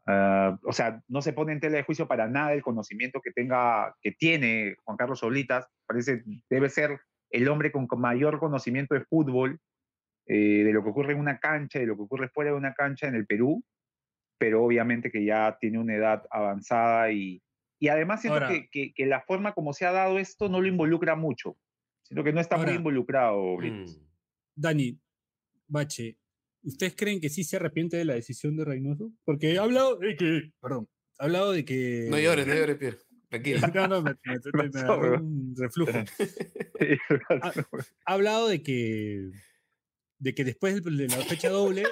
Ah, 0.06 0.58
o 0.62 0.72
sea, 0.72 1.02
no 1.08 1.20
se 1.20 1.32
pone 1.32 1.52
en 1.52 1.60
tela 1.60 1.78
de 1.78 1.82
juicio 1.82 2.06
para 2.06 2.28
nada 2.28 2.52
el 2.52 2.62
conocimiento 2.62 3.20
que 3.20 3.32
tenga, 3.32 3.94
que 4.00 4.12
tiene 4.12 4.76
Juan 4.84 4.96
Carlos 4.96 5.18
Solitas, 5.18 5.66
parece, 5.86 6.22
debe 6.48 6.70
ser 6.70 7.00
el 7.30 7.48
hombre 7.48 7.72
con 7.72 7.88
con 7.88 8.00
mayor 8.00 8.38
conocimiento 8.38 8.94
de 8.94 9.04
fútbol, 9.04 9.58
eh, 10.26 10.62
de 10.64 10.72
lo 10.72 10.82
que 10.84 10.90
ocurre 10.90 11.12
en 11.12 11.20
una 11.20 11.38
cancha, 11.40 11.78
de 11.80 11.86
lo 11.86 11.96
que 11.96 12.02
ocurre 12.02 12.28
fuera 12.28 12.50
de 12.52 12.56
una 12.56 12.74
cancha 12.74 13.08
en 13.08 13.16
el 13.16 13.26
Perú, 13.26 13.64
pero 14.38 14.62
obviamente 14.64 15.10
que 15.10 15.24
ya 15.24 15.56
tiene 15.60 15.78
una 15.78 15.94
edad 15.94 16.24
avanzada 16.30 17.10
y, 17.10 17.42
y 17.78 17.88
además 17.88 18.20
siento 18.22 18.34
Ahora- 18.34 18.48
que, 18.48 18.68
que- 18.70 18.92
que 18.94 19.06
la 19.06 19.20
forma 19.22 19.52
como 19.52 19.72
se 19.72 19.84
ha 19.86 19.92
dado 19.92 20.18
esto 20.18 20.48
no 20.48 20.60
lo 20.60 20.68
involucra 20.68 21.14
mucho, 21.16 21.56
sino 22.02 22.24
que 22.24 22.32
no 22.32 22.40
está 22.40 22.56
Ahora- 22.56 22.68
muy 22.70 22.76
involucrado. 22.78 23.56
Britos. 23.56 23.96
Mm. 23.98 24.02
Dani, 24.56 24.98
Bache, 25.68 26.16
¿ustedes 26.62 26.94
creen 26.96 27.20
que 27.20 27.28
sí 27.28 27.44
se 27.44 27.56
arrepiente 27.56 27.96
de 27.96 28.04
la 28.04 28.14
decisión 28.14 28.56
de 28.56 28.64
Reynoso? 28.64 29.12
Porque 29.24 29.58
ha 29.58 29.62
hablado 29.62 29.96
de 29.96 30.16
que, 30.16 30.52
perdón, 30.60 30.88
ha 31.18 31.24
hablado 31.24 31.52
de 31.52 31.64
que... 31.64 32.06
No 32.10 32.18
llores, 32.18 32.46
no 32.46 32.54
llores, 32.54 32.76
Pierre. 32.76 32.98
Tranquilo. 33.28 33.60
No, 33.74 33.88
no, 33.88 34.02
me, 34.02 34.12
me- 34.24 34.68
me- 34.72 34.80
agarró 34.80 35.20
un 35.20 35.54
reflujo. 35.56 35.92
Ah, 37.42 37.52
Ha 38.06 38.12
hablado 38.12 38.48
de 38.48 38.62
que, 38.62 39.30
de 40.18 40.34
que 40.34 40.44
después 40.44 40.82
de 40.84 40.90
la 41.08 41.16
fecha 41.24 41.48
doble, 41.50 41.84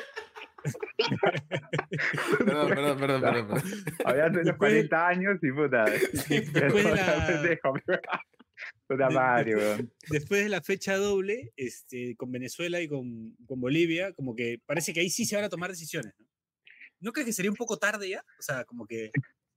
Perdón, 2.38 2.68
perdón, 2.68 2.98
perdón, 2.98 3.20
perdón. 3.20 3.46
perdón. 3.48 3.62
Había 4.04 4.28
Después- 4.30 4.56
40 4.58 5.08
años 5.08 5.38
y 5.42 5.52
puta. 5.52 5.84
después 6.28 6.84
de 6.84 6.94
la-. 6.94 8.20
Puta 8.86 9.10
madre, 9.10 9.56
weón. 9.56 9.92
después 10.10 10.42
de 10.44 10.48
la 10.48 10.62
fecha 10.62 10.96
doble, 10.96 11.52
este, 11.56 12.14
con 12.16 12.30
Venezuela 12.30 12.80
y 12.80 12.88
con, 12.88 13.34
con 13.46 13.60
Bolivia, 13.60 14.12
como 14.12 14.34
que 14.36 14.60
parece 14.64 14.92
que 14.94 15.00
ahí 15.00 15.10
sí 15.10 15.24
se 15.24 15.34
van 15.36 15.44
a 15.44 15.48
tomar 15.48 15.70
decisiones, 15.70 16.12
¿no? 16.18 16.26
¿No 17.00 17.12
crees 17.12 17.26
que 17.26 17.32
sería 17.32 17.50
un 17.50 17.56
poco 17.56 17.76
tarde 17.78 18.08
ya? 18.08 18.20
O 18.38 18.42
sea, 18.42 18.64
como 18.64 18.86
que... 18.86 19.10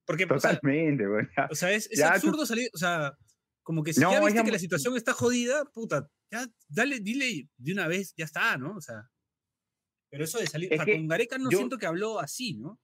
Porque, 0.06 0.26
o 0.26 0.39
sea, 0.39 0.56
Totalmente, 0.56 1.08
weón. 1.08 1.30
ya. 1.38 1.48
o 1.52 1.56
sea, 1.56 1.72
es, 1.72 1.89
es 1.91 2.00
Ya, 2.00 2.10
tú- 2.10 2.15
absurdo 2.15 2.46
salir, 2.46 2.70
o 2.74 2.78
sea, 2.78 3.13
como 3.62 3.84
que 3.84 3.93
si 3.93 4.02
No, 4.02 4.12
ya 4.12 4.20
viste 4.20 4.39
ya 4.39 4.43
que 4.46 4.52
la 4.52 4.60
situación 4.60 4.98
está 4.98 5.13
jodida, 5.13 5.63
puta, 5.65 6.10
ya 6.32 6.46
dale, 6.67 7.00
dile 7.00 7.48
de 7.58 7.74
una 7.74 7.88
vez, 7.88 8.13
ya 8.17 8.26
está, 8.26 8.58
¿no? 8.58 8.76
O 8.76 8.82
sea, 8.82 9.08
pero 10.10 10.24
eso 10.24 10.39
de 10.39 10.48
salir, 10.48 10.72
Es 10.74 10.80
o 10.82 10.84
sea, 10.86 10.96
con 10.96 11.08
Gareca 11.08 11.38
no 11.38 11.50
yo- 11.52 11.58
siento 11.58 11.78
que 11.78 11.86
habló 11.86 12.20
así, 12.20 12.56
¿no? 12.58 12.80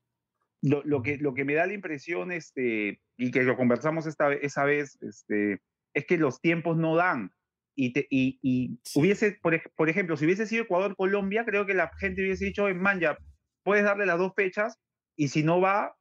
lo, 0.61 0.81
lo 0.85 1.01
que, 1.03 1.17
lo 1.17 1.33
que 1.33 1.43
me 1.45 1.55
da 1.55 1.65
la 1.67 1.73
impresión, 1.73 2.31
este, 2.31 3.01
y 3.17 3.31
que 3.31 3.43
lo 3.43 3.57
conversamos 3.57 4.05
esta, 4.07 4.31
esa 4.33 4.63
vez, 4.63 4.97
este, 5.01 5.59
es 5.93 6.05
que 6.05 6.17
los 6.17 6.39
tiempos 6.39 6.77
no 6.77 6.95
dan. 6.95 7.31
Y, 7.75 7.91
te- 7.91 8.07
y, 8.09 8.39
y 8.41 8.79
Sí. 8.85 8.99
hubiese, 8.99 9.37
por, 9.41 9.59
por 9.75 9.89
ejemplo, 9.89 10.15
si 10.15 10.23
hubiese 10.25 10.45
sido 10.47 10.63
Ecuador-Colombia, 10.63 11.43
creo 11.43 11.65
que 11.65 11.73
la 11.73 11.91
gente 11.99 12.21
hubiese 12.21 12.45
dicho, 12.45 12.63
"Oye, 12.65 12.75
man, 12.75 12.99
ya 13.01 13.17
puedes 13.63 13.83
darle 13.83 14.05
las 14.05 14.19
dos 14.19 14.31
fechas, 14.35 14.77
y 15.17 15.27
si 15.29 15.43
no 15.43 15.59
va, 15.59 15.95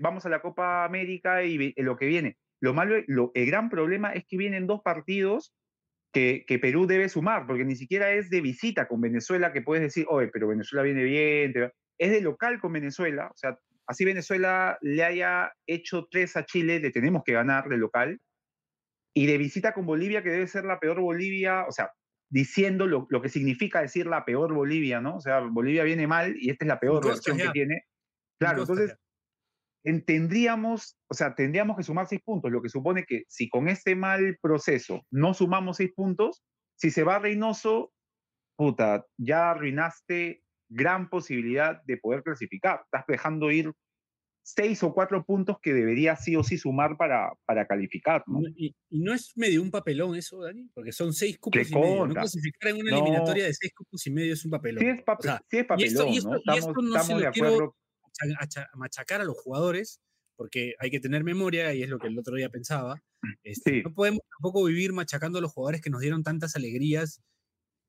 vamos 0.00 0.24
a 0.24 0.30
la 0.30 0.40
Copa 0.40 0.84
América 0.84 1.42
y 1.44 1.58
ve- 1.58 1.74
lo 1.76 1.96
que 1.96 2.06
viene. 2.06 2.38
Lo 2.60 2.72
malo, 2.72 2.96
lo, 3.08 3.30
el 3.34 3.46
gran 3.46 3.68
problema 3.68 4.12
es 4.14 4.24
que 4.26 4.38
vienen 4.38 4.66
dos 4.66 4.80
partidos 4.82 5.52
que, 6.12 6.44
que 6.46 6.58
Perú 6.58 6.86
debe 6.86 7.08
sumar, 7.08 7.46
porque 7.46 7.64
ni 7.64 7.76
siquiera 7.76 8.12
es 8.12 8.30
de 8.30 8.40
visita 8.40 8.88
con 8.88 9.00
Venezuela, 9.00 9.52
que 9.52 9.62
puedes 9.62 9.82
decir, 9.82 10.06
oye, 10.08 10.28
pero 10.32 10.48
Venezuela 10.48 10.82
viene 10.82 11.04
bien, 11.04 11.52
te 11.52 11.60
va-". 11.60 11.72
es 11.98 12.10
de 12.10 12.20
local 12.20 12.60
con 12.60 12.72
Venezuela, 12.72 13.28
o 13.32 13.36
sea, 13.36 13.58
así 13.86 14.04
Venezuela 14.04 14.78
le 14.80 15.04
haya 15.04 15.52
hecho 15.66 16.06
tres 16.10 16.36
a 16.36 16.44
Chile, 16.44 16.80
le 16.80 16.90
tenemos 16.90 17.22
que 17.24 17.32
ganar 17.32 17.68
de 17.68 17.76
local, 17.76 18.18
y 19.14 19.26
de 19.26 19.38
visita 19.38 19.72
con 19.72 19.86
Bolivia, 19.86 20.22
que 20.22 20.30
debe 20.30 20.46
ser 20.46 20.64
la 20.64 20.78
peor 20.78 21.00
Bolivia, 21.00 21.64
o 21.66 21.72
sea, 21.72 21.90
diciendo 22.30 22.86
lo, 22.86 23.06
lo 23.10 23.22
que 23.22 23.28
significa 23.28 23.80
decir 23.80 24.06
la 24.06 24.24
peor 24.24 24.54
Bolivia, 24.54 25.00
¿no? 25.00 25.16
O 25.16 25.20
sea, 25.20 25.40
Bolivia 25.40 25.82
viene 25.84 26.06
mal 26.06 26.34
y 26.38 26.50
esta 26.50 26.64
es 26.64 26.68
la 26.68 26.78
peor 26.78 27.04
versión 27.04 27.38
ya. 27.38 27.46
que 27.46 27.50
tiene. 27.50 27.82
Claro, 28.38 28.60
entonces 28.60 28.90
en- 28.90 28.96
tendríamos, 30.04 30.98
o 31.08 31.14
sea, 31.14 31.34
tendríamos 31.34 31.76
que 31.76 31.82
sumar 31.82 32.06
seis 32.06 32.20
puntos, 32.24 32.50
lo 32.50 32.60
que 32.62 32.68
supone 32.68 33.04
que 33.04 33.24
si 33.28 33.48
con 33.48 33.68
este 33.68 33.94
mal 33.96 34.36
proceso 34.42 35.02
no 35.10 35.34
sumamos 35.34 35.78
seis 35.78 35.92
puntos, 35.94 36.42
si 36.76 36.90
se 36.90 37.02
va 37.04 37.18
Reynoso, 37.18 37.92
puta, 38.56 39.06
ya 39.16 39.50
arruinaste 39.52 40.42
gran 40.68 41.08
posibilidad 41.08 41.80
de 41.84 41.96
poder 41.96 42.22
clasificar. 42.22 42.82
Estás 42.84 43.04
dejando 43.08 43.50
ir 43.50 43.72
seis 44.42 44.82
o 44.82 44.94
cuatro 44.94 45.24
puntos 45.24 45.56
que 45.60 45.74
debería 45.74 46.16
sí 46.16 46.34
o 46.36 46.42
sí 46.42 46.56
sumar 46.58 46.96
para, 46.96 47.32
para 47.44 47.66
calificar, 47.66 48.24
Y, 48.56 48.74
y 48.90 48.98
no 49.00 49.12
es 49.14 49.32
medio 49.36 49.60
un 49.62 49.70
papelón 49.70 50.16
eso, 50.16 50.40
Dani, 50.42 50.70
porque 50.74 50.90
son 50.92 51.12
seis 51.12 51.38
cupos 51.38 51.62
¿Qué 51.62 51.68
y 51.70 51.74
medio. 51.74 52.06
No 52.06 52.14
clasificar 52.14 52.70
en 52.70 52.80
una 52.80 52.90
No. 52.92 52.98
eliminatoria 52.98 53.44
de 53.44 53.54
seis 53.54 53.72
cupos 53.74 54.06
y 54.06 54.10
medio 54.10 54.32
es 54.34 54.44
un 54.44 54.50
papelón. 54.50 54.80
Sí 54.82 54.88
es, 54.88 55.00
O 55.00 55.04
pape- 55.04 55.22
sea, 55.22 55.42
sí 55.50 55.56
es 55.58 55.58
y 55.58 55.58
esto- 55.58 55.68
papelón, 55.68 56.08
y 56.12 56.16
esto- 56.16 56.30
¿no? 56.30 56.36
y 56.36 56.38
Estamos, 56.38 56.58
esto 56.60 56.72
no 56.82 56.92
se 56.92 56.98
estamos 56.98 57.10
lo 57.22 57.26
de 57.26 57.32
quiero- 57.32 57.48
acuerdo. 57.48 57.66
macha- 57.66 57.87
acha- 58.40 58.68
machacar 58.74 59.20
a 59.20 59.24
los 59.24 59.36
jugadores, 59.36 60.00
porque 60.36 60.74
hay 60.78 60.90
que 60.90 61.00
tener 61.00 61.24
memoria, 61.24 61.74
y 61.74 61.82
es 61.82 61.88
lo 61.88 61.98
que 61.98 62.06
el 62.08 62.18
otro 62.18 62.36
día 62.36 62.48
pensaba. 62.50 63.02
este, 63.42 63.70
Sí. 63.70 63.82
No 63.82 63.92
podemos 63.94 64.20
tampoco 64.30 64.64
vivir 64.64 64.92
machacando 64.92 65.38
a 65.38 65.40
los 65.42 65.52
jugadores 65.52 65.80
que 65.80 65.90
nos 65.90 66.00
dieron 66.00 66.22
tantas 66.22 66.54
alegrías 66.54 67.20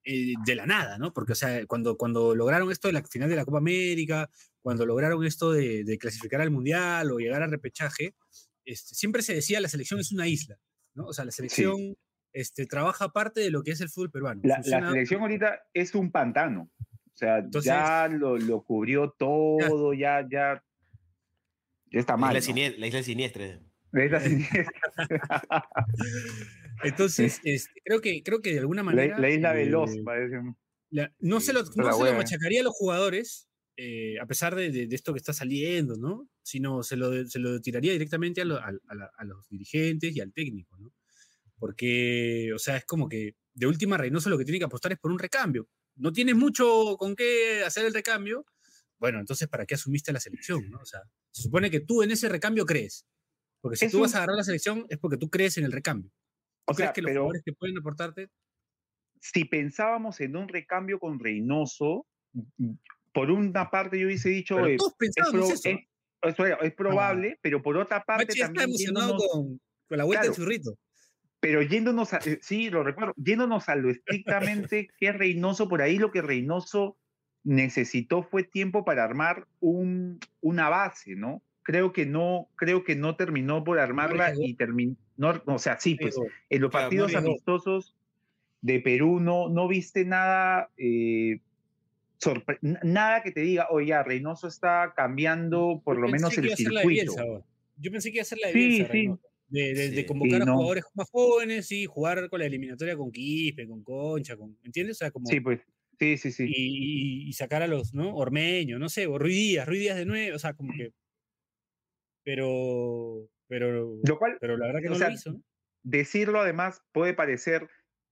eh, 0.05 0.33
de 0.45 0.55
la 0.55 0.65
nada, 0.65 0.97
¿no? 0.97 1.13
Porque, 1.13 1.33
o 1.33 1.35
sea, 1.35 1.65
cuando, 1.67 1.97
cuando 1.97 2.33
lograron 2.33 2.71
esto 2.71 2.87
de 2.87 2.93
la 2.93 3.03
final 3.03 3.29
de 3.29 3.35
la 3.35 3.45
Copa 3.45 3.57
América, 3.59 4.29
cuando 4.61 4.85
lograron 4.85 5.23
esto 5.25 5.51
de, 5.51 5.83
de 5.83 5.97
clasificar 5.97 6.41
al 6.41 6.49
Mundial 6.51 7.11
o 7.11 7.19
llegar 7.19 7.43
al 7.43 7.51
repechaje, 7.51 8.15
este, 8.65 8.95
siempre 8.95 9.21
se 9.21 9.35
decía 9.35 9.59
la 9.59 9.67
selección 9.67 9.99
es 9.99 10.11
una 10.11 10.27
isla, 10.27 10.57
¿no? 10.95 11.07
O 11.07 11.13
sea, 11.13 11.25
la 11.25 11.31
selección 11.31 11.95
este, 12.33 12.65
trabaja 12.65 13.05
aparte 13.05 13.41
de 13.41 13.51
lo 13.51 13.61
que 13.61 13.71
es 13.71 13.81
el 13.81 13.89
fútbol 13.89 14.09
peruano. 14.11 14.41
La, 14.45 14.61
la 14.65 14.89
selección 14.91 15.21
ahorita 15.21 15.61
es 15.73 15.93
un 15.93 16.11
pantano. 16.11 16.71
O 17.19 17.25
sea, 17.25 17.37
Entonces- 17.39 17.65
ya 17.69 18.07
lo, 18.07 18.37
lo 18.37 18.63
cubrió 18.63 19.11
todo, 19.17 19.93
ya, 19.93 20.25
ya, 20.31 20.63
ya 21.91 21.99
está 21.99 22.13
La 22.13 22.17
mal. 22.17 22.37
isla, 22.37 22.53
la 22.77 22.87
isla 22.87 23.03
siniestra. 23.03 23.45
Es 23.91 24.11
la 24.11 24.19
siniestra. 24.21 24.71
Entonces, 26.83 27.41
este, 27.43 27.81
creo, 27.83 27.99
que, 27.99 28.23
creo 28.23 28.41
que 28.41 28.53
de 28.53 28.59
alguna 28.59 28.83
manera... 28.83 29.15
la, 29.15 29.19
la 29.19 29.29
isla 29.29 29.51
eh, 29.53 29.65
veloz, 29.65 29.91
parece. 30.05 30.37
La- 30.91 31.13
no 31.19 31.41
se 31.41 31.51
lo, 31.51 31.63
no 31.63 31.91
se 31.93 32.05
lo 32.05 32.13
machacaría 32.13 32.61
a 32.61 32.63
los 32.63 32.73
jugadores, 32.73 33.49
eh, 33.75 34.17
a 34.21 34.25
pesar 34.25 34.55
de, 34.55 34.71
de- 34.71 34.87
de 34.87 34.95
esto 34.95 35.11
que 35.13 35.17
está 35.19 35.33
saliendo, 35.33 35.97
¿no? 35.97 36.29
Sino 36.41 36.83
se 36.83 36.95
lo, 36.95 37.25
se 37.27 37.39
lo 37.39 37.59
tiraría 37.59 37.91
directamente 37.91 38.41
a, 38.41 38.45
lo- 38.45 38.57
a- 38.59 38.71
a 38.87 38.95
la- 38.95 39.11
a 39.17 39.23
los 39.25 39.45
dirigentes 39.49 40.15
y 40.15 40.21
al 40.21 40.31
técnico, 40.31 40.77
¿no? 40.77 40.93
Porque, 41.57 42.51
o 42.55 42.59
sea, 42.59 42.77
es 42.77 42.85
como 42.85 43.09
que 43.09 43.35
de 43.53 43.67
última 43.67 43.97
Reynoso 43.97 44.29
lo 44.29 44.37
que 44.37 44.45
tiene 44.45 44.59
que 44.59 44.65
apostar 44.65 44.93
es 44.93 44.99
por 44.99 45.11
un 45.11 45.19
recambio. 45.19 45.67
No 45.99 46.11
tienes 46.13 46.35
mucho 46.35 46.95
con 46.97 47.15
qué 47.15 47.63
hacer 47.65 47.85
el 47.85 47.93
recambio, 47.93 48.45
bueno, 48.97 49.19
entonces 49.19 49.47
¿para 49.47 49.65
qué 49.65 49.75
asumiste 49.75 50.11
la 50.11 50.19
selección, 50.19 50.69
¿no? 50.69 50.79
O 50.79 50.85
sea, 50.85 51.01
se 51.31 51.43
supone 51.43 51.69
que 51.69 51.79
tú 51.81 52.01
en 52.03 52.11
ese 52.11 52.27
recambio 52.29 52.65
crees. 52.65 53.05
Porque 53.61 53.77
si 53.77 53.85
Es 53.85 53.91
tú 53.91 53.97
un- 53.97 54.03
vas 54.03 54.15
a 54.15 54.17
agarrar 54.19 54.37
la 54.37 54.43
selección 54.43 54.85
es 54.89 54.97
porque 54.97 55.17
tú 55.17 55.29
crees 55.29 55.57
en 55.57 55.65
el 55.65 55.71
recambio. 55.71 56.09
¿Tú 56.65 56.73
O 56.73 56.75
crees 56.75 56.87
sea, 56.87 56.93
que 56.93 57.01
los 57.01 57.09
pero 57.09 57.21
jugadores 57.21 57.43
que 57.45 57.53
pueden 57.53 57.77
aportarte 57.77 58.29
si 59.21 59.43
pensábamos 59.45 60.19
en 60.21 60.35
un 60.37 60.47
recambio 60.47 60.97
con 60.99 61.19
Reynoso, 61.19 62.07
por 63.13 63.29
una 63.31 63.69
parte 63.69 63.99
yo 63.99 64.07
hubiese 64.07 64.29
dicho, 64.29 64.65
eh, 64.65 64.75
es, 64.75 64.81
pro- 65.31 65.43
eso. 65.43 65.69
es- 66.61 66.73
probable, 66.75 67.37
pero 67.41 67.61
por 67.61 67.75
otra 67.77 68.03
parte 68.03 68.31
está 68.33 68.45
también 68.45 68.69
emocionado 68.69 69.17
yéndonos- 69.17 69.31
con, 69.31 69.61
con 69.87 69.97
la 69.97 70.03
vuelta 70.05 70.23
del 70.25 70.33
churrito. 70.35 70.77
Pero 71.39 71.61
yéndonos 71.61 72.13
a, 72.13 72.17
eh, 72.25 72.39
sí, 72.41 72.69
lo 72.69 72.83
recuerdo, 72.83 73.13
yéndonos 73.17 73.69
a 73.69 73.75
lo 73.75 73.89
estrictamente 73.89 74.89
que 74.99 75.09
es 75.09 75.17
Reynoso, 75.17 75.69
por 75.69 75.81
ahí 75.81 75.97
lo 75.97 76.11
que 76.11 76.21
Reynoso 76.21 76.97
necesitó 77.43 78.23
fue 78.23 78.43
tiempo 78.43 78.83
para 78.83 79.03
armar 79.03 79.47
un, 79.59 80.19
una 80.41 80.69
base, 80.69 81.15
¿no? 81.15 81.41
Creo 81.63 81.93
que 81.93 82.05
no, 82.05 82.49
creo 82.55 82.83
que 82.83 82.95
no 82.95 83.15
terminó 83.15 83.63
por 83.63 83.79
armarla 83.79 84.33
y 84.35 84.55
terminó, 84.55 84.95
no, 85.17 85.41
o 85.45 85.59
sea, 85.59 85.79
sí, 85.79 85.95
pues 85.95 86.15
en 86.49 86.61
los 86.61 86.71
partidos 86.71 87.15
amistosos 87.15 87.95
de 88.61 88.79
Perú 88.79 89.19
no, 89.19 89.49
no 89.49 89.67
viste 89.67 90.03
nada, 90.03 90.69
eh, 90.77 91.39
nada 92.61 93.23
que 93.23 93.31
te 93.31 93.41
diga, 93.41 93.67
oye, 93.69 94.01
Reynoso 94.03 94.47
está 94.47 94.93
cambiando 94.95 95.81
por 95.83 95.95
yo 95.97 96.01
lo 96.01 96.09
menos 96.09 96.37
el 96.37 96.55
circuito. 96.55 97.45
Yo 97.77 97.91
pensé 97.91 98.09
que 98.09 98.17
iba 98.17 98.23
a 98.23 98.25
ser 98.25 98.39
la 98.39 98.47
de 98.47 98.53
Sí, 98.53 98.67
Bielsa, 98.67 98.91
sí. 98.91 99.09
De, 99.49 100.05
convocar 100.05 100.41
Sí, 100.41 100.47
a 100.49 100.53
jugadores 100.53 100.83
más 100.93 101.09
jóvenes 101.11 101.71
y 101.71 101.85
jugar 101.85 102.29
con 102.29 102.39
la 102.39 102.45
eliminatoria 102.45 102.95
con 102.97 103.11
Quispe, 103.11 103.67
con 103.67 103.83
Concha, 103.83 104.37
con, 104.37 104.57
¿entiendes? 104.63 104.97
O 104.97 104.99
sea, 104.99 105.11
como 105.11 105.29
Sí, 105.29 105.39
pues, 105.39 105.61
sí, 105.99 106.17
sí, 106.17 106.31
sí. 106.31 106.43
y, 106.45 107.25
y- 107.25 107.29
y 107.29 107.33
sacar 107.33 107.61
a 107.63 107.67
los, 107.67 107.93
¿no? 107.93 108.15
Ormeño, 108.15 108.79
no 108.79 108.89
sé, 108.89 109.07
o 109.07 109.17
Ruiz 109.19 109.35
Díaz, 109.35 109.67
Ruiz 109.67 109.81
Díaz 109.81 109.97
de 109.97 110.05
nuevo, 110.05 110.35
o 110.35 110.39
sea, 110.39 110.53
como 110.53 110.73
que. 110.73 110.91
Pero, 112.23 113.29
pero, 113.47 113.97
Lo 114.03 114.17
cual, 114.17 114.37
pero 114.39 114.57
la 114.57 114.67
verdad 114.67 114.81
que 114.81 114.87
o 114.87 114.91
no 114.91 114.95
sea, 114.95 115.07
lo 115.09 115.13
hizo, 115.13 115.31
¿no? 115.33 115.43
decirlo 115.83 116.39
además 116.41 116.81
puede 116.91 117.13
parecer 117.13 117.69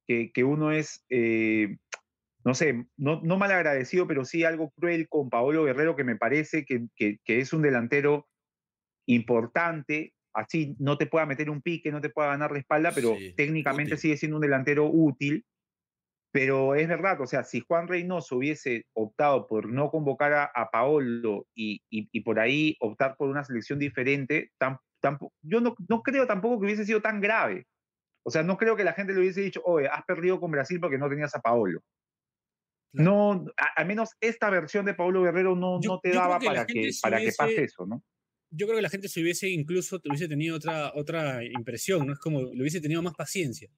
que, 0.08 0.32
que 0.32 0.44
uno 0.44 0.72
es, 0.72 1.06
eh, 1.10 1.78
no 2.46 2.56
sé, 2.56 2.88
no, 2.98 3.22
no 3.24 3.38
mal 3.38 3.52
agradecido, 3.52 4.08
pero 4.08 4.26
sí 4.26 4.44
algo 4.44 4.72
cruel 4.72 5.10
con 5.10 5.30
Paolo 5.30 5.66
Guerrero, 5.66 5.96
que 5.96 6.04
me 6.06 6.18
parece 6.18 6.66
que, 6.66 6.88
que- 6.96 7.20
que 7.26 7.40
es 7.40 7.54
un 7.54 7.62
delantero 7.64 8.28
importante, 9.08 10.14
así 10.38 10.76
no 10.80 10.98
te 10.98 11.08
pueda 11.08 11.26
meter 11.26 11.50
un 11.50 11.62
pique, 11.62 11.92
no 11.92 12.00
te 12.02 12.10
pueda 12.10 12.30
ganar 12.30 12.52
la 12.52 12.60
espalda, 12.60 12.92
pero 12.94 13.16
Sí, 13.18 13.34
técnicamente 13.36 13.94
útil. 13.94 14.02
sigue 14.02 14.18
siendo 14.18 14.38
un 14.38 14.42
delantero 14.42 14.86
útil. 14.90 15.44
Pero 16.32 16.76
es 16.76 16.88
verdad, 16.88 17.20
o 17.22 17.26
sea, 17.26 17.44
si 17.44 17.62
Juan 17.62 17.88
Reynoso 17.88 18.36
hubiese 18.38 18.86
optado 18.94 19.48
por 19.48 19.70
no 19.72 19.90
convocar 19.90 20.34
a, 20.34 20.44
a 20.54 20.70
Paolo 20.70 21.48
y, 21.56 21.82
y- 21.90 22.10
y 22.12 22.22
por 22.22 22.40
ahí 22.40 22.76
optar 22.82 23.16
por 23.18 23.30
una 23.30 23.44
selección 23.44 23.80
diferente, 23.80 24.52
tam- 24.60 24.78
yo 25.42 25.62
no, 25.62 25.76
no 25.88 26.02
creo 26.04 26.28
tampoco 26.28 26.60
que 26.60 26.66
hubiese 26.66 26.86
sido 26.86 27.02
tan 27.02 27.22
grave. 27.22 27.66
O 28.26 28.30
sea, 28.30 28.44
no 28.44 28.58
creo 28.58 28.76
que 28.76 28.84
la 28.84 28.92
gente 28.94 29.14
le 29.14 29.20
hubiese 29.20 29.42
dicho, 29.42 29.62
oye, 29.64 29.88
has 29.88 30.04
perdido 30.04 30.40
con 30.40 30.52
Brasil 30.52 30.80
porque 30.82 30.98
no 30.98 31.08
tenías 31.10 31.34
a 31.34 31.40
Paolo. 31.40 31.80
Claro. 32.94 33.12
No, 33.12 33.46
al 33.76 33.86
menos 33.86 34.12
esta 34.20 34.50
versión 34.50 34.86
de 34.86 34.94
Paolo 34.94 35.24
Guerrero 35.24 35.56
no, 35.56 35.80
Yo- 35.82 35.92
no 35.92 36.00
te 36.02 36.12
daba 36.12 36.40
que 36.40 36.46
para 36.46 36.66
que, 36.66 36.90
para 37.02 37.20
que 37.20 37.32
pase 37.38 37.64
eso, 37.64 37.86
¿no? 37.86 38.04
Yo 38.50 38.66
creo 38.68 38.78
que 38.78 38.82
la 38.82 38.90
gente 38.90 39.10
se 39.10 39.22
hubiese 39.22 39.50
incluso 39.50 40.00
hubiese 40.06 40.28
tenido 40.28 40.56
otra, 40.56 40.92
otra 40.96 41.44
impresión, 41.44 42.08
¿no? 42.08 42.14
Es 42.14 42.20
como 42.20 42.42
le 42.54 42.62
hubiese 42.62 42.82
tenido 42.82 43.02
más 43.02 43.14
paciencia. 43.16 43.70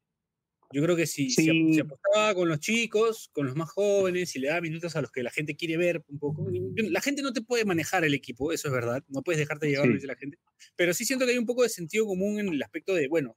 Yo 0.71 0.83
creo 0.83 0.95
que 0.95 1.07
si, 1.07 1.31
si 1.31 1.49
ap- 1.49 1.55
si 1.69 1.73
Sí. 1.73 1.79
apostaba 1.79 2.35
con 2.35 2.47
los 2.47 2.59
chicos, 2.59 3.29
con 3.33 3.47
los 3.47 3.55
más 3.55 3.71
jóvenes, 3.71 4.29
si 4.29 4.37
le 4.39 4.49
daba 4.49 4.61
minutos 4.61 4.95
a 4.95 5.01
los 5.01 5.11
que 5.11 5.23
la 5.23 5.31
gente 5.31 5.55
quiere 5.55 5.77
ver 5.77 6.03
un 6.07 6.19
poco. 6.19 6.47
La 6.75 7.01
gente 7.01 7.23
no 7.23 7.33
te 7.33 7.41
puede 7.41 7.65
manejar 7.65 8.03
el 8.05 8.13
equipo, 8.13 8.51
eso 8.53 8.67
es 8.67 8.73
verdad. 8.73 9.03
No 9.07 9.23
puedes 9.23 9.39
dejarte 9.39 9.67
llevar, 9.67 9.87
Sí. 9.87 9.93
dice 9.93 10.05
la 10.07 10.15
gente. 10.15 10.37
Pero 10.75 10.93
sí 10.93 11.05
siento 11.05 11.25
que 11.25 11.31
hay 11.31 11.39
un 11.39 11.47
poco 11.47 11.63
de 11.63 11.69
sentido 11.69 12.05
común 12.05 12.39
en 12.39 12.49
el 12.49 12.61
aspecto 12.61 12.93
de, 12.93 13.07
bueno, 13.07 13.35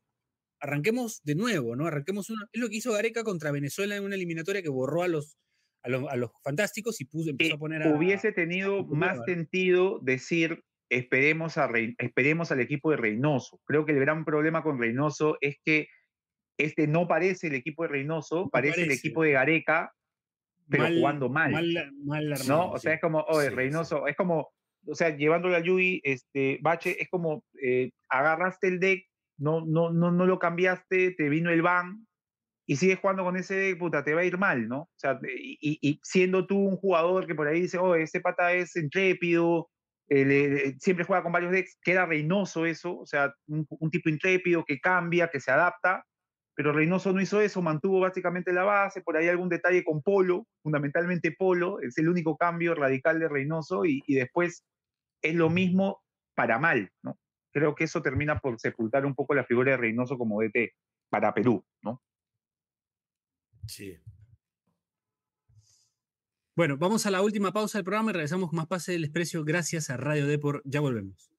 arranquemos 0.60 1.22
de 1.24 1.34
nuevo, 1.34 1.74
¿no? 1.74 1.86
Arranquemos 1.86 2.28
una. 2.30 2.46
Es 2.52 2.60
lo 2.60 2.68
que 2.68 2.76
hizo 2.76 2.92
Gareca 2.92 3.24
contra 3.24 3.50
Venezuela 3.50 3.96
en 3.96 4.04
una 4.04 4.14
eliminatoria 4.16 4.62
que 4.62 4.68
borró 4.68 5.02
a 5.02 5.08
los, 5.08 5.36
a 5.82 5.88
los, 5.88 6.04
a 6.10 6.16
los 6.16 6.30
fantásticos 6.44 7.00
y 7.00 7.06
puso, 7.06 7.30
empezó 7.30 7.54
a 7.54 7.58
poner 7.58 7.82
a. 7.82 7.94
hubiese 7.96 8.32
tenido 8.32 8.80
a 8.80 8.84
más 8.84 9.18
Cueva. 9.18 9.24
sentido 9.24 10.00
decir 10.02 10.62
esperemos, 10.96 11.58
a 11.58 11.70
esperemos 11.98 12.52
al 12.52 12.60
equipo 12.60 12.90
de 12.90 12.96
Reynoso. 12.98 13.60
Creo 13.64 13.84
que 13.86 13.92
el 13.92 14.00
gran 14.00 14.24
problema 14.24 14.62
con 14.62 14.78
Reynoso 14.78 15.36
es 15.40 15.56
que 15.64 15.88
este 16.58 16.86
no 16.86 17.08
parece 17.08 17.48
el 17.48 17.54
equipo 17.54 17.82
de 17.84 17.88
Reynoso, 17.90 18.48
parece, 18.50 18.82
el 18.82 18.86
parece. 18.86 18.98
equipo 18.98 19.22
de 19.22 19.32
Gareca, 19.32 19.92
pero 20.68 20.86
jugando 20.94 21.28
mal. 21.28 21.52
Mal, 21.52 21.92
mal 22.04 22.32
¿no? 22.32 22.32
armado, 22.32 22.72
O 22.72 22.78
sí. 22.78 22.82
sea, 22.84 22.94
es 22.94 23.00
como, 23.00 23.20
oye, 23.22 23.48
Sí, 23.48 23.50
sí. 23.50 23.56
Reynoso, 23.56 24.06
es 24.06 24.16
como, 24.16 24.50
o 24.86 24.94
sea, 24.94 25.16
llevándolo 25.16 25.56
a 25.56 25.60
Yui, 25.60 26.00
este, 26.04 26.58
Bache, 26.62 27.00
es 27.02 27.08
como, 27.10 27.44
eh, 27.62 27.90
agarraste 28.08 28.68
el 28.68 28.80
deck, 28.80 29.04
no, 29.38 29.64
no, 29.66 29.92
no, 29.92 30.10
no 30.12 30.26
lo 30.26 30.38
cambiaste, 30.38 31.12
te 31.12 31.28
vino 31.28 31.50
el 31.50 31.62
ban, 31.62 32.06
y 32.66 32.76
sigues 32.76 33.00
jugando 33.00 33.24
con 33.24 33.36
ese 33.36 33.56
deck, 33.56 33.78
puta, 33.78 34.04
te 34.04 34.14
va 34.14 34.22
a 34.22 34.24
ir 34.24 34.38
mal, 34.38 34.68
¿no? 34.68 34.82
O 34.82 34.90
sea, 34.96 35.18
y, 35.28 35.78
y- 35.82 36.00
siendo 36.04 36.46
tú 36.46 36.58
un 36.58 36.76
jugador 36.76 37.26
que 37.26 37.34
por 37.34 37.48
ahí 37.48 37.62
dice, 37.62 37.78
oye, 37.78 38.04
ese 38.04 38.20
pata 38.20 38.52
es 38.54 38.76
intrépido, 38.76 39.70
eh, 40.20 40.76
siempre 40.78 41.04
juega 41.04 41.22
con 41.22 41.32
varios 41.32 41.52
decks, 41.52 41.78
queda 41.82 42.06
Reynoso 42.06 42.66
eso, 42.66 42.98
o 42.98 43.06
sea, 43.06 43.34
un, 43.46 43.66
tipo 43.90 44.08
intrépido 44.08 44.64
que 44.64 44.80
cambia, 44.80 45.28
que 45.28 45.40
se 45.40 45.50
adapta, 45.50 46.04
pero 46.54 46.72
Reynoso 46.72 47.12
no 47.12 47.20
hizo 47.20 47.40
eso, 47.40 47.62
mantuvo 47.62 48.00
básicamente 48.00 48.52
la 48.52 48.64
base, 48.64 49.00
por 49.00 49.16
ahí 49.16 49.28
algún 49.28 49.48
detalle 49.48 49.84
con 49.84 50.02
Polo, 50.02 50.46
fundamentalmente 50.62 51.32
Polo, 51.32 51.80
es 51.80 51.96
el 51.98 52.08
único 52.08 52.36
cambio 52.36 52.74
radical 52.74 53.18
de 53.18 53.28
Reynoso 53.28 53.84
y 53.84 54.02
después 54.14 54.64
es 55.22 55.34
lo 55.34 55.48
mismo 55.48 56.02
para 56.34 56.58
mal, 56.58 56.90
¿no? 57.02 57.18
Creo 57.52 57.74
que 57.74 57.84
eso 57.84 58.02
termina 58.02 58.38
por 58.38 58.58
sepultar 58.58 59.04
un 59.04 59.14
poco 59.14 59.34
la 59.34 59.44
figura 59.44 59.72
de 59.72 59.76
Reynoso 59.76 60.16
como 60.16 60.40
DT 60.40 60.72
para 61.10 61.34
Perú, 61.34 61.64
¿no? 61.82 62.02
Sí. 63.66 63.98
Bueno, 66.54 66.76
vamos 66.76 67.06
a 67.06 67.10
la 67.10 67.22
última 67.22 67.50
pausa 67.50 67.78
del 67.78 67.84
programa 67.84 68.10
y 68.10 68.12
regresamos 68.12 68.50
con 68.50 68.58
más 68.58 68.66
Pase 68.66 68.92
del 68.92 69.02
Desprecio 69.02 69.42
gracias 69.42 69.88
a 69.88 69.96
Radio 69.96 70.26
Depor. 70.26 70.60
Ya 70.66 70.80
volvemos. 70.80 71.30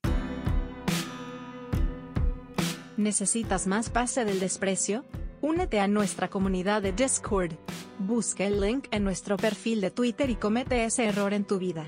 ¿Necesitas 2.97 3.67
más 3.67 3.89
pase 3.89 4.25
del 4.25 4.39
desprecio? 4.39 5.03
Únete 5.41 5.79
a 5.79 5.87
nuestra 5.87 6.29
comunidad 6.29 6.81
de 6.81 6.93
Discord. 6.93 7.53
Busca 7.99 8.45
el 8.45 8.59
link 8.61 8.87
en 8.91 9.03
nuestro 9.03 9.37
perfil 9.37 9.81
de 9.81 9.91
Twitter 9.91 10.29
y 10.29 10.35
comete 10.35 10.85
ese 10.85 11.05
error 11.05 11.33
en 11.33 11.45
tu 11.45 11.59
vida. 11.59 11.87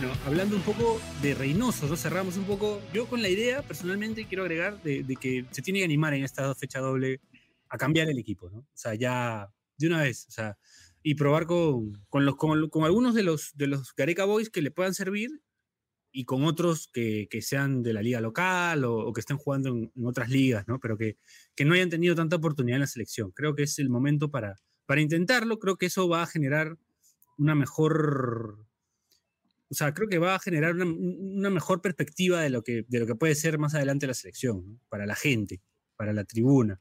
Bueno, 0.00 0.12
hablando 0.26 0.56
un 0.56 0.62
poco 0.62 1.00
de 1.22 1.34
Reynoso, 1.34 1.86
¿no? 1.86 1.94
cerramos 1.94 2.36
un 2.36 2.46
poco. 2.46 2.82
Yo 2.92 3.06
con 3.06 3.22
la 3.22 3.28
idea, 3.28 3.62
personalmente, 3.62 4.26
quiero 4.26 4.42
agregar 4.42 4.82
de, 4.82 5.04
de 5.04 5.14
que 5.14 5.44
se 5.52 5.62
tiene 5.62 5.78
que 5.78 5.84
animar 5.84 6.12
en 6.14 6.24
esta 6.24 6.52
fecha 6.56 6.80
doble 6.80 7.20
a 7.68 7.78
cambiar 7.78 8.08
el 8.08 8.18
equipo, 8.18 8.50
¿no? 8.50 8.58
O 8.58 8.66
sea, 8.72 8.96
ya 8.96 9.48
de 9.78 9.86
una 9.86 10.02
vez, 10.02 10.26
o 10.26 10.32
sea, 10.32 10.58
y 11.04 11.14
probar 11.14 11.46
con, 11.46 12.04
con, 12.08 12.24
los, 12.24 12.34
con, 12.34 12.68
con 12.70 12.82
algunos 12.82 13.14
de 13.14 13.22
los, 13.22 13.52
de 13.54 13.68
los 13.68 13.94
Gareca 13.94 14.24
Boys 14.24 14.50
que 14.50 14.62
le 14.62 14.72
puedan 14.72 14.94
servir 14.94 15.30
y 16.10 16.24
con 16.24 16.42
otros 16.44 16.90
que, 16.92 17.28
que 17.30 17.40
sean 17.40 17.84
de 17.84 17.92
la 17.92 18.02
liga 18.02 18.20
local 18.20 18.84
o, 18.84 18.96
o 18.96 19.12
que 19.12 19.20
estén 19.20 19.36
jugando 19.36 19.68
en, 19.68 19.92
en 19.94 20.06
otras 20.06 20.28
ligas, 20.28 20.66
¿no? 20.66 20.80
Pero 20.80 20.98
que, 20.98 21.18
que 21.54 21.64
no 21.64 21.74
hayan 21.74 21.90
tenido 21.90 22.16
tanta 22.16 22.34
oportunidad 22.34 22.78
en 22.78 22.80
la 22.80 22.88
selección. 22.88 23.30
Creo 23.30 23.54
que 23.54 23.62
es 23.62 23.78
el 23.78 23.90
momento 23.90 24.28
para, 24.28 24.56
para 24.86 25.00
intentarlo. 25.00 25.60
Creo 25.60 25.76
que 25.76 25.86
eso 25.86 26.08
va 26.08 26.24
a 26.24 26.26
generar 26.26 26.78
una 27.38 27.54
mejor. 27.54 28.66
O 29.74 29.76
sea, 29.76 29.92
creo 29.92 30.08
que 30.08 30.18
va 30.18 30.36
a 30.36 30.38
generar 30.38 30.74
una, 30.74 30.84
una 30.86 31.50
mejor 31.50 31.82
perspectiva 31.82 32.40
de 32.40 32.48
lo, 32.50 32.62
que, 32.62 32.84
de 32.86 33.00
lo 33.00 33.06
que 33.06 33.16
puede 33.16 33.34
ser 33.34 33.58
más 33.58 33.74
adelante 33.74 34.06
la 34.06 34.14
selección, 34.14 34.64
¿no? 34.66 34.80
para 34.88 35.04
la 35.04 35.16
gente, 35.16 35.60
para 35.96 36.12
la 36.12 36.24
tribuna, 36.24 36.80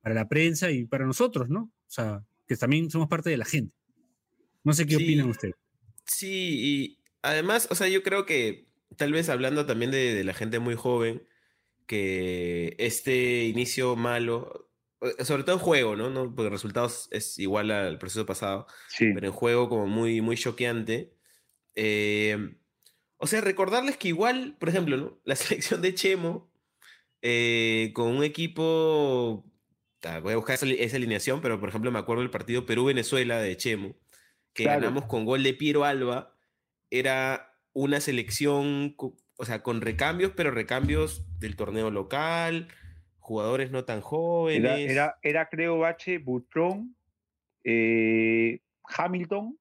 para 0.00 0.14
la 0.14 0.28
prensa 0.28 0.70
y 0.70 0.86
para 0.86 1.04
nosotros, 1.06 1.48
¿no? 1.50 1.64
O 1.64 1.90
sea, 1.90 2.24
que 2.48 2.56
también 2.56 2.90
somos 2.90 3.08
parte 3.08 3.28
de 3.30 3.36
la 3.36 3.44
gente. 3.44 3.74
No 4.64 4.72
sé 4.72 4.86
qué 4.86 4.96
Sí. 4.96 5.04
opinan 5.04 5.28
ustedes. 5.28 5.54
Sí, 6.06 6.58
y 6.62 6.98
además, 7.22 7.68
o 7.70 7.74
sea, 7.74 7.88
yo 7.88 8.02
creo 8.02 8.24
que 8.26 8.68
tal 8.96 9.12
vez 9.12 9.28
hablando 9.28 9.66
también 9.66 9.90
de, 9.90 10.14
de 10.14 10.24
la 10.24 10.34
gente 10.34 10.58
muy 10.58 10.74
joven, 10.74 11.22
que 11.86 12.74
este 12.78 13.44
inicio 13.44 13.96
malo, 13.96 14.70
eh, 15.00 15.24
sobre 15.24 15.44
todo 15.44 15.56
en 15.56 15.60
juego, 15.62 15.96
¿no? 15.96 16.10
¿no? 16.10 16.34
Porque 16.34 16.50
resultados 16.50 17.08
es 17.10 17.38
igual 17.38 17.70
al 17.70 17.98
proceso 17.98 18.24
pasado, 18.26 18.66
Sí. 18.88 19.10
pero 19.14 19.26
en 19.26 19.32
juego 19.32 19.68
como 19.68 19.86
muy, 19.86 20.20
muy 20.22 20.36
choqueante. 20.36 21.12
Eh, 21.74 22.56
o 23.16 23.26
sea, 23.26 23.40
recordarles 23.40 23.96
que 23.96 24.08
igual, 24.08 24.56
por 24.58 24.68
ejemplo, 24.68 24.96
¿no? 24.96 25.20
la 25.24 25.36
selección 25.36 25.82
de 25.82 25.94
Chemo, 25.94 26.50
eh, 27.22 27.92
con 27.94 28.08
un 28.08 28.24
equipo, 28.24 29.44
voy 30.22 30.32
a 30.32 30.36
buscar 30.36 30.54
esa, 30.54 30.66
esa 30.66 30.96
alineación, 30.96 31.40
pero 31.40 31.60
por 31.60 31.68
ejemplo 31.68 31.90
me 31.92 31.98
acuerdo 32.00 32.22
del 32.22 32.30
partido 32.30 32.66
Perú-Venezuela 32.66 33.40
de 33.40 33.56
Chemo, 33.56 33.94
que 34.52 34.64
Claro. 34.64 34.80
ganamos 34.80 35.04
con 35.06 35.24
gol 35.24 35.42
de 35.42 35.54
Piero 35.54 35.84
Alba, 35.84 36.36
era 36.90 37.56
una 37.72 38.00
selección, 38.00 38.96
o 38.98 39.44
sea, 39.44 39.62
con 39.62 39.80
recambios, 39.80 40.32
pero 40.36 40.50
recambios 40.50 41.24
del 41.38 41.56
torneo 41.56 41.90
local, 41.90 42.68
jugadores 43.18 43.70
no 43.70 43.84
tan 43.84 44.00
jóvenes. 44.00 44.78
Era, 44.80 44.92
era, 44.92 45.18
era 45.22 45.48
creo, 45.48 45.78
Bache, 45.78 46.18
Butrón, 46.18 46.96
eh, 47.64 48.60
Hamilton. 48.84 49.58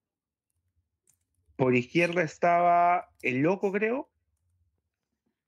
Por 1.62 1.76
izquierda 1.76 2.24
estaba 2.24 3.08
el 3.22 3.42
loco, 3.42 3.72
creo. 3.72 4.10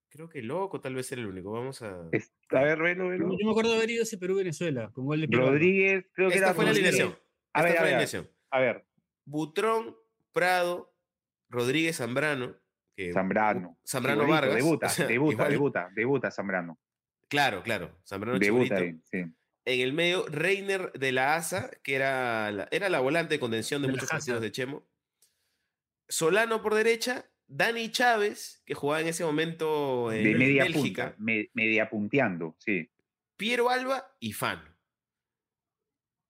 Creo 0.09 0.29
que 0.29 0.43
loco, 0.43 0.79
tal 0.79 0.93
vez 0.93 1.11
era 1.11 1.21
el 1.21 1.27
único. 1.27 1.51
Vamos 1.51 1.81
a. 1.81 2.07
A 2.51 2.61
ver, 2.61 2.77
velo, 2.77 3.07
velo. 3.07 3.31
Yo 3.31 3.45
me 3.47 3.49
acuerdo 3.49 3.71
de 3.71 3.77
haber 3.77 3.89
ido 3.89 4.01
a 4.01 4.03
ese 4.03 4.19
Perú-Venezuela 4.19 4.91
con 4.93 5.07
gol 5.07 5.21
de. 5.21 5.35
Rodríguez, 5.35 6.05
creo 6.13 6.29
que 6.29 6.35
Esta 6.35 6.47
era 6.49 6.53
fue 6.53 6.65
la 6.65 6.69
alineación. 6.69 7.17
A 7.51 7.61
Esta 7.61 7.63
ver, 7.63 7.71
fue 7.71 7.77
a 7.79 7.81
la 7.81 7.87
alineación. 7.87 8.29
a 8.51 8.59
ver, 8.59 8.85
Butrón, 9.25 9.95
Prado, 10.31 10.93
Rodríguez 11.49 11.95
Zambrano. 11.97 12.57
que- 12.95 13.11
Zambrano. 13.11 13.79
Zambrano 13.83 14.21
Chibolito, 14.21 14.41
Vargas. 14.41 14.55
Debuta, 14.55 14.85
o 14.85 14.89
sea, 14.91 15.07
debuta, 15.07 15.49
debuta, 15.49 15.89
debuta 15.95 16.29
Zambrano. 16.29 16.79
Claro, 17.27 17.63
claro. 17.63 17.89
Zambrano 18.07 18.37
Debuta 18.37 18.75
ahí, 18.75 18.99
sí. 19.05 19.17
En 19.65 19.81
el 19.81 19.93
medio, 19.93 20.27
Reiner 20.27 20.91
de 20.91 21.11
la 21.11 21.33
ASA, 21.33 21.71
que 21.81 21.95
era 21.95 22.51
la, 22.51 22.67
era 22.69 22.87
la 22.89 22.99
volante 22.99 23.33
de 23.33 23.39
contención 23.39 23.81
de, 23.81 23.87
muchos 23.87 24.09
partidos 24.09 24.41
de 24.41 24.51
Chemo. 24.51 24.85
Solano 26.13 26.61
por 26.61 26.75
derecha, 26.75 27.25
Dani 27.47 27.89
Chávez, 27.91 28.61
que 28.65 28.75
jugaba 28.75 29.01
en 29.01 29.07
ese 29.07 29.25
momento 29.25 30.11
en 30.11 30.23
De 30.23 30.35
media 30.35 30.63
Bélgica, 30.63 31.03
punta, 31.11 31.15
me- 31.17 31.49
media 31.53 31.89
punteando, 31.89 32.55
sí. 32.59 32.89
Piero 33.35 33.69
Alba 33.69 34.15
y 34.19 34.33
Fan. 34.33 34.61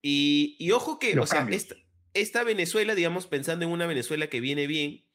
Y, 0.01 0.55
y 0.57 0.71
ojo 0.71 0.99
que, 0.99 1.13
Los 1.15 1.29
o 1.31 1.33
sea, 1.33 1.47
esta, 1.49 1.75
esta 2.13 2.43
Venezuela, 2.43 2.95
digamos, 2.95 3.27
pensando 3.27 3.65
en 3.65 3.71
una 3.71 3.85
Venezuela 3.85 4.27
que 4.27 4.39
viene 4.39 4.67
bien, 4.67 5.05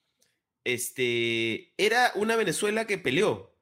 este, 0.65 1.73
era 1.77 2.13
una 2.15 2.37
Venezuela 2.37 2.87
que 2.87 2.99
peleó. 2.99 3.57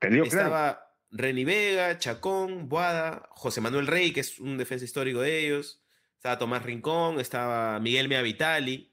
Claro. 0.00 0.24
Estaba 0.24 0.96
Reni 1.10 1.44
Vega, 1.44 1.98
Chacón, 1.98 2.68
Boada, 2.68 3.28
José 3.32 3.60
Manuel 3.60 3.86
Rey, 3.86 4.12
que 4.12 4.20
es 4.20 4.38
un 4.38 4.58
defensa 4.58 4.84
histórico 4.84 5.20
de 5.20 5.44
ellos. 5.44 5.82
Estaba 6.14 6.38
Tomás 6.38 6.62
Rincón, 6.62 7.20
estaba 7.20 7.78
Miguel 7.80 8.08
Mea 8.08 8.22
Vitali, 8.22 8.92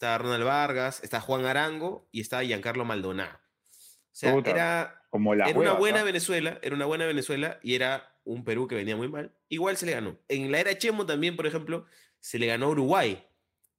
estaba 0.00 0.16
Ronald 0.16 0.44
Vargas, 0.44 1.04
está 1.04 1.20
Juan 1.20 1.44
Arango 1.44 2.08
y 2.10 2.22
estaba 2.22 2.42
Giancarlo 2.42 2.86
Maldonado. 2.86 3.36
O 3.36 4.12
sea, 4.12 4.32
Puta, 4.32 4.50
era, 4.50 5.04
Como 5.10 5.34
la 5.34 5.46
era 5.46 5.58
una 5.58 5.74
buena. 5.74 6.02
Venezuela, 6.02 6.58
era 6.62 6.74
una 6.74 6.86
buena 6.86 7.04
Venezuela 7.04 7.60
y 7.62 7.74
era 7.74 8.16
un 8.24 8.42
Perú 8.42 8.66
que 8.66 8.76
venía 8.76 8.96
muy 8.96 9.08
mal. 9.08 9.36
Igual 9.50 9.76
se 9.76 9.84
le 9.84 9.92
ganó. 9.92 10.18
En 10.28 10.50
la 10.50 10.58
era 10.58 10.78
Chemo 10.78 11.04
también, 11.04 11.36
por 11.36 11.46
ejemplo, 11.46 11.84
se 12.18 12.38
le 12.38 12.46
ganó 12.46 12.66
a 12.66 12.68
Uruguay, 12.70 13.26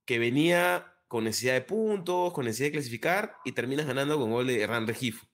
que 0.05 0.19
venía 0.19 0.93
con 1.07 1.23
necesidad 1.23 1.55
de 1.55 1.61
puntos, 1.61 2.33
con 2.33 2.45
necesidad 2.45 2.67
de 2.67 2.73
clasificar 2.73 3.37
y 3.43 3.53
terminas 3.53 3.87
ganando 3.87 4.19
con 4.19 4.29
gol 4.29 4.45
de 4.45 4.61
Hernán 4.61 4.85
Regifo. 4.85 5.25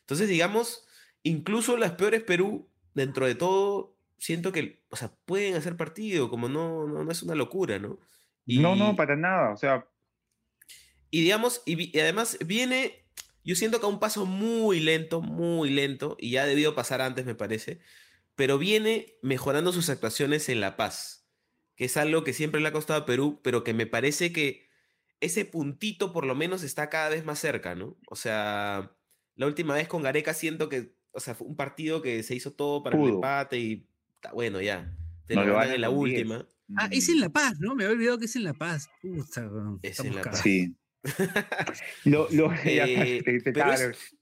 Entonces, 0.00 0.28
digamos, 0.28 0.86
incluso 1.22 1.78
las 1.78 1.92
peores 1.92 2.22
Perú, 2.22 2.68
dentro 2.92 3.24
de 3.24 3.34
todo, 3.34 3.96
siento 4.18 4.52
que, 4.52 4.84
o 4.90 4.96
sea, 4.96 5.10
pueden 5.24 5.54
hacer 5.54 5.78
partido, 5.78 6.28
como 6.28 6.50
no, 6.50 6.86
no, 6.86 7.02
no 7.02 7.10
es 7.10 7.22
una 7.22 7.34
locura, 7.34 7.78
¿no? 7.78 7.98
No, 8.44 8.76
no, 8.76 8.94
para 8.94 9.16
nada. 9.16 9.50
O 9.50 9.56
sea, 9.56 9.86
y 11.14 11.20
digamos, 11.20 11.62
y, 11.64 11.96
además 12.00 12.38
viene, 12.44 13.06
yo 13.44 13.54
siento 13.54 13.78
que 13.78 13.86
a 13.86 13.88
un 13.88 14.00
paso 14.00 14.26
muy 14.26 14.80
lento, 14.80 15.20
muy 15.20 15.70
lento, 15.70 16.16
y 16.18 16.30
ya 16.32 16.42
ha 16.42 16.46
debido 16.46 16.74
pasar 16.74 17.00
antes, 17.00 17.24
me 17.24 17.36
parece, 17.36 17.78
pero 18.34 18.58
viene 18.58 19.14
mejorando 19.22 19.72
sus 19.72 19.90
actuaciones 19.90 20.48
en 20.48 20.60
La 20.60 20.76
Paz, 20.76 21.28
que 21.76 21.84
es 21.84 21.96
algo 21.96 22.24
que 22.24 22.32
siempre 22.32 22.60
le 22.60 22.66
ha 22.66 22.72
costado 22.72 23.00
a 23.00 23.06
Perú, 23.06 23.38
pero 23.44 23.62
que 23.62 23.74
me 23.74 23.86
parece 23.86 24.32
que 24.32 24.68
ese 25.20 25.44
puntito 25.44 26.12
por 26.12 26.26
lo 26.26 26.34
menos 26.34 26.64
está 26.64 26.90
cada 26.90 27.10
vez 27.10 27.24
más 27.24 27.38
cerca, 27.38 27.76
¿no? 27.76 27.96
O 28.08 28.16
sea, 28.16 28.96
la 29.36 29.46
última 29.46 29.74
vez 29.74 29.86
con 29.86 30.02
Gareca 30.02 30.34
siento 30.34 30.68
que, 30.68 30.96
o 31.12 31.20
sea, 31.20 31.36
fue 31.36 31.46
un 31.46 31.54
partido 31.54 32.02
que 32.02 32.24
se 32.24 32.34
hizo 32.34 32.54
todo 32.54 32.82
para 32.82 32.96
el 32.96 33.02
Pudo. 33.02 33.14
empate 33.14 33.58
y 33.60 33.88
está 34.16 34.32
bueno 34.32 34.60
ya. 34.60 34.92
Te 35.26 35.36
No 35.36 35.44
lo 35.44 35.62
en 35.62 35.80
la 35.80 35.88
con 35.90 36.02
10. 36.02 36.24
última. 36.26 36.48
Ah, 36.76 36.88
es 36.90 37.08
en 37.08 37.20
La 37.20 37.28
Paz, 37.28 37.60
¿no? 37.60 37.76
Me 37.76 37.84
había 37.84 37.94
olvidado 37.94 38.18
que 38.18 38.24
es 38.24 38.34
en 38.34 38.42
La 38.44 38.54
Paz. 38.54 38.88
Puta, 39.00 39.46
weón, 39.48 39.78
Es 39.82 40.00
en 40.00 40.16
La 40.16 40.22
Paz. 40.22 40.40
sí. 40.40 40.74
Lo, 42.04 42.28
lo, 42.30 42.50
Eh, 42.64 43.22
pero 43.44 43.72
es-. 43.72 44.16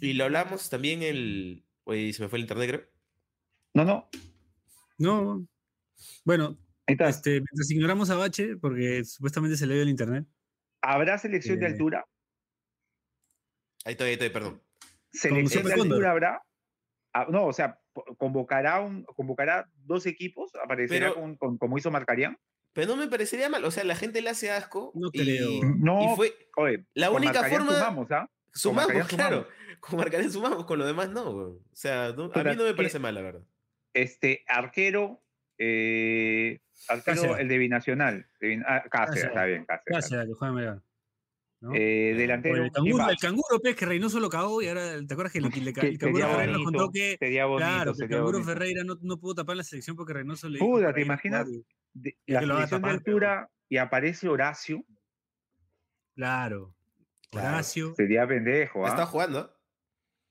Y 0.00 0.12
lo 0.14 0.24
hablamos 0.24 0.68
también 0.68 1.02
el... 1.02 1.64
Oye, 1.84 2.12
se 2.12 2.22
me 2.22 2.28
fue 2.28 2.38
el 2.38 2.42
internet, 2.44 2.68
creo. 2.68 2.84
No, 3.74 3.84
no. 3.84 4.08
No. 4.98 5.46
Bueno, 6.24 6.58
Ahí 6.86 6.94
está. 6.94 7.08
este, 7.08 7.30
mientras 7.40 7.70
ignoramos 7.70 8.10
a 8.10 8.16
Bache, 8.16 8.56
porque 8.56 9.04
supuestamente 9.04 9.56
se 9.56 9.66
le 9.66 9.74
dio 9.74 9.82
el 9.84 9.88
internet. 9.88 10.26
¿Habrá 10.82 11.18
selección 11.18 11.58
de 11.60 11.66
Eh, 11.66 11.68
altura? 11.70 12.04
Ahí 13.84 13.92
estoy, 13.92 14.08
ahí 14.08 14.12
estoy, 14.14 14.30
perdón. 14.30 14.62
¿Selección 15.12 15.64
de 15.64 15.74
altura 15.74 16.10
habrá? 16.10 16.42
Ah, 17.12 17.26
no, 17.30 17.46
o 17.46 17.52
sea, 17.52 17.78
convocará, 18.18 18.80
un, 18.80 19.04
convocará 19.04 19.70
dos 19.76 20.06
equipos, 20.06 20.50
aparecerá 20.56 21.08
Pero- 21.10 21.20
con, 21.20 21.36
con- 21.36 21.58
como 21.58 21.78
hizo 21.78 21.90
Marcarián. 21.90 22.36
Pero 22.76 22.86
no 22.88 22.96
me 22.96 23.08
parecería 23.08 23.48
mal. 23.48 23.64
O 23.64 23.70
sea, 23.72 23.82
la 23.84 23.96
gente 23.96 24.20
le 24.22 24.30
hace 24.30 24.50
asco. 24.52 24.92
No 24.94 25.08
y, 25.12 25.18
creo. 25.18 25.48
No, 25.78 26.12
y 26.12 26.16
fue... 26.16 26.34
oye, 26.56 26.84
La 26.94 27.10
única 27.10 27.42
forma- 27.44 27.72
sumamos, 27.72 28.12
¿ah? 28.12 28.30
Sumamos, 28.52 28.92
claro. 29.08 29.08
sumamos. 29.08 29.46
Con 29.80 29.98
Marcarián 29.98 30.30
sumamos, 30.30 30.64
con 30.66 30.78
lo 30.78 30.86
demás 30.86 31.10
no. 31.10 31.30
weón. 31.30 31.50
O 31.56 31.74
sea, 31.74 32.12
no- 32.16 32.30
a 32.32 32.44
mí 32.44 32.56
no 32.56 32.62
me 32.64 32.70
¿qué- 32.70 32.74
parece 32.74 32.98
mal, 32.98 33.14
la 33.14 33.22
verdad. 33.22 33.42
Este, 33.94 34.44
arquero, 34.46 35.22
eh, 35.58 36.60
arquero, 36.88 37.14
Cáceres. 37.22 37.38
el 37.40 37.48
de 37.48 37.58
Binacional. 37.58 38.26
de 38.40 38.48
Bin- 38.48 38.62
ah, 38.66 38.82
Cáceres, 38.90 38.90
Cáceres. 38.90 39.24
está 39.24 39.44
bien, 39.46 39.64
Cáceres. 39.64 40.26
Que 40.28 40.34
juega 40.34 40.54
Melgar. 40.54 40.82
¿no? 41.62 41.74
Eh, 41.74 42.12
Ah, 42.14 42.18
delantero, 42.18 42.54
el 42.56 42.60
¿quién 42.70 42.72
canguro, 42.84 43.08
el 43.10 43.16
canguro, 43.16 43.60
pez, 43.62 43.76
que 43.76 43.86
Reynoso 43.86 44.20
lo 44.20 44.28
cagó 44.28 44.60
y 44.60 44.68
ahora, 44.68 44.82
¿te 45.06 45.14
acuerdas 45.14 45.32
que, 45.32 45.38
el 45.38 45.98
canguro 45.98 46.28
Ferreira 46.28 46.52
nos 46.52 46.64
contó 46.64 46.90
que, 46.92 47.16
sería 47.18 47.46
bonito, 47.46 47.66
claro, 47.66 47.94
que 47.94 48.04
el 48.04 48.10
canguro 48.10 48.32
bonito. 48.38 48.48
Ferreira 48.52 48.84
no, 48.84 48.98
no 49.00 49.18
pudo 49.18 49.36
tapar 49.36 49.56
la 49.56 49.64
selección 49.64 49.96
porque 49.96 50.12
Reynoso 50.12 50.50
le 50.50 50.58
para 50.58 50.92
¿te 50.92 51.00
imaginas? 51.00 51.48
y- 51.48 51.64
De- 51.98 52.16
Y 52.26 52.32
la 52.32 52.40
de 52.40 52.88
altura 52.90 53.48
y 53.68 53.78
aparece 53.78 54.28
Horacio, 54.28 54.84
Claro. 56.14 56.74
Claro. 57.30 57.48
Horacio. 57.48 57.94
sería 57.94 58.26
pendejo, 58.26 58.86
¿ah? 58.86 58.90
Está 58.90 59.06
jugando. 59.06 59.40
¿eh? 59.40 59.50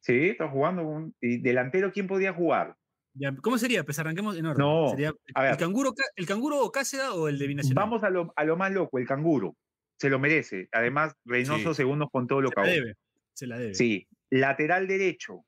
Sí, 0.01 0.29
está 0.29 0.47
jugando. 0.49 0.83
un- 0.83 1.15
¿Y 1.21 1.37
delantero 1.37 1.91
quién 1.91 2.07
podía 2.07 2.33
jugar? 2.33 2.75
Ya, 3.13 3.33
¿Cómo 3.41 3.57
sería? 3.57 3.83
Pues 3.83 3.97
arranquemos 3.99 4.37
en 4.37 4.45
orden. 4.45 4.65
No, 4.65 4.89
¿Sería 4.89 5.13
a 5.33 5.41
ver. 5.41 5.51
¿El 5.51 5.57
canguro, 5.57 5.93
Ca- 5.93 6.03
el 6.15 6.25
canguro 6.25 6.59
o 6.63 6.71
Cáceres 6.71 7.07
o 7.07 7.27
el 7.29 7.37
de 7.39 7.47
Binacional? 7.47 7.83
Vamos 7.83 8.03
a 8.03 8.09
lo, 8.09 8.33
a 8.35 8.43
lo 8.43 8.57
más 8.57 8.71
loco, 8.71 8.97
el 8.99 9.07
canguro. 9.07 9.55
Se 9.97 10.09
lo 10.09 10.19
merece. 10.19 10.67
Además, 10.71 11.15
Reynoso, 11.23 11.73
Sí. 11.73 11.77
según 11.77 11.99
nos 11.99 12.09
contó, 12.11 12.41
lo 12.41 12.49
se 12.49 12.55
la 12.55 12.61
cagó. 12.63 12.73
debe. 12.73 12.95
Se 13.33 13.47
la 13.47 13.57
debe. 13.57 13.73
Sí, 13.75 14.07
lateral 14.29 14.87
derecho. 14.87 15.45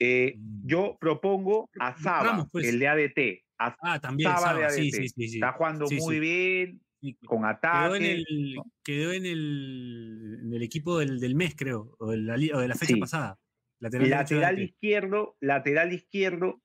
Eh, 0.00 0.34
Mm. 0.36 0.66
yo 0.66 0.96
propongo 1.00 1.68
a 1.78 1.96
Saba, 1.98 2.24
Ramos, 2.30 2.46
pues. 2.50 2.66
el 2.66 2.78
de 2.78 2.88
ADT. 2.88 3.43
Ah, 3.82 4.00
también. 4.00 4.30
Saba 4.30 4.40
Saba, 4.48 4.58
de 4.60 4.70
sí, 4.70 4.80
ADT. 4.88 4.94
sí, 4.96 5.08
sí, 5.08 5.28
sí. 5.28 5.34
Está 5.36 5.52
jugando 5.52 5.86
Sí, 5.86 5.96
muy 5.96 6.18
bien, 6.20 6.80
con 7.26 7.38
Quedó 7.40 7.46
ataque. 7.48 7.96
en 7.96 8.04
el, 8.04 8.54
¿no? 8.54 8.64
quedó 8.82 9.12
en 9.12 9.26
el, 9.26 10.38
en 10.44 10.52
el 10.54 10.62
equipo 10.62 10.98
del, 10.98 11.20
del 11.20 11.34
mes, 11.34 11.54
creo, 11.56 11.94
o 11.98 12.10
de 12.10 12.16
la, 12.18 12.36
li- 12.36 12.50
o 12.52 12.58
de 12.58 12.68
la 12.68 12.74
fecha 12.74 12.96
pasada. 12.98 13.38
Lateral, 13.80 14.58
izquierdo, 14.60 15.36
lateral 15.40 15.92
izquierdo. 15.92 16.62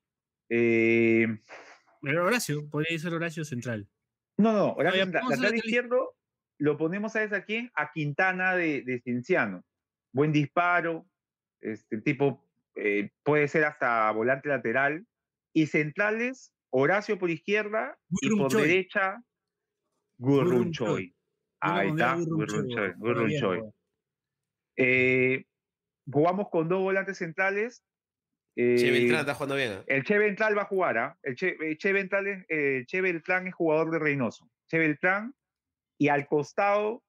eh, 0.50 1.28
Horacio, 2.02 2.70
podría 2.70 2.98
ser 2.98 3.14
Horacio 3.14 3.44
Central. 3.44 3.88
no, 4.38 4.54
no, 4.54 4.72
Horacio 4.74 5.04
Central. 5.04 5.24
lateral 5.24 5.42
lateral- 5.42 5.66
izquierdo 5.66 6.16
lo 6.58 6.78
ponemos 6.78 7.16
a 7.16 7.24
a 7.24 7.44
quién? 7.46 7.72
A 7.76 7.92
Quintana 7.92 8.56
de, 8.56 8.82
de 8.84 9.02
Cienciano. 9.02 9.64
Buen 10.14 10.32
disparo, 10.32 11.06
este 11.62 12.00
tipo 12.02 12.46
eh, 12.76 13.12
puede 13.24 13.48
ser 13.48 13.66
hasta 13.66 14.10
volante 14.12 14.50
lateral. 14.50 15.06
Y 15.54 15.66
centrales, 15.68 16.54
Horacio 16.72 17.18
por 17.18 17.30
izquierda 17.30 17.98
y 18.22 18.30
por 18.38 18.52
derecha. 18.54 19.22
Yo 20.18 20.44
lo 20.44 20.66
Ahí 21.62 21.90
está, 21.90 22.16
Gurrunchoy. 22.16 23.58
weón. 23.60 23.74
Eh, 24.78 25.46
jugamos 26.10 26.50
con 26.50 26.70
dos 26.70 26.80
volantes 26.82 27.18
centrales. 27.18 27.84
Che, 28.56 28.88
eh, 28.88 28.92
Beltrán 28.92 29.20
está 29.22 29.34
jugando 29.36 29.56
bien. 29.56 29.72
¿eh? 29.74 29.84
el 29.88 30.04
Che 30.04 30.18
Ventral 30.18 30.58
va 30.58 30.64
a 30.64 30.66
jugar, 30.66 30.98
¿ah? 30.98 31.18
El 31.22 31.36
Che, 31.36 31.58
eh, 31.62 31.78
Che 31.78 31.94
Ventral 31.94 32.28
es, 32.28 32.46
eh, 32.50 32.84
Che 32.88 33.02
Beltrán 33.02 33.48
es 33.48 33.54
jugador 33.54 33.92
de 33.92 34.00
Reynoso. 34.00 34.50
Che 34.70 34.78
Beltrán, 34.78 35.34
y 35.98 36.08
al 36.10 36.28
costado, 36.28 37.04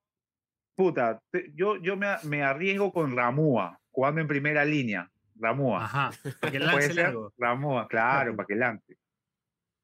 puta, 0.76 1.20
te- 1.30 1.50
yo, 1.54 1.76
yo 1.76 1.96
me, 1.96 2.42
arriesgo 2.42 2.92
con 2.92 3.16
Ramúa, 3.16 3.80
jugando 3.90 4.20
en 4.20 4.28
primera 4.28 4.64
línea. 4.64 5.11
Ramúa. 5.36 5.84
Ajá. 5.84 6.11
Para 6.40 6.52
que 6.52 6.58
¿Puede 6.58 6.66
lance 6.88 6.94
largo. 6.94 7.32
Ramúa, 7.38 7.88
claro, 7.88 8.11
Claro. 8.32 8.36
para 8.36 8.46
que 8.46 8.54
lance. 8.56 8.96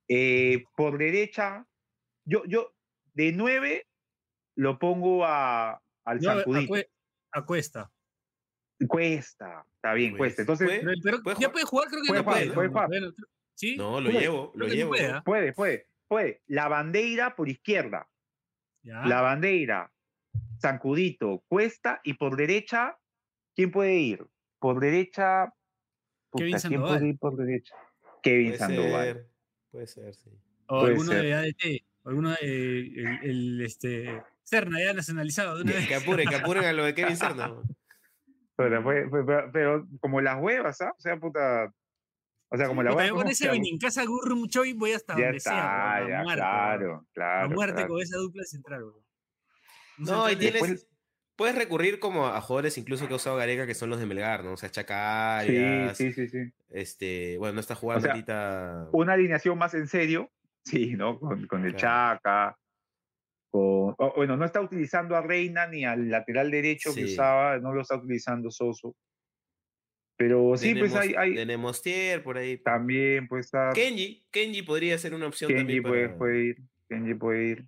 Eh, 0.08 0.64
por 0.76 0.98
derecha, 0.98 1.66
yo, 2.24 2.44
yo 2.46 2.74
de 3.14 3.32
nueve 3.32 3.86
lo 4.54 4.78
pongo 4.78 5.24
a, 5.24 5.82
al 6.04 6.20
No, 6.20 6.30
a, 6.30 6.34
Zancudito. 6.36 6.72
Cue- 6.74 6.88
a 7.32 7.44
Cuesta. 7.44 7.90
Cuesta, 8.88 9.64
está 9.76 9.94
bien, 9.94 10.10
Pues, 10.12 10.18
cuesta. 10.34 10.42
Entonces, 10.42 10.66
¿puede? 10.82 10.96
Pero, 11.02 11.22
¿Puede 11.22 11.36
ya 11.36 11.48
jugar? 11.48 11.52
puede 11.52 11.64
jugar, 11.64 11.88
creo 11.88 12.02
que 12.02 12.08
Puede 12.08 12.20
no 12.20 12.24
jugar, 12.24 12.38
puede. 12.42 12.54
puede 12.54 12.66
¿no? 12.68 12.72
jugar. 12.72 12.88
Bueno, 12.88 13.12
¿Sí? 13.54 13.76
No, 13.78 14.00
lo 14.02 14.10
Puede, 14.10 14.20
llevo, 14.20 14.52
lo 14.54 14.66
llevo. 14.68 14.88
puede, 14.90 15.06
¿ah? 15.06 15.22
puede, 15.24 15.52
puede, 15.54 15.86
puede. 16.08 16.42
La 16.46 16.68
bandera 16.68 17.34
por 17.34 17.48
izquierda. 17.48 18.06
Ya. 18.82 19.06
La 19.06 19.22
bandera, 19.22 19.90
Zancudito, 20.60 21.42
Cuesta 21.48 22.00
y 22.04 22.14
por 22.14 22.36
derecha, 22.36 22.98
¿quién 23.54 23.70
puede 23.70 23.94
ir? 23.96 24.26
por 24.58 24.78
derecha. 24.80 25.52
Kevin 26.36 26.50
¿quién 26.52 26.60
Sandoval. 26.60 26.88
podría 26.92 27.08
ir 27.10 27.18
por 27.18 27.36
derecha? 27.36 27.74
Kevin 28.22 28.46
Puede 28.48 28.58
Sandoval. 28.58 29.04
ser, 29.14 29.26
puede 29.70 29.86
ser, 29.86 30.14
sí. 30.14 30.30
O 30.68 30.80
Puede 30.80 30.92
alguno 30.92 31.12
ser. 31.12 31.22
de 31.22 31.34
ADT, 31.34 31.84
o 32.04 32.08
alguno 32.08 32.30
de 32.30 32.78
el, 32.80 33.18
el, 33.22 33.60
este, 33.62 34.22
Cerna 34.42 34.78
ya 34.80 34.92
nacionalizado 34.92 35.56
de 35.56 35.62
una 35.62 35.72
vez. 35.72 35.86
Que 35.88 35.94
apuren, 35.96 36.28
que 36.28 36.34
apuren 36.36 36.64
a 36.64 36.72
lo 36.72 36.84
de 36.84 36.94
Kevin 36.94 37.16
Serna. 37.16 37.48
weón. 37.52 37.76
Pero, 38.56 38.82
pero- 39.10 39.50
pero 39.52 39.88
como 40.00 40.20
las 40.20 40.40
huevas, 40.40 40.80
¿ah? 40.80 40.92
O 40.96 41.00
sea, 41.00 41.16
puta. 41.18 41.72
O 42.48 42.56
sea, 42.56 42.68
como 42.68 42.80
huevas. 42.80 43.08
yo 43.08 43.14
con 43.16 43.28
ese 43.28 43.48
Benincasa 43.50 44.04
Gurrum 44.04 44.48
Choi 44.48 44.72
voy 44.72 44.92
hasta 44.92 45.16
Ya 45.18 45.24
donde 45.26 45.40
sea. 45.40 45.52
está, 45.52 45.96
weón, 45.98 46.06
a 46.06 46.08
ya, 46.18 46.22
muerte, 46.22 46.40
claro, 46.40 47.06
claro. 47.12 47.44
a 47.44 47.48
muerte 47.48 47.74
claro. 47.74 47.88
con 47.88 48.02
esa 48.02 48.16
dupla 48.18 48.44
central, 48.44 48.84
weón. 48.84 49.04
Un 49.98 50.04
No, 50.04 50.30
y 50.30 50.36
tienes, 50.36 50.62
Después- 50.62 50.86
puedes 51.36 51.54
recurrir 51.54 51.98
como 52.00 52.26
a 52.26 52.40
jugadores 52.40 52.76
incluso 52.78 53.06
que 53.06 53.12
ha 53.12 53.16
usado 53.16 53.36
Gareca, 53.36 53.66
que 53.66 53.74
son 53.74 53.90
los 53.90 54.00
de 54.00 54.06
Melgar, 54.06 54.42
¿no? 54.44 54.52
O 54.52 54.56
sea, 54.56 54.68
Sí, 54.68 54.74
Chacarias, 54.74 55.96
sí, 55.96 56.12
sí, 56.12 56.28
sí. 56.28 56.38
este, 56.70 57.36
bueno, 57.38 57.54
no 57.54 57.60
está 57.60 57.74
jugando 57.74 58.02
sea, 58.02 58.12
ahorita. 58.12 58.88
Una 58.92 59.12
alineación 59.12 59.56
más 59.58 59.74
en 59.74 59.86
serio, 59.86 60.30
sí, 60.64 60.94
¿no? 60.96 61.18
Con, 61.20 61.46
con 61.46 61.64
el 61.64 61.74
Claro. 61.76 62.18
Chaca. 62.20 62.58
Con, 63.50 63.94
o- 63.98 64.12
bueno, 64.16 64.36
no 64.36 64.44
está 64.44 64.60
utilizando 64.60 65.14
a 65.16 65.20
Reina 65.22 65.66
ni 65.66 65.84
al 65.84 66.10
lateral 66.10 66.50
derecho 66.50 66.94
que 66.94 67.06
Sí. 67.06 67.12
usaba, 67.14 67.58
no 67.58 67.72
lo 67.72 67.82
está 67.82 67.96
utilizando 67.96 68.50
Soso. 68.50 68.96
Pero 70.18 70.56
sí, 70.56 70.74
pues 70.74 70.92
tenemos, 70.94 70.98
hay, 70.98 71.14
hay 71.30 71.34
tenemos 71.34 71.82
Tier 71.82 72.22
por 72.22 72.38
ahí. 72.38 72.56
también, 72.56 73.28
pues 73.28 73.46
está. 73.46 73.70
Kenji, 73.74 74.24
Kenji 74.30 74.62
podría 74.62 74.96
ser 74.96 75.12
una 75.12 75.26
opción 75.26 75.48
Kenji 75.48 75.60
también 75.62 75.82
puede, 75.82 76.06
para... 76.06 76.18
puede 76.18 76.44
ir. 76.44 76.56
Kenji 76.88 77.14
puede 77.14 77.44
ir. 77.48 77.66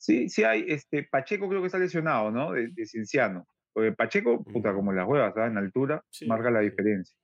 Sí, 0.00 0.30
sí 0.30 0.44
hay, 0.44 0.64
este, 0.68 1.04
Pacheco 1.04 1.46
creo 1.48 1.60
que 1.60 1.66
está 1.66 1.78
lesionado, 1.78 2.30
¿no? 2.30 2.52
De, 2.52 2.68
de 2.68 2.86
Cienciano. 2.86 3.46
Porque 3.72 3.92
Pacheco, 3.92 4.42
puta, 4.42 4.72
Mm. 4.72 4.76
como 4.76 4.92
las 4.94 5.06
huevas, 5.06 5.34
¿sabes? 5.34 5.50
En 5.50 5.58
altura, 5.58 6.02
Sí, 6.10 6.26
marca 6.26 6.50
la 6.50 6.60
diferencia. 6.60 7.14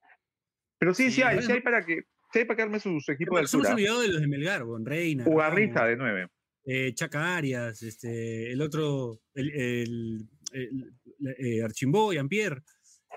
Pero 0.79 0.93
sí, 0.93 1.05
sí, 1.05 1.11
Sí, 1.13 1.21
hay, 1.23 1.41
sí 1.41 1.51
hay 1.51 1.61
para 1.61 1.83
que, 1.83 2.01
sí 2.31 2.39
hay 2.39 2.45
para 2.45 2.55
que 2.57 2.61
arme 2.61 2.79
su, 2.79 2.99
su 3.01 3.11
equipo 3.11 3.35
de 3.35 3.41
altura. 3.41 3.71
olvidado 3.73 4.01
de 4.01 4.07
los 4.09 4.21
de 4.21 4.27
Melgar, 4.27 4.63
weón. 4.63 4.85
Reina. 4.85 5.23
Ugarriza 5.27 5.73
Ramos, 5.79 5.89
de 5.89 5.95
nueve. 5.97 6.27
eh, 6.65 6.93
Chaca 6.93 7.35
Arias, 7.35 7.81
este, 7.81 8.51
el 8.51 8.61
otro, 8.61 9.21
el, 9.33 10.29
el, 10.53 11.63
Archimbó, 11.63 12.13
Jean-Pierre. 12.13 12.61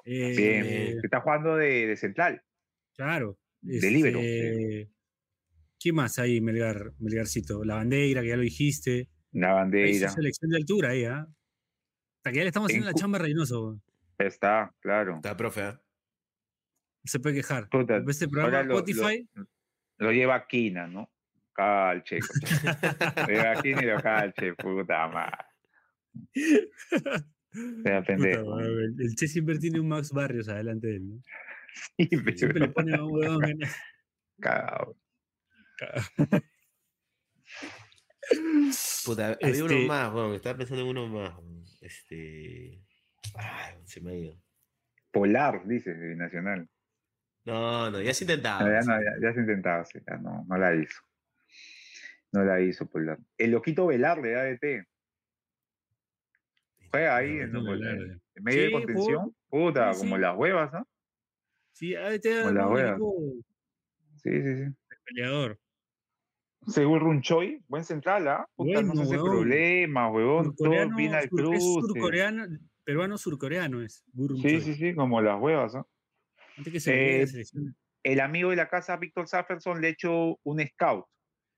eh, 0.06 0.34
Bien, 0.36 0.64
eh, 0.66 0.96
que 1.00 1.06
está 1.06 1.20
jugando 1.20 1.56
de, 1.56 1.86
de 1.86 1.96
central. 1.96 2.42
claro. 2.96 3.36
De 3.62 3.90
líbero, 3.90 4.20
este, 4.20 4.88
¿Quién 5.78 5.94
más 5.96 6.18
hay, 6.18 6.40
Melgar, 6.40 6.92
Melgarcito? 6.98 7.62
La 7.62 7.74
bandera, 7.74 8.22
que 8.22 8.28
ya 8.28 8.36
lo 8.36 8.42
dijiste. 8.42 9.09
Su 9.32 9.38
bandera. 9.40 10.08
selección 10.08 10.50
de 10.50 10.56
altura 10.56 10.88
ahí, 10.90 11.04
¿ah? 11.04 11.26
Hasta 12.18 12.30
que 12.32 12.36
ya 12.38 12.42
le 12.42 12.48
estamos 12.48 12.68
haciendo 12.68 12.88
En 12.88 12.94
la 12.94 12.98
chamba 13.00 13.18
a 13.18 13.22
Reynoso. 13.22 13.80
Está, 14.18 14.74
claro. 14.80 15.16
Está, 15.16 15.36
profe, 15.36 15.62
¿ah? 15.62 15.80
Se 17.04 17.18
puede 17.20 17.36
quejar. 17.36 17.68
Puta, 17.70 18.02
Este 18.08 18.28
programa 18.28 18.62
lo- 18.62 18.78
Spotify. 18.78 19.26
Lo 19.98 20.12
lleva 20.12 20.46
Quina, 20.46 20.86
¿no? 20.86 21.10
Calche. 21.54 22.18
lo 22.18 23.26
lleva 23.26 23.62
Quina 23.62 23.82
y 23.82 23.86
lo 23.86 24.00
calche, 24.02 24.54
puta 24.54 25.08
madre. 25.08 25.44
Pendejo. 28.06 28.54
weón, 28.56 28.96
el, 29.00 29.14
Che 29.16 29.26
siempre 29.28 29.58
tiene 29.58 29.80
un 29.80 29.88
Max 29.88 30.12
Barrios 30.12 30.48
adelante 30.48 30.86
de 30.88 30.96
él, 30.96 31.08
¿no? 31.08 31.22
Sí, 31.96 32.06
Siempre 32.08 32.60
le 32.60 32.68
pero 32.68 32.72
pone 32.72 32.94
a 32.94 33.02
un 33.04 33.12
huevón 33.12 33.44
en- 33.50 33.58
cagado. 34.40 34.96
Puta, 39.04 39.36
había 39.42 39.64
uno 39.64 39.74
Este- 39.74 39.86
más, 39.86 40.12
weón. 40.14 40.34
Estaba 40.34 40.58
pensando 40.58 40.82
en 40.82 40.88
uno 40.88 41.06
más. 41.08 41.78
Este. 41.82 42.82
Ay, 43.34 43.74
se 43.84 44.00
me 44.00 44.12
ha 44.12 44.14
ido. 44.16 44.42
Polar, 45.12 45.66
dice 45.66 45.92
de 45.94 46.14
Nacional. 46.16 46.68
No, 47.44 47.90
no, 47.90 48.00
ya 48.00 48.12
se 48.14 48.24
intentaba. 48.24 48.60
No, 48.62 48.70
ya, 48.70 48.80
no, 48.80 49.02
ya, 49.02 49.10
ya 49.28 49.32
se 49.34 49.40
intentaba, 49.40 49.84
sí, 49.84 49.98
ya 50.06 50.16
no, 50.18 50.44
no 50.48 50.56
la 50.58 50.74
hizo. 50.74 51.00
No 52.32 52.44
la 52.44 52.60
hizo 52.60 52.86
Polar. 52.88 53.18
El 53.38 53.50
loquito 53.52 53.86
Velar 53.86 54.22
de 54.22 54.36
ADT. 54.38 54.86
Juega 56.90 57.16
ahí 57.16 57.38
en, 57.38 57.52
No, 57.52 57.60
en- 57.60 57.66
Velar, 57.80 57.96
en 58.34 58.44
medio 58.44 58.62
de 58.64 58.72
contención. 58.72 59.34
Puta, 59.48 59.92
Sí, 59.94 60.00
como 60.00 60.16
sí. 60.16 60.22
las 60.22 60.36
huevas, 60.36 60.72
¿no? 60.72 60.86
Sí, 61.72 61.94
ADT 61.96 62.24
era 62.26 62.42
Con 62.44 62.54
la 62.54 62.66
un 62.66 62.74
wea. 62.74 62.90
equipo 62.90 63.14
Sí, 64.22 64.30
sí, 64.42 64.56
sí. 64.56 64.74
peleador. 65.06 65.58
Según 66.70 67.00
Runchoy, 67.00 67.62
buen 67.68 67.84
central, 67.84 68.28
¿ah? 68.28 68.46
No 68.58 68.64
Bueno, 68.64 68.94
se 68.94 69.02
hace 69.02 69.12
huevón. 69.16 69.30
problema, 69.30 70.10
huevón. 70.10 70.54
Todo 70.56 70.70
viene 70.96 71.16
al 71.16 71.28
cruz. 71.28 71.62
surcoreano, 71.62 72.46
peruano 72.84 73.18
surcoreano 73.18 73.82
es. 73.82 74.04
Sí, 74.14 74.42
Choi. 74.42 74.60
sí, 74.60 74.74
sí, 74.74 74.94
como 74.94 75.20
las 75.20 75.40
huevas, 75.40 75.74
¿no? 75.74 75.88
Antes 76.56 76.72
que 76.72 76.80
se 76.80 77.22
Eh, 77.22 77.26
el 78.02 78.20
amigo 78.20 78.50
de 78.50 78.56
la 78.56 78.68
casa, 78.68 78.96
Víctor 78.96 79.28
Safferson, 79.28 79.80
le 79.80 79.88
ha 79.88 79.90
hecho 79.90 80.38
un 80.42 80.60
scout. 80.66 81.04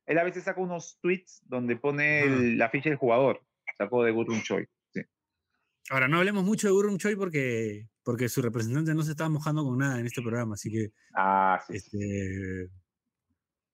Él 0.06 0.18
a 0.18 0.24
veces 0.24 0.44
saca 0.44 0.60
unos 0.60 0.98
tweets 1.00 1.42
donde 1.46 1.76
pone 1.76 2.22
el- 2.24 2.58
la 2.58 2.68
ficha 2.70 2.88
del 2.90 2.98
jugador. 2.98 3.40
Sacó 3.78 4.02
de 4.04 4.10
Gurun 4.10 4.42
Choi. 4.42 4.66
Sí. 4.92 5.00
Ahora, 5.90 6.08
no 6.08 6.18
hablemos 6.18 6.44
mucho 6.44 6.66
de 6.66 6.72
Gurrum 6.72 6.98
Choi 6.98 7.14
porque, 7.16 7.88
porque 8.02 8.28
su 8.28 8.42
representante 8.42 8.94
no 8.94 9.02
se 9.02 9.12
estaba 9.12 9.30
mojando 9.30 9.62
con 9.64 9.78
nada 9.78 9.98
en 10.00 10.06
este 10.06 10.20
programa, 10.22 10.54
así 10.54 10.70
que, 10.70 10.88
Ah, 11.14 11.60
sí. 11.66 11.78
sí. 11.78 11.96
este, 11.96 12.68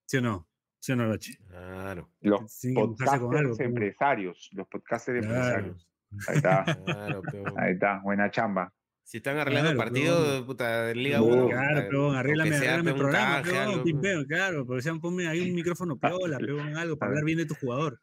¿sí 0.06 0.16
o 0.18 0.20
no? 0.20 0.20
¿Sí 0.20 0.20
o 0.20 0.20
no, 0.22 0.47
Bachi? 0.86 1.36
Claro, 1.48 2.10
Los 2.20 2.40
con 2.74 2.74
podcasters 2.96 3.32
algo, 3.34 3.56
empresarios. 3.60 4.48
Los 4.52 4.68
podcasters 4.68 5.26
Claro. 5.26 5.66
empresarios. 5.66 5.88
Ahí 6.28 6.36
está. 6.36 6.64
claro, 6.84 7.22
pero. 7.30 7.58
Ahí 7.58 7.72
está. 7.74 8.00
Buena 8.02 8.30
chamba. 8.30 8.72
Si 9.02 9.18
están 9.18 9.38
arreglando 9.38 9.70
Claro, 9.72 9.78
partidos, 9.90 10.42
puta, 10.44 10.82
de 10.84 10.94
Liga 10.94 11.18
No, 11.18 11.24
1. 11.24 11.48
Claro, 11.48 11.88
peón, 11.88 12.14
arréglame, 12.16 12.56
arréglame 12.56 12.90
el 12.90 12.96
programa, 12.96 13.42
peón, 13.42 13.82
pim, 13.82 14.00
peón. 14.00 14.02
peón, 14.02 14.24
claro, 14.26 14.66
pero 14.66 14.82
sean, 14.82 15.00
ponme 15.00 15.26
ahí 15.26 15.48
un 15.48 15.54
micrófono 15.54 15.98
piola, 15.98 16.38
peón, 16.38 16.76
algo 16.76 16.96
para 16.98 17.10
hablar 17.10 17.24
bien 17.24 17.38
de 17.38 17.46
tu 17.46 17.54
jugador. 17.54 18.00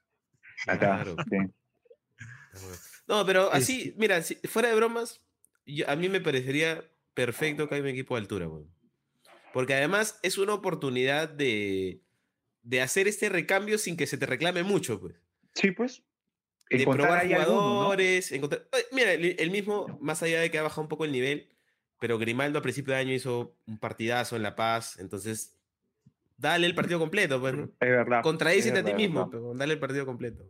Ahí 0.67 0.73
está. 0.75 1.03
Claro. 1.03 1.15
Sí. 1.29 1.37
No, 3.07 3.23
pero 3.25 3.45
Este 3.47 3.57
así, 3.57 3.95
mira, 3.97 4.21
si- 4.23 4.35
fuera 4.47 4.69
de 4.69 4.75
bromas, 4.75 5.21
yo- 5.65 5.87
a 5.87 5.95
mí 5.95 6.09
me 6.09 6.21
parecería 6.21 6.83
perfecto 7.13 7.69
que 7.69 7.75
haya 7.75 7.83
un 7.83 7.89
equipo 7.89 8.15
de 8.15 8.21
altura, 8.21 8.47
weón. 8.47 8.73
Porque 9.53 9.75
además 9.75 10.19
es 10.23 10.37
una 10.39 10.53
oportunidad 10.55 11.29
de, 11.29 12.01
de 12.65 12.81
hacer 12.81 13.07
este 13.07 13.29
recambio 13.29 13.77
sin 13.77 13.95
que 13.95 14.07
se 14.07 14.17
te 14.17 14.25
reclame 14.25 14.63
mucho, 14.63 14.99
pues. 14.99 15.15
Sí, 15.53 15.71
pues. 15.71 16.03
De 16.69 16.81
Encontrar 16.81 17.07
probar 17.07 17.23
ahí 17.25 17.33
alguno, 17.33 17.61
¿no? 17.61 17.73
jugadores. 17.75 18.31
encontrar- 18.31 18.67
Ay, 18.71 18.81
Mira, 18.91 19.13
el, 19.13 19.51
mismo, 19.51 19.97
más 20.01 20.23
allá 20.23 20.41
de 20.41 20.49
que 20.49 20.57
ha 20.57 20.63
bajado 20.63 20.81
un 20.81 20.87
poco 20.87 21.05
el 21.05 21.11
nivel, 21.11 21.47
pero 21.99 22.17
Grimaldo 22.17 22.57
a 22.59 22.61
principio 22.63 22.93
de 22.95 22.99
año 22.99 23.13
hizo 23.13 23.55
un 23.67 23.77
partidazo 23.77 24.35
en 24.35 24.41
La 24.41 24.55
Paz, 24.55 24.97
entonces 24.99 25.55
dale 26.37 26.65
el 26.65 26.73
partido 26.73 26.97
completo, 26.97 27.39
pues, 27.39 27.53
¿no? 27.53 27.65
Es 27.79 27.89
verdad. 27.89 28.23
Contradícete 28.23 28.79
a 28.79 28.83
ti 28.83 28.93
mismo, 28.95 29.29
pero 29.29 29.53
dale 29.53 29.73
el 29.75 29.79
partido 29.79 30.05
completo. 30.07 30.43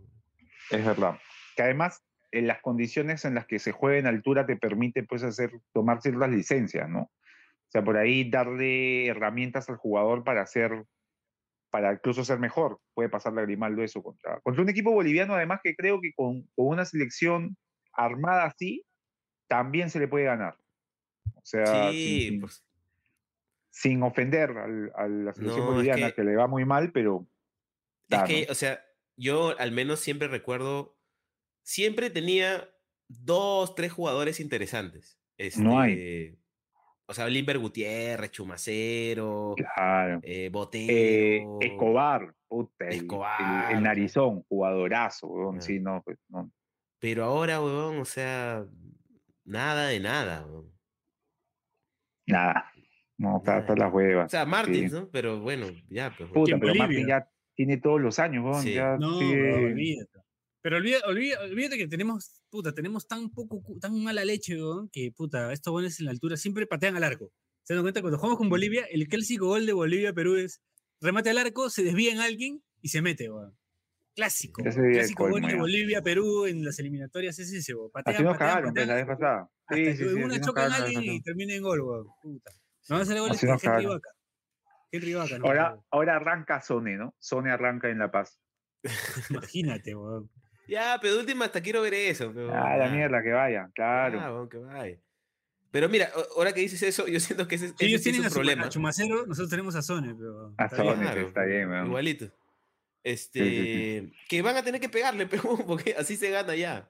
Es 0.71 0.83
verdad. 0.85 1.19
Que 1.57 1.63
además, 1.63 2.01
en 2.31 2.47
las 2.47 2.61
condiciones 2.61 3.25
en 3.25 3.35
las 3.35 3.45
que 3.45 3.59
se 3.59 3.73
juega 3.73 3.99
en 3.99 4.07
altura 4.07 4.45
te 4.45 4.55
permite 4.55 5.03
pues 5.03 5.21
hacer, 5.23 5.51
tomar 5.73 6.01
ciertas 6.01 6.29
licencias, 6.29 6.89
¿no? 6.89 7.01
O 7.01 7.71
sea, 7.71 7.83
por 7.83 7.97
ahí 7.97 8.29
darle 8.29 9.07
herramientas 9.07 9.69
al 9.69 9.75
jugador 9.75 10.23
para 10.23 10.41
hacer, 10.41 10.85
para 11.69 11.93
incluso 11.93 12.23
ser 12.23 12.39
mejor. 12.39 12.79
Puede 12.93 13.09
pasarle 13.09 13.41
a 13.41 13.45
Grimaldo 13.45 13.83
eso 13.83 14.01
contra, 14.03 14.39
contra 14.41 14.63
un 14.63 14.69
equipo 14.69 14.91
boliviano, 14.91 15.35
además 15.35 15.59
que 15.63 15.75
creo 15.75 15.99
que 16.01 16.13
con, 16.15 16.43
con 16.55 16.67
una 16.67 16.85
selección 16.85 17.57
armada 17.93 18.45
así, 18.45 18.85
también 19.47 19.89
se 19.89 19.99
le 19.99 20.07
puede 20.07 20.25
ganar. 20.25 20.57
O 21.35 21.41
sea, 21.43 21.91
Sí, 21.91 22.27
sin, 22.29 22.39
pues. 22.41 22.63
sin 23.69 24.03
ofender 24.03 24.51
al- 24.51 24.91
a 24.95 25.07
la 25.07 25.33
selección 25.33 25.65
No, 25.65 25.71
es 25.71 25.75
boliviana, 25.75 26.07
que- 26.09 26.15
que... 26.15 26.23
le 26.23 26.35
va 26.35 26.47
muy 26.47 26.65
mal, 26.65 26.91
pero 26.91 27.27
Es 28.09 28.23
que, 28.23 28.45
¿no? 28.45 28.51
o 28.51 28.55
sea, 28.55 28.83
yo 29.17 29.57
al 29.59 29.71
menos 29.71 29.99
siempre 29.99 30.27
recuerdo, 30.27 30.97
siempre 31.63 32.09
tenía 32.09 32.69
dos, 33.07 33.75
tres 33.75 33.91
jugadores 33.91 34.39
interesantes. 34.39 35.19
No 35.57 35.79
hay. 35.79 36.37
O 37.07 37.13
sea, 37.13 37.27
Limber 37.27 37.59
Gutiérrez, 37.59 38.31
Chumacero, 38.31 39.53
claro. 39.55 40.19
eh, 40.23 40.45
Eh, 40.45 40.49
Botero. 40.49 41.57
Escobar, 41.61 42.33
puta, 42.47 42.85
el- 42.87 42.93
el- 42.93 42.97
Escobar, 43.01 43.71
el, 43.71 43.83
narizón, 43.83 44.41
jugadorazo, 44.49 45.27
weón, 45.27 45.57
Ah. 45.57 45.61
sí, 45.61 45.79
no, 45.79 46.01
pues, 46.03 46.17
no. 46.29 46.51
Pero 46.99 47.25
ahora, 47.25 47.61
weón, 47.61 47.99
o 47.99 48.05
sea, 48.05 48.65
nada 49.43 49.87
de 49.87 49.99
nada. 49.99 50.45
weón. 50.47 50.71
Nada, 52.27 52.71
no, 53.19 53.37
está, 53.37 53.59
está 53.59 53.73
Nada. 53.75 53.85
las 53.85 53.93
huevas. 53.93 54.25
O 54.25 54.29
sea, 54.29 54.45
Martins, 54.45 54.91
Sí. 54.91 54.97
¿no? 54.99 55.07
Pero 55.09 55.39
bueno, 55.39 55.67
ya, 55.89 56.11
pues. 56.17 56.29
Puta, 56.31 56.57
pero 56.59 56.73
Martín 56.73 56.95
Bolivia. 56.97 57.19
ya 57.19 57.29
tiene 57.55 57.77
todos 57.77 58.01
los 58.01 58.17
años, 58.17 58.43
weón, 58.43 58.63
Sí. 58.63 58.73
ya 58.73 58.97
No, 58.97 59.19
sigue- 59.19 59.35
pero 59.35 59.55
olvídate. 59.67 60.11
Pero 60.61 60.77
olvídate, 60.77 61.05
olvídate 61.05 61.77
que 61.77 61.87
tenemos, 61.87 62.41
puta, 62.55 62.73
tenemos 62.73 63.05
tan 63.05 63.29
poco, 63.29 63.61
tan 63.81 64.01
mala 64.01 64.23
leche, 64.23 64.55
weón, 64.55 64.89
que 64.89 65.11
puta, 65.11 65.51
estos 65.51 65.73
buenos 65.73 65.99
en 65.99 66.05
la 66.05 66.11
altura 66.11 66.37
siempre 66.37 66.65
patean 66.65 66.95
al 66.95 67.03
arco. 67.03 67.33
¿Se 67.63 67.73
dan 67.73 67.83
cuenta? 67.83 67.99
Cuando 67.99 68.17
jugamos 68.17 68.37
con 68.37 68.47
Bolivia, 68.47 68.85
el 68.89 69.07
clásico 69.07 69.47
gol 69.47 69.65
de 69.65 69.73
Bolivia-Perú 69.73 70.37
es 70.37 70.61
remate 71.01 71.31
al 71.31 71.37
arco, 71.37 71.69
se 71.69 71.83
desvía 71.83 72.13
en 72.13 72.19
alguien 72.19 72.63
y 72.81 72.89
se 72.89 73.01
mete, 73.01 73.29
weón. 73.29 73.57
Clásico. 74.15 74.63
Clásico 74.63 75.27
bueno 75.27 75.47
de 75.47 75.53
ya. 75.53 75.59
Bolivia, 75.59 76.01
Perú 76.01 76.45
en 76.45 76.63
las 76.63 76.79
eliminatorias 76.79 77.37
es 77.39 77.51
ese, 77.51 77.75
weón. 77.75 77.91
Patean, 77.91 78.15
Así 78.15 78.23
nos 78.23 78.33
patean, 78.33 78.49
cagaron, 78.49 78.73
pues, 78.73 78.87
la 78.87 78.95
vez 78.95 79.05
pasada. 79.05 79.49
Sí, 79.69 79.85
sí, 79.85 79.97
sí. 79.97 80.05
una 80.05 80.39
choca 80.39 80.65
en 80.65 80.71
alguien 80.71 81.03
y 81.03 81.21
termina 81.21 81.55
en 81.55 81.63
gol, 81.63 81.81
weón. 81.81 82.07
Puta. 82.21 82.51
No 82.87 82.95
va 82.95 82.99
a 82.99 83.03
hacer 83.03 83.19
goles 83.19 83.43
nos 83.43 83.63
Henry. 83.63 83.85
Vaca. 83.85 84.09
Henry 84.91 85.13
Vaca, 85.13 85.37
no. 85.39 85.45
Ahora, 85.45 85.79
ahora 85.91 86.15
arranca 86.15 86.61
Sone, 86.61 86.95
¿no? 86.95 87.13
Sone 87.19 87.51
arranca 87.51 87.89
en 87.89 87.99
La 87.99 88.11
Paz. 88.11 88.39
Imagínate, 89.29 89.93
weón. 89.93 90.29
Ya, 90.67 90.97
pero 91.01 91.13
de 91.15 91.19
última 91.21 91.45
hasta 91.45 91.61
quiero 91.61 91.81
ver 91.81 91.93
eso. 91.93 92.31
Pero, 92.33 92.53
Ah, 92.53 92.77
la 92.77 92.85
ah, 92.87 92.89
mierda, 92.89 93.21
que 93.23 93.31
vaya, 93.31 93.69
claro. 93.75 94.19
ah, 94.19 94.47
que 94.49 94.57
vaya. 94.57 94.97
Pero 95.71 95.89
mira, 95.89 96.09
ahora 96.37 96.53
que 96.53 96.61
dices 96.61 96.81
eso, 96.83 97.05
yo 97.07 97.19
siento 97.19 97.47
que 97.47 97.55
ese, 97.55 97.69
sí 97.77 97.93
es 97.93 98.01
tienen 98.03 98.21
un 98.21 98.29
problema. 98.29 98.65
a 98.65 98.69
Chumacero, 98.69 99.25
nosotros 99.25 99.49
tenemos 99.49 99.75
a 99.75 99.81
Sone, 99.81 100.15
pero. 100.15 100.53
A 100.57 100.65
está 100.65 100.81
bien. 100.81 100.95
Sone. 100.95 101.13
sí, 101.13 101.19
está 101.27 101.43
bien, 101.43 101.69
weón. 101.69 101.87
Igualito. 101.87 102.31
Este, 103.03 103.39
sí, 104.01 104.13
que 104.29 104.41
van 104.41 104.55
a 104.57 104.63
tener 104.63 104.79
que 104.81 104.89
pegarle, 104.89 105.27
pero 105.27 105.43
porque 105.67 105.93
así 105.97 106.15
se 106.15 106.29
gana 106.31 106.55
ya. 106.55 106.89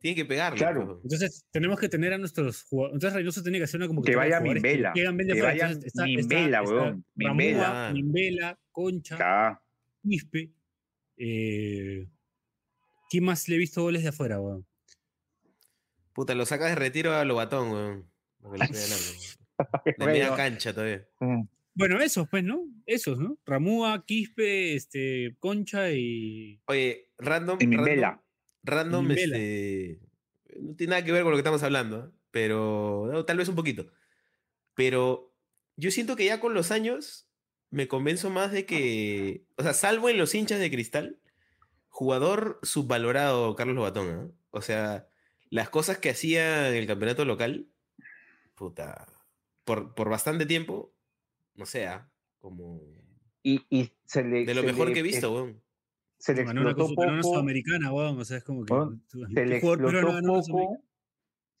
Tienen 0.00 0.16
que 0.16 0.24
pegarle. 0.26 0.58
Claro. 0.58 0.80
pero- 0.80 1.00
Entonces, 1.02 1.46
tenemos 1.50 1.78
que 1.78 1.88
tener 1.88 2.12
a 2.12 2.18
nuestros 2.18 2.64
jugadores. 2.64 2.94
Entonces, 2.94 3.16
Reynoso 3.16 3.42
tiene 3.42 3.58
que 3.58 3.64
hacer 3.64 3.78
una 3.78 3.84
Que 3.86 3.88
convocatoria. 3.88 4.18
vaya 4.18 4.40
Mimbela, 4.40 4.92
que 4.94 5.04
vaya 5.42 5.66
Entonces, 5.68 5.84
está- 5.86 6.04
Mimbela, 6.04 6.60
está- 6.62 6.74
weón, 6.74 7.04
está 7.16 7.34
Mimbela. 7.34 7.62
Ramúa, 7.72 7.92
Mimbela, 7.92 8.58
Concha. 8.72 9.60
Quispe. 10.02 10.50
Eh, 11.16 12.06
¿Quién 13.10 13.24
más 13.24 13.48
le 13.48 13.56
he 13.56 13.58
visto 13.58 13.82
goles 13.82 14.02
de 14.02 14.08
afuera, 14.08 14.40
weón? 14.40 14.66
Puta, 16.12 16.34
lo 16.34 16.46
sacas 16.46 16.70
de 16.70 16.76
retiro 16.76 17.12
a 17.14 17.24
Lobatón, 17.24 17.70
weón. 17.70 18.10
Porque 18.40 18.58
le 18.58 18.64
estoy 18.64 18.80
ganando. 18.80 19.44
De 19.98 20.06
media 20.06 20.34
cancha 20.34 20.72
todavía. 20.72 21.06
Bueno, 21.74 22.00
esos, 22.00 22.28
pues, 22.28 22.44
¿no? 22.44 22.68
Esos, 22.86 23.18
¿no? 23.18 23.38
Ramúa, 23.44 24.04
Quispe, 24.06 24.74
este, 24.74 25.36
Concha 25.40 25.90
y. 25.92 26.60
Oye, 26.66 27.10
random. 27.18 27.58
Y. 27.60 27.76
Random, 27.76 28.20
random 28.62 29.10
este. 29.12 30.00
No 30.60 30.76
tiene 30.76 30.92
nada 30.92 31.04
que 31.04 31.12
ver 31.12 31.22
con 31.22 31.32
lo 31.32 31.36
que 31.36 31.40
estamos 31.40 31.62
hablando, 31.62 32.06
¿eh? 32.06 32.18
pero. 32.30 33.08
no, 33.12 33.24
tal 33.24 33.38
vez 33.38 33.48
un 33.48 33.56
poquito. 33.56 33.86
Pero 34.74 35.34
yo 35.76 35.90
siento 35.90 36.16
que 36.16 36.24
ya 36.26 36.38
con 36.40 36.54
los 36.54 36.70
años 36.70 37.28
me 37.70 37.88
convenzo 37.88 38.30
más 38.30 38.52
de 38.52 38.66
que. 38.66 39.44
O 39.56 39.62
sea, 39.62 39.72
salvo 39.72 40.08
en 40.08 40.18
los 40.18 40.34
hinchas 40.34 40.60
de 40.60 40.70
cristal, 40.70 41.18
jugador 41.94 42.58
subvalorado 42.64 43.54
Carlos 43.54 43.76
Lobatón, 43.76 44.08
¿eh? 44.08 44.32
O 44.50 44.60
sea, 44.62 45.06
las 45.48 45.70
cosas 45.70 45.98
que 45.98 46.10
hacía 46.10 46.68
en 46.70 46.74
el 46.74 46.86
campeonato 46.88 47.24
local, 47.24 47.68
puta. 48.56 49.06
Por, 49.64 49.94
por 49.94 50.10
bastante 50.10 50.44
tiempo, 50.44 50.92
no 51.54 51.66
sé, 51.66 51.86
¿ah? 51.86 52.10
como. 52.38 52.80
Y, 53.44 53.64
y 53.70 53.92
se 54.04 54.24
le. 54.24 54.44
De 54.44 54.54
lo 54.54 54.62
se 54.62 54.66
mejor 54.66 54.88
le- 54.88 54.94
que 54.94 55.00
he 55.00 55.02
visto, 55.04 55.32
weón. 55.32 55.62
Se 56.18 56.34
le 56.34 56.42
explotó 56.42 56.86
una 56.86 57.16
poco. 57.20 57.22
sudamericana, 57.22 57.92
weón. 57.92 58.18
O 58.18 58.24
sea, 58.24 58.38
es 58.38 58.44
como 58.44 58.64
que. 58.64 58.72
Weón, 58.74 59.04
tú- 59.08 59.24
Se 59.26 59.34
¿qué 59.34 59.46
le 59.46 59.60
peruano 59.60 60.38
explotó 60.38 60.42
poco. 60.50 60.78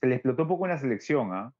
Se 0.00 0.06
le 0.08 0.14
explotó 0.16 0.48
poco 0.48 0.64
en 0.66 0.70
la 0.72 0.78
selección, 0.78 1.32
¿ah? 1.32 1.54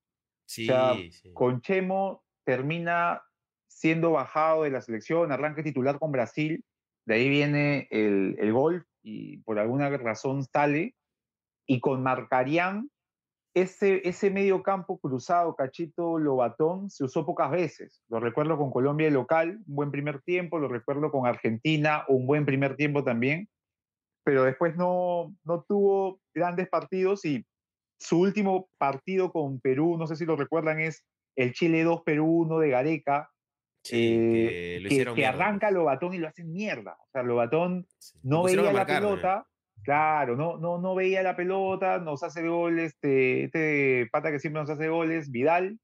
Sí, 0.46 0.66
sea, 0.66 0.94
sí. 1.12 1.32
Con 1.32 1.60
Chemo 1.62 2.24
termina 2.44 3.22
siendo 3.68 4.10
bajado 4.10 4.64
de 4.64 4.70
la 4.70 4.82
selección, 4.82 5.30
arranca 5.32 5.62
titular 5.62 5.98
con 5.98 6.12
Brasil, 6.12 6.64
de 7.06 7.14
ahí 7.14 7.28
viene 7.28 7.88
el, 7.90 8.36
el 8.38 8.52
gol 8.52 8.86
y 9.02 9.38
por 9.38 9.58
alguna 9.58 9.90
razón 9.90 10.44
sale. 10.44 10.94
Y 11.66 11.80
con 11.80 12.02
Marcarián, 12.02 12.90
ese, 13.54 14.06
ese 14.06 14.30
medio 14.30 14.62
campo 14.62 14.98
cruzado, 14.98 15.54
Cachito 15.54 16.18
Lobatón, 16.18 16.90
se 16.90 17.04
usó 17.04 17.24
pocas 17.24 17.50
veces. 17.50 18.02
Lo 18.08 18.20
recuerdo 18.20 18.58
con 18.58 18.70
Colombia 18.70 19.08
local, 19.10 19.62
un 19.66 19.74
buen 19.76 19.90
primer 19.90 20.20
tiempo, 20.22 20.58
lo 20.58 20.68
recuerdo 20.68 21.10
con 21.10 21.26
Argentina, 21.26 22.04
un 22.08 22.26
buen 22.26 22.44
primer 22.44 22.76
tiempo 22.76 23.04
también, 23.04 23.48
pero 24.24 24.42
después 24.44 24.76
no, 24.76 25.34
no 25.44 25.62
tuvo 25.62 26.20
grandes 26.34 26.68
partidos 26.68 27.24
y 27.24 27.46
su 27.98 28.20
último 28.20 28.68
partido 28.76 29.30
con 29.30 29.60
Perú, 29.60 29.96
no 29.96 30.06
sé 30.06 30.16
si 30.16 30.24
lo 30.24 30.36
recuerdan, 30.36 30.80
es 30.80 31.04
el 31.36 31.52
Chile 31.52 31.84
2 31.84 32.02
Perú 32.02 32.26
1 32.26 32.58
de 32.58 32.70
Gareca, 32.70 33.30
Sí, 33.84 34.16
eh, 34.16 34.82
que 34.88 35.04
lo 35.04 35.14
que, 35.14 35.20
que 35.20 35.26
arranca. 35.26 35.70
Lobatón 35.70 36.14
y 36.14 36.18
lo 36.18 36.26
hacen 36.28 36.50
mierda. 36.50 36.96
O 36.98 37.08
sea, 37.12 37.22
Lobatón 37.22 37.86
Sí. 37.98 38.18
No 38.22 38.42
veía 38.44 38.62
la 38.72 38.86
también. 38.86 38.98
pelota, 39.00 39.46
claro, 39.82 40.36
no, 40.36 40.56
no, 40.56 40.78
no 40.80 40.94
veía 40.94 41.22
la 41.22 41.36
pelota, 41.36 41.98
nos 41.98 42.22
hace 42.22 42.48
goles, 42.48 42.94
este, 42.94 43.44
este 43.44 44.08
pata 44.10 44.30
que 44.30 44.38
siempre 44.40 44.62
nos 44.62 44.70
hace 44.70 44.88
goles, 44.88 45.30
Vidal, 45.30 45.78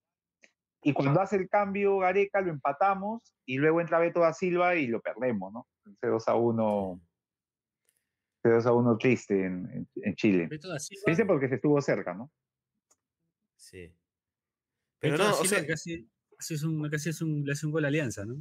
y 0.83 0.95
cuando 0.95 1.21
hace 1.21 1.37
el 1.37 1.49
cambio 1.51 1.99
Gareca 1.99 2.41
lo 2.41 2.51
empatamos 2.51 3.35
y 3.45 3.59
luego 3.59 3.83
entra 3.83 3.99
Beto 3.99 4.21
da 4.21 4.33
Silva 4.33 4.77
y 4.77 4.87
lo 4.87 5.03
perdemos, 5.03 5.53
¿no? 5.53 5.67
Ese 5.93 6.07
2 6.07 6.27
a 6.29 6.35
1, 6.37 7.01
ese 8.43 8.55
2 8.55 8.67
a 8.67 8.73
1 8.73 8.97
triste 8.97 9.45
en, 9.45 9.69
en- 9.75 9.89
en 9.97 10.15
Chile. 10.15 10.47
Beto 10.47 10.69
da 10.71 10.79
Silva- 10.79 11.03
Triste 11.05 11.27
porque 11.27 11.49
se 11.51 11.57
estuvo 11.57 11.79
cerca, 11.83 12.15
¿no? 12.15 12.31
Sí. 13.57 13.95
Pero 14.99 15.13
Beto 15.19 15.25
da 15.25 15.31
no, 15.31 15.37
o 15.37 15.43
Silva 15.45 15.57
sea, 15.59 15.67
casi, 15.67 16.09
casi 16.41 16.55
es 16.55 16.63
un, 16.63 16.89
casi 16.89 17.11
es 17.11 17.21
un, 17.21 17.45
le 17.45 17.53
hace 17.53 17.67
un 17.67 17.73
gol 17.73 17.85
a 17.85 17.89
Alianza, 17.89 18.25
¿no? 18.25 18.37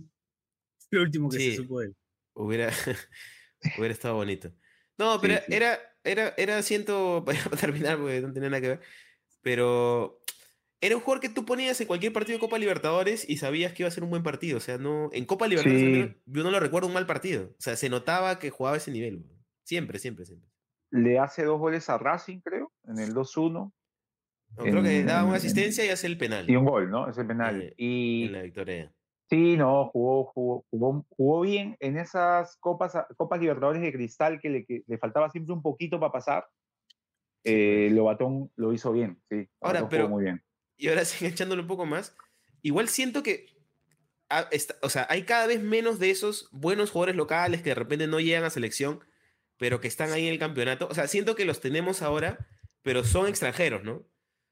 Lo 0.92 1.02
último 1.02 1.30
que 1.30 1.38
Sí. 1.38 1.52
se 1.52 1.58
supo 1.58 1.82
de 1.82 1.88
él. 1.88 1.96
hubiera, 2.34 2.70
hubiera 3.78 3.94
estado 3.94 4.16
bonito. 4.16 4.54
No, 4.98 5.20
pero 5.22 5.36
Sí, 5.36 5.42
sí. 5.48 5.54
era, 5.54 5.80
era, 6.04 6.34
era, 6.38 6.62
siento, 6.64 7.24
para 7.26 7.38
terminar, 7.60 7.98
porque 7.98 8.22
no 8.22 8.32
tenía 8.34 8.50
nada 8.50 8.62
que 8.62 8.68
ver, 8.70 8.82
pero 9.42 10.22
era 10.82 10.96
un 10.96 11.02
jugador 11.02 11.22
que 11.22 11.30
tú 11.30 11.46
ponías 11.46 11.80
en 11.82 11.88
cualquier 11.88 12.14
partido 12.14 12.38
de 12.38 12.40
Copa 12.40 12.58
Libertadores 12.58 13.28
y 13.30 13.36
sabías 13.38 13.74
que 13.74 13.84
iba 13.84 13.88
a 13.90 13.92
ser 13.92 14.04
un 14.06 14.10
buen 14.10 14.24
partido. 14.24 14.58
O 14.58 14.62
sea, 14.62 14.78
no, 14.78 15.10
en 15.12 15.26
Copa 15.26 15.48
Libertadores 15.48 16.08
Sí. 16.08 16.22
yo 16.26 16.44
no 16.44 16.52
lo 16.52 16.60
recuerdo 16.62 16.88
un 16.88 16.94
mal 16.94 17.06
partido. 17.06 17.50
O 17.58 17.62
sea, 17.62 17.76
se 17.76 17.90
notaba 17.90 18.40
que 18.40 18.50
jugaba 18.50 18.76
a 18.76 18.78
ese 18.78 18.92
nivel. 18.92 19.26
Siempre, 19.66 20.00
siempre, 20.00 20.26
siempre. 20.26 20.50
Le 20.92 21.20
hace 21.20 21.44
dos 21.44 21.60
goles 21.60 21.90
a 21.90 21.98
Racing, 21.98 22.40
creo, 22.40 22.72
en 22.86 22.98
el 23.00 23.14
2-1 23.14 23.74
No, 24.58 24.64
creo 24.64 24.84
que 24.84 25.04
daba 25.04 25.24
una 25.24 25.32
en- 25.34 25.38
asistencia 25.38 25.86
y 25.86 25.90
hace 25.90 26.08
el 26.08 26.18
penal 26.18 26.50
y 26.50 26.56
un 26.56 26.66
gol, 26.66 26.90
¿no? 26.90 27.10
Ese 27.10 27.24
penal. 27.24 27.62
Eh, 27.62 27.74
y 27.78 28.26
en 28.26 28.34
la 28.34 28.42
victoria. 28.42 28.94
Sí, 29.30 29.56
no, 29.58 29.90
jugó, 29.90 30.26
jugó, 30.26 30.66
jugó, 30.72 31.06
jugó 31.10 31.42
bien 31.42 31.78
en 31.80 31.98
esas 31.98 32.58
copas, 32.58 32.94
copas 33.16 33.40
Libertadores 33.40 33.82
de 33.82 33.92
Cristal 33.94 34.40
que 34.42 34.50
le, 34.50 34.66
que 34.66 34.84
le 34.88 34.98
faltaba 34.98 35.30
siempre 35.30 35.54
un 35.54 35.62
poquito 35.62 36.00
para 36.00 36.12
pasar. 36.12 36.46
Eh, 37.44 37.90
Lobatón 37.92 38.52
lo 38.56 38.74
hizo 38.74 38.92
bien, 38.92 39.22
sí. 39.30 39.48
Ahora, 39.62 39.88
pero- 39.88 40.10
muy 40.10 40.24
bien. 40.26 40.44
y 40.78 40.90
ahora 40.90 41.06
sí 41.06 41.26
echándole 41.26 41.62
un 41.62 41.68
poco 41.68 41.86
más, 41.86 42.16
igual 42.62 42.90
siento 42.90 43.24
que, 43.24 43.46
ah, 44.30 44.50
o 44.82 44.90
sea, 44.90 45.06
hay 45.10 45.24
cada 45.24 45.48
vez 45.48 45.62
menos 45.62 46.00
de 46.00 46.10
esos 46.10 46.50
buenos 46.52 46.92
jugadores 46.92 47.16
locales 47.16 47.62
que 47.62 47.70
de 47.70 47.76
repente 47.76 48.08
no 48.08 48.20
llegan 48.20 48.44
a 48.44 48.50
selección, 48.50 49.00
pero 49.58 49.80
que 49.80 49.88
están 49.88 50.12
ahí 50.12 50.26
en 50.28 50.34
el 50.34 50.40
campeonato. 50.40 50.88
O 50.90 50.94
sea, 50.94 51.08
siento 51.08 51.36
que 51.36 51.46
los 51.46 51.60
tenemos 51.62 52.02
ahora, 52.02 52.48
pero 52.82 53.04
son 53.04 53.28
extranjeros, 53.28 53.84
¿no? 53.84 54.04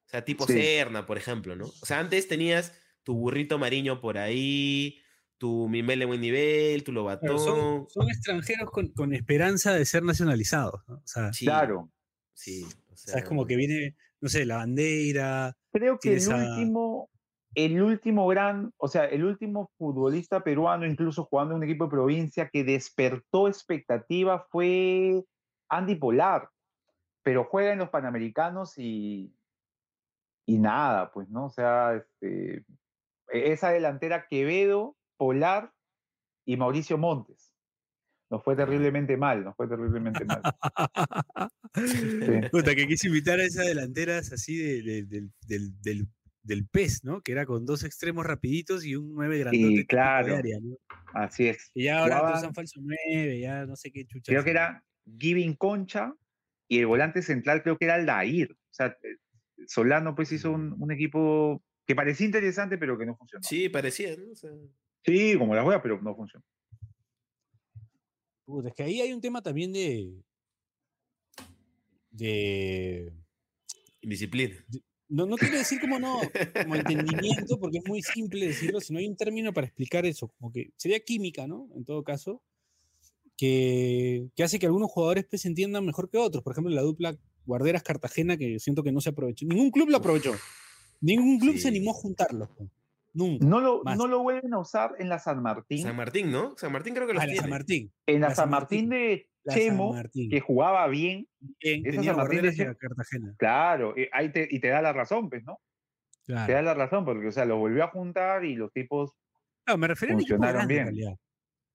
O 0.08 0.10
sea, 0.10 0.24
tipo 0.24 0.48
Sí. 0.48 0.54
Serna, 0.54 1.06
por 1.06 1.18
ejemplo, 1.18 1.56
¿no? 1.56 1.66
O 1.66 1.86
sea, 1.86 2.00
antes 2.00 2.30
tenías 2.30 2.74
tu 3.04 3.14
burrito 3.14 3.60
Mariño 3.60 4.00
por 4.00 4.18
ahí, 4.18 5.02
tu 5.38 5.68
Mimel 5.68 6.00
de 6.00 6.06
buen 6.06 6.22
nivel, 6.22 6.84
tu 6.84 6.94
Lobatón. 6.94 7.38
Son, 7.40 7.90
son 7.90 8.10
extranjeros 8.10 8.72
con, 8.72 8.88
con 8.90 9.14
esperanza 9.14 9.74
de 9.74 9.86
ser 9.86 10.04
nacionalizados, 10.04 10.82
¿no? 10.88 10.96
O 10.96 11.08
sea, 11.08 11.34
Sí, 11.34 11.46
Claro. 11.46 11.92
Sí. 12.34 12.64
O 12.64 12.94
o 12.94 12.98
sea, 12.98 13.20
es 13.20 13.26
como 13.26 13.46
que 13.46 13.58
viene, 13.58 13.96
no 14.22 14.30
sé, 14.30 14.46
la 14.46 14.58
bandera. 14.58 15.58
Creo 15.74 16.00
que 16.00 16.16
el 16.16 16.28
último, 16.28 17.10
el 17.54 17.82
último 17.82 18.28
gran, 18.28 18.74
o 18.78 18.88
sea, 18.88 19.06
el 19.06 19.26
último 19.26 19.72
futbolista 19.78 20.44
peruano, 20.44 20.86
incluso 20.86 21.26
jugando 21.26 21.54
en 21.54 21.58
un 21.58 21.64
equipo 21.66 21.86
de 21.86 21.92
provincia, 21.92 22.50
que 22.50 22.64
despertó 22.64 23.48
expectativa 23.48 24.48
fue 24.50 25.22
Andy 25.70 25.96
Polar. 25.96 26.50
Pero 27.24 27.44
juega 27.44 27.74
en 27.74 27.80
los 27.80 27.90
Panamericanos 27.90 28.78
y, 28.78 29.37
y 30.48 30.58
nada, 30.58 31.12
pues, 31.12 31.30
¿no? 31.30 31.46
O 31.46 31.50
sea, 31.50 31.94
este, 31.96 32.64
e- 33.32 33.52
esa 33.52 33.70
delantera 33.70 34.26
Quevedo, 34.28 34.96
Polar 35.18 35.72
y 36.46 36.58
Mauricio 36.58 36.98
Montes. 36.98 37.52
Nos 38.30 38.44
fue 38.44 38.56
terriblemente 38.56 39.16
mal, 39.18 39.44
nos 39.44 39.56
fue 39.56 39.68
terriblemente 39.68 40.26
mal. 40.26 40.42
Puta, 42.52 42.76
que 42.76 42.88
quise 42.88 43.08
invitar 43.08 43.40
a 43.40 43.44
esas 43.44 43.66
delanteras 43.68 44.32
así 44.34 44.58
de- 44.58 44.82
de- 44.82 45.04
del, 45.04 45.32
del, 45.48 45.82
del, 45.82 46.08
del 46.44 46.68
PES, 46.68 47.04
¿no? 47.04 47.22
Que 47.22 47.32
era 47.34 47.46
con 47.46 47.66
dos 47.66 47.84
extremos 47.84 48.26
rapiditos 48.26 48.86
y 48.86 48.96
un 48.96 49.14
9 49.14 49.40
grandote. 49.40 49.76
de 49.76 49.86
claro. 49.86 50.36
área, 50.38 50.60
¿no? 50.62 50.76
Así 51.14 51.48
es. 51.48 51.72
Y 51.74 51.84
ya 51.86 52.00
ahora 52.00 52.38
usan 52.38 52.54
falso 52.54 52.80
9, 52.82 53.40
ya 53.40 53.66
no 53.66 53.76
sé 53.76 53.92
qué 53.92 54.06
chucha. 54.06 54.32
creo 54.32 54.44
que 54.44 54.52
era 54.52 54.84
Giving 55.20 55.56
Concha 55.56 56.14
y 56.70 56.80
el 56.80 56.88
volante 56.88 57.22
central 57.22 57.64
creo 57.64 57.78
que 57.78 57.86
era 57.86 57.96
Aldair. 57.96 58.52
O 58.52 58.74
sea, 58.74 58.88
eh, 58.88 59.18
Solano 59.66 60.16
pues 60.16 60.32
hizo 60.32 60.52
un, 60.52 60.76
un 60.80 60.92
equipo 60.92 61.64
que 61.86 61.96
parecía 61.96 62.26
interesante 62.26 62.78
pero 62.78 62.98
que 62.98 63.06
no 63.06 63.16
funcionó. 63.16 63.44
Sí, 63.44 63.70
parecía, 63.70 64.16
¿no? 64.16 64.32
O 64.32 64.36
sea, 64.36 64.52
Sí, 65.08 65.38
como 65.38 65.56
la 65.56 65.64
juega, 65.64 65.82
pero 65.82 66.02
no 66.02 66.14
funcionó. 66.14 66.44
Puta, 68.44 68.68
es 68.68 68.76
que 68.76 68.84
ahí 68.84 69.00
hay 69.00 69.14
un 69.14 69.22
tema 69.22 69.42
también 69.42 69.72
de. 69.72 70.22
de. 72.12 73.14
indisciplina. 74.02 74.56
No, 75.08 75.26
no 75.26 75.38
quiero 75.38 75.58
decir 75.58 75.80
como 75.80 75.98
no, 75.98 76.20
como 76.62 76.76
entendimiento, 76.76 77.58
porque 77.62 77.78
es 77.78 77.88
muy 77.88 78.02
simple 78.02 78.48
decirlo, 78.48 78.82
sino 78.82 79.00
hay 79.00 79.08
un 79.08 79.16
término 79.16 79.54
para 79.54 79.68
explicar 79.68 80.06
eso, 80.06 80.28
como 80.38 80.52
que 80.52 80.74
sería 80.76 81.00
química, 81.00 81.48
¿no? 81.48 81.70
En 81.74 81.86
todo 81.86 82.04
caso, 82.04 82.44
que, 83.38 84.30
que 84.36 84.44
hace 84.44 84.60
que 84.60 84.66
algunos 84.66 84.92
jugadores 84.92 85.26
pues, 85.30 85.44
se 85.44 85.48
entiendan 85.48 85.86
mejor 85.86 86.10
que 86.10 86.18
otros. 86.18 86.44
Por 86.44 86.52
ejemplo, 86.52 86.74
la 86.74 86.82
dupla 86.82 87.18
Guarderas 87.48 87.82
Cartagena, 87.82 88.38
que 88.38 88.60
siento 88.60 88.84
que 88.84 88.92
no 88.92 89.02
se 89.02 89.10
aprovechó. 89.10 89.46
Ningún 89.48 89.72
club 89.72 89.90
lo 89.90 89.98
aprovechó. 89.98 90.34
Ningún 91.02 91.40
club 91.40 91.58
se 91.58 91.70
animó 91.70 91.92
a 91.92 91.94
juntarlos. 91.96 92.50
pues. 92.58 92.70
Nunca. 93.14 93.44
No 93.48 93.60
lo, 93.62 93.84
Más. 93.84 93.98
no 93.98 94.06
lo 94.06 94.20
vuelven 94.22 94.54
a 94.54 94.60
usar 94.60 94.94
en 95.00 95.10
la 95.10 95.18
San 95.18 95.42
Martín. 95.42 95.82
San 95.82 95.96
Martín, 95.96 96.32
¿no? 96.32 96.56
San 96.58 96.72
Martín 96.72 96.94
creo 96.94 97.08
que 97.08 97.14
los 97.14 97.24
Ah, 97.24 97.26
tiene. 97.26 97.40
San 97.42 97.50
Martín. 97.50 97.92
en 98.06 98.22
la, 98.22 98.30
la 98.30 98.36
San 98.36 98.50
Martín, 98.52 98.90
de 98.90 99.28
Chemo, 99.50 99.94
Martín. 99.94 100.30
que 100.30 100.40
jugaba 100.42 100.86
bien, 100.88 101.28
Bien, 101.40 101.82
esa 101.86 101.96
tenía 101.96 102.12
San 102.14 102.18
Martín 102.18 102.42
de- 102.44 102.76
Cartagena. 102.78 103.34
claro, 103.38 103.98
eh, 103.98 104.10
ahí 104.12 104.32
te, 104.32 104.48
y 104.52 104.60
te 104.60 104.68
da 104.68 104.82
la 104.84 104.94
razón, 104.94 105.30
pues, 105.30 105.44
¿no? 105.46 105.60
Te 106.28 106.34
da 106.34 106.62
la 106.62 106.74
razón, 106.74 107.06
porque, 107.06 107.28
o 107.28 107.32
sea, 107.32 107.46
lo 107.46 107.58
volvió 107.58 107.86
a 107.86 107.88
juntar 107.88 108.44
y 108.44 108.56
los 108.56 108.72
tipos. 108.74 109.12
Claro, 109.64 109.78
me 109.78 109.88
refería 109.88 110.14
a 110.14 110.18
un 110.18 110.22
equipo 110.22 110.36
funcionaron 110.36 110.68
grande, 110.68 110.74
en 110.74 110.84
bien. 110.84 110.96
realidad. 111.06 111.20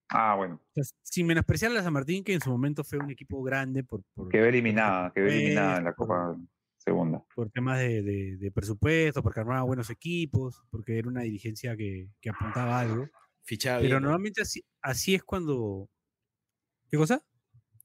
Ah, 0.09 0.35
bueno, 0.37 0.57
O 0.63 0.71
sea, 0.75 0.85
sin 1.03 1.27
menospreciar 1.27 1.71
a 1.71 1.75
la 1.75 1.83
San 1.83 1.93
Martín, 1.93 2.23
que 2.23 2.35
en 2.35 2.41
su 2.41 2.51
momento 2.51 2.85
fue 2.85 2.99
un 2.99 3.11
equipo 3.11 3.43
grande 3.43 3.83
por, 3.83 4.03
por, 4.15 4.29
quedó 4.29 4.45
eliminada, 4.47 5.11
quedó 5.13 5.27
eliminada 5.27 5.79
en 5.79 5.85
la 5.85 5.95
Copa 5.95 6.37
Segunda. 6.77 7.25
por 7.35 7.51
temas 7.51 7.79
de, 7.79 8.03
de- 8.03 8.37
de 8.37 8.51
presupuesto, 8.53 9.23
porque 9.23 9.41
armaba 9.41 9.63
buenos 9.63 9.89
equipos, 9.89 10.63
porque 10.71 10.99
era 10.99 11.09
una 11.09 11.23
dirigencia 11.23 11.77
que, 11.77 12.09
que 12.21 12.31
apuntaba 12.31 12.77
a 12.79 12.81
algo. 12.81 13.09
Fichaba 13.43 13.79
Pero 13.79 13.89
bien. 13.89 13.95
¿no? 14.03 14.09
normalmente 14.09 14.43
así, 14.43 14.63
así 14.83 15.15
es 15.15 15.23
cuando. 15.25 15.89
¿Qué 16.91 16.97
cosa? 16.99 17.23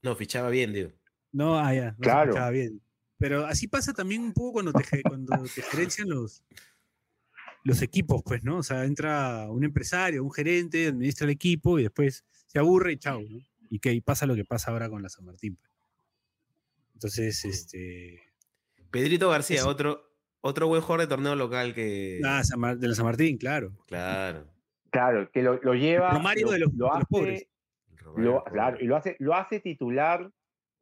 No, 0.02 0.14
fichaba 0.14 0.50
bien, 0.50 0.72
digo. 0.72 0.90
No, 1.32 1.58
ah, 1.58 1.72
ya, 1.74 1.90
no 1.92 1.96
Claro. 1.98 2.30
escuchaba 2.30 2.50
bien. 2.50 2.80
Pero 3.18 3.46
así 3.46 3.66
pasa 3.68 3.92
también 3.92 4.22
un 4.22 4.32
poco 4.32 4.52
cuando 4.54 4.72
te, 4.72 5.02
cuando 5.02 5.42
te 5.54 5.62
gerencian 5.62 6.08
los, 6.08 6.44
los 7.68 7.82
equipos, 7.82 8.22
pues, 8.24 8.42
¿no? 8.42 8.58
O 8.58 8.62
sea, 8.62 8.84
entra 8.84 9.46
un 9.50 9.62
empresario, 9.62 10.24
un 10.24 10.32
gerente, 10.32 10.88
administra 10.88 11.24
el 11.26 11.30
equipo 11.32 11.78
y 11.78 11.82
después 11.84 12.24
se 12.46 12.58
aburre 12.58 12.92
y 12.92 12.96
chao, 12.96 13.20
¿no? 13.20 13.38
Y 13.70 13.78
que 13.78 13.92
y 13.92 14.00
pasa 14.00 14.26
lo 14.26 14.34
que 14.34 14.44
pasa 14.44 14.70
ahora 14.70 14.88
con 14.88 15.02
la 15.02 15.08
San 15.08 15.24
Martín. 15.24 15.56
pues. 15.56 15.70
Entonces, 16.94 17.44
este. 17.44 18.20
Pedrito 18.90 19.28
García, 19.28 19.58
Eso. 19.58 19.68
otro, 19.68 20.10
otro 20.40 20.66
buen 20.66 20.80
jugador 20.80 21.02
de 21.02 21.06
torneo 21.08 21.34
local 21.36 21.74
que. 21.74 22.20
Ah, 22.24 22.42
de 22.76 22.88
la 22.88 22.94
San 22.94 23.04
Martín, 23.04 23.36
claro. 23.38 23.72
Claro. 23.86 24.46
Claro, 24.90 25.30
que 25.30 25.42
lo, 25.42 25.60
lo 25.62 25.74
lleva. 25.74 26.10
Romario 26.12 26.46
lo, 26.46 26.52
de 26.52 26.58
los- 26.60 26.72
lo 26.72 26.86
de 26.86 26.90
los 26.90 26.96
hace, 26.96 27.06
pobres. 27.10 27.46
Romario, 27.98 28.30
lo- 28.32 28.44
claro, 28.44 28.78
y 28.80 28.84
lo 28.86 28.96
hace, 28.96 29.16
lo 29.18 29.34
hace 29.34 29.60
titular 29.60 30.30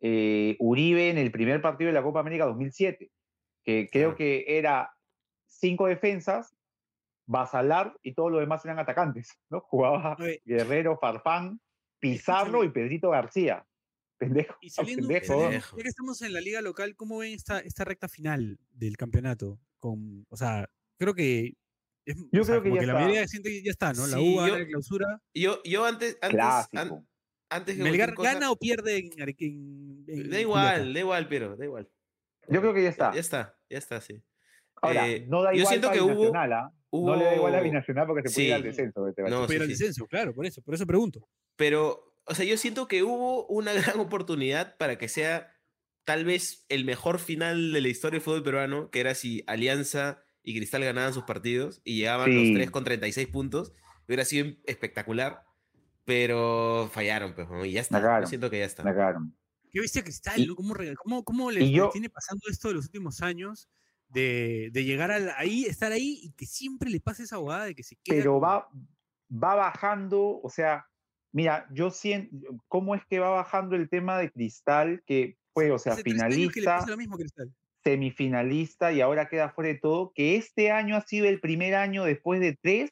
eh, 0.00 0.56
Uribe 0.60 1.10
en 1.10 1.18
el 1.18 1.32
primer 1.32 1.60
partido 1.60 1.88
de 1.88 1.94
la 1.94 2.02
Copa 2.02 2.20
América 2.20 2.44
2007, 2.44 3.10
que 3.64 3.88
creo 3.90 4.10
Claro. 4.10 4.16
que 4.16 4.44
era 4.46 4.90
cinco 5.46 5.86
defensas, 5.88 6.54
Basalar 7.26 7.96
y 8.02 8.14
todos 8.14 8.30
los 8.30 8.40
demás 8.40 8.64
eran 8.64 8.78
atacantes, 8.78 9.30
¿no? 9.50 9.60
Jugaba 9.60 10.16
Oye, 10.18 10.40
Guerrero, 10.44 10.96
Farfán, 10.98 11.60
Pizarro 11.98 12.62
Escúchame. 12.62 12.66
y 12.66 12.68
Pedrito 12.70 13.10
García. 13.10 13.66
Pendejo. 14.18 14.56
Y 14.60 14.70
saliendo, 14.70 15.08
pendejo. 15.08 15.26
saliendo- 15.42 15.66
ya 15.76 15.82
que 15.82 15.88
estamos 15.88 16.22
en 16.22 16.32
la 16.32 16.40
liga 16.40 16.62
local, 16.62 16.94
¿cómo 16.96 17.18
ven 17.18 17.32
esta, 17.34 17.58
esta 17.60 17.84
recta 17.84 18.08
final 18.08 18.58
del 18.70 18.96
campeonato? 18.96 19.58
Con, 19.78 20.24
o 20.30 20.36
sea, 20.36 20.68
creo 20.98 21.14
que. 21.14 21.54
es- 22.06 22.16
Yo 22.32 22.44
sea, 22.44 22.60
creo 22.60 22.62
que 22.62 22.68
ya 22.70 22.76
la 22.76 22.82
está. 22.82 22.94
mayoría 22.94 23.26
siente 23.28 23.50
que 23.50 23.62
ya 23.62 23.70
está, 23.72 23.92
¿no? 23.92 24.06
La 24.06 24.16
Sí, 24.16 24.34
U 24.34 24.36
gana 24.38 24.48
yo- 24.48 24.58
la 24.58 24.66
clausura. 24.66 25.22
Yo, 25.34 25.62
yo 25.64 25.84
antes, 25.84 26.16
antes, 26.22 26.30
Clásico. 26.38 26.78
an- 26.78 27.08
antes 27.50 27.76
que 27.76 27.82
¿Melgar 27.82 28.14
cosa- 28.14 28.32
gana 28.34 28.50
o 28.52 28.56
pierde 28.56 28.96
en, 28.98 29.20
Are- 29.22 29.34
en- 29.38 30.04
en 30.06 30.30
Da 30.30 30.40
igual, 30.40 30.94
da 30.94 31.00
igual, 31.00 31.28
pero 31.28 31.56
da 31.56 31.64
igual. 31.64 31.88
Yo 32.48 32.60
creo 32.60 32.72
que 32.72 32.84
ya 32.84 32.88
está. 32.90 33.12
Ya, 33.12 33.20
está, 33.20 33.58
ya 33.68 33.78
está, 33.78 34.00
sí. 34.00 34.22
Ahora, 34.80 35.08
Eh, 35.08 35.26
no 35.28 35.42
da 35.42 35.52
yo 35.52 35.58
igual 35.58 35.68
siento 35.72 35.88
para 35.88 35.98
que 35.98 36.02
hubo- 36.04 36.14
Binacional, 36.32 36.70
No 37.04 37.16
le 37.16 37.24
da 37.24 37.34
igual 37.34 37.54
a 37.54 37.58
hubo- 37.58 37.64
Binacional 37.64 38.06
porque 38.06 38.28
se 38.28 38.34
puede 38.34 38.46
ir 38.48 38.54
al 38.54 38.60
Sí. 38.62 38.66
descenso. 38.68 39.08
este 39.08 39.22
No, 39.22 39.46
sí, 39.48 39.58
sí. 39.58 39.66
descenso, 39.66 40.06
claro, 40.06 40.32
por 40.34 40.46
eso, 40.46 40.62
por 40.62 40.74
eso 40.74 40.86
pregunto. 40.86 41.28
Pero, 41.56 42.14
o 42.24 42.34
sea, 42.34 42.44
yo 42.44 42.56
siento 42.56 42.86
que 42.88 43.02
hubo 43.02 43.46
una 43.48 43.72
gran 43.98 44.00
oportunidad 44.00 44.76
para 44.78 44.96
que 44.98 45.08
sea 45.08 45.52
tal 46.04 46.24
vez 46.24 46.64
el 46.68 46.84
mejor 46.84 47.18
final 47.18 47.72
de 47.72 47.80
la 47.80 47.88
historia 47.88 48.16
del 48.18 48.22
fútbol 48.24 48.42
peruano, 48.44 48.90
que 48.90 49.00
era 49.00 49.14
si 49.14 49.42
Alianza 49.46 50.22
y 50.42 50.54
Cristal 50.56 50.84
ganaban 50.84 51.12
sus 51.12 51.24
partidos 51.24 51.80
y 51.82 51.96
llegaban 51.96 52.30
Sí. 52.30 52.44
los 52.50 52.54
tres 52.54 52.70
con 52.70 52.84
36 52.84 53.26
puntos. 53.26 53.72
Hubiera 54.06 54.24
sido 54.24 54.46
espectacular, 54.66 55.42
pero 56.04 56.88
fallaron, 56.92 57.34
pues, 57.34 57.48
y 57.66 57.72
ya 57.72 57.80
está. 57.80 58.20
Yo 58.20 58.26
siento 58.26 58.50
que 58.50 58.60
ya 58.60 58.64
está. 58.64 58.84
La 58.84 58.94
cagaron. 58.94 59.36
Qué 59.72 59.80
bestia 59.80 60.02
Cristal, 60.02 60.46
¿no? 60.46 60.54
¿Cómo, 60.54 60.74
cómo, 61.02 61.24
cómo 61.24 61.50
yo- 61.50 61.90
tiene 61.90 62.08
pasando 62.08 62.42
esto 62.48 62.68
de 62.68 62.74
los 62.74 62.84
últimos 62.86 63.20
años? 63.20 63.68
De, 64.16 64.70
de 64.72 64.84
llegar 64.84 65.10
al- 65.10 65.32
ahí, 65.36 65.64
estar 65.64 65.92
ahí 65.92 66.20
y 66.22 66.32
que 66.32 66.46
siempre 66.46 66.90
le 66.90 67.00
pase 67.00 67.22
esa 67.24 67.36
abogada 67.36 67.66
de 67.66 67.74
que 67.74 67.82
se 67.82 67.96
queda. 67.96 68.16
pero 68.16 68.40
va, 68.40 68.68
va 69.30 69.54
bajando, 69.54 70.40
o 70.42 70.48
sea, 70.50 70.86
mira, 71.32 71.66
yo 71.72 71.90
siento, 71.90 72.34
¿cómo 72.68 72.94
es 72.94 73.02
que 73.06 73.18
va 73.18 73.28
bajando 73.30 73.76
el 73.76 73.88
tema 73.88 74.18
de 74.18 74.30
Cristal, 74.30 75.02
que 75.06 75.36
fue, 75.52 75.70
o 75.70 75.78
sea, 75.78 75.92
hace 75.92 76.02
finalista, 76.02 76.84
lo 76.88 76.96
mismo 76.96 77.16
semifinalista 77.84 78.92
y 78.92 79.00
ahora 79.00 79.28
queda 79.28 79.50
fuera 79.50 79.68
de 79.68 79.78
todo, 79.78 80.12
que 80.14 80.36
este 80.36 80.70
año 80.72 80.96
ha 80.96 81.02
sido 81.02 81.26
el 81.26 81.40
primer 81.40 81.74
año 81.74 82.04
después 82.04 82.40
de 82.40 82.56
tres 82.60 82.90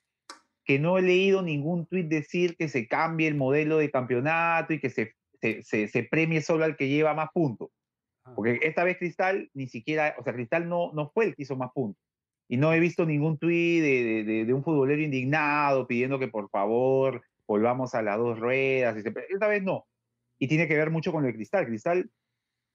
que 0.65 0.79
no 0.79 0.97
he 0.99 1.03
leído 1.03 1.43
ningún 1.43 1.87
tuit 1.87 2.07
decir 2.07 2.57
que 2.57 2.69
se 2.69 2.87
cambie 2.87 3.29
el 3.29 3.35
modelo 3.35 3.77
de 3.79 3.91
campeonato 3.91 4.73
y 4.73 4.81
que 4.81 4.89
se, 4.91 5.15
se, 5.41 5.63
se- 5.63 5.89
se 5.89 6.03
premie 6.05 6.41
solo 6.43 6.65
al 6.65 6.77
que 6.77 6.89
lleva 6.89 7.13
más 7.13 7.29
puntos. 7.35 7.69
Ah. 8.25 8.33
Porque 8.35 8.59
esta 8.63 8.85
vez 8.85 8.99
Cristal 8.99 9.51
ni 9.55 9.69
siquiera, 9.69 10.15
o 10.19 10.23
sea, 10.23 10.33
Cristal 10.33 10.69
no, 10.69 10.93
no 10.93 11.11
fue 11.11 11.27
el 11.27 11.35
que 11.35 11.43
hizo 11.43 11.57
más 11.57 11.71
puntos. 11.73 12.03
Y 12.49 12.57
no 12.57 12.73
he 12.73 12.81
visto 12.81 13.07
ningún 13.07 13.39
tuit 13.39 13.83
de, 13.83 14.45
de- 14.45 14.53
un 14.55 14.63
futbolero 14.63 15.01
indignado 15.01 15.87
pidiendo 15.87 16.19
que 16.19 16.29
por 16.29 16.51
favor 16.51 17.23
volvamos 17.49 17.95
a 17.95 18.03
las 18.03 18.19
dos 18.19 18.39
ruedas. 18.39 18.97
Esta 18.97 19.49
vez 19.49 19.63
no. 19.63 19.87
Y 20.39 20.49
tiene 20.49 20.69
que 20.69 20.77
ver 20.77 20.91
mucho 20.91 21.11
con 21.13 21.23
lo 21.23 21.29
de 21.29 21.35
Cristal. 21.35 21.67
Cristal 21.67 22.11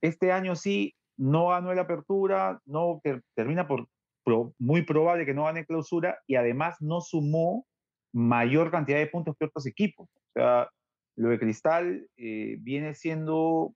este 0.02 0.32
año 0.32 0.56
sí 0.56 0.96
no 1.18 1.50
ganó 1.50 1.74
la 1.74 1.82
apertura, 1.82 2.60
no 2.66 3.00
ter- 3.04 3.22
termina 3.36 3.68
por 3.68 3.88
muy 4.60 4.84
probable 4.84 5.26
que 5.26 5.34
no 5.34 5.46
gane 5.46 5.66
clausura 5.66 6.20
y 6.28 6.36
además 6.36 6.78
no 6.82 7.02
sumó 7.02 7.66
mayor 8.14 8.70
cantidad 8.70 9.00
de 9.00 9.08
puntos 9.08 9.36
que 9.38 9.46
otros 9.46 9.66
equipos. 9.66 10.08
O 10.08 10.32
sea, 10.34 10.70
lo 11.16 11.30
de 11.30 11.40
Cristal 11.40 12.08
eh, 12.18 12.58
viene 12.60 12.94
siendo 12.94 13.74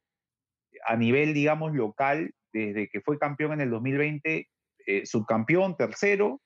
a 0.86 0.96
nivel, 0.96 1.34
digamos, 1.34 1.74
local, 1.74 2.34
desde 2.52 2.88
que 2.88 3.02
fue 3.02 3.18
campeón 3.18 3.54
en 3.54 3.62
el 3.62 3.70
2020, 3.70 4.48
eh, 4.86 5.06
subcampeón, 5.06 5.76
tercero, 5.78 6.42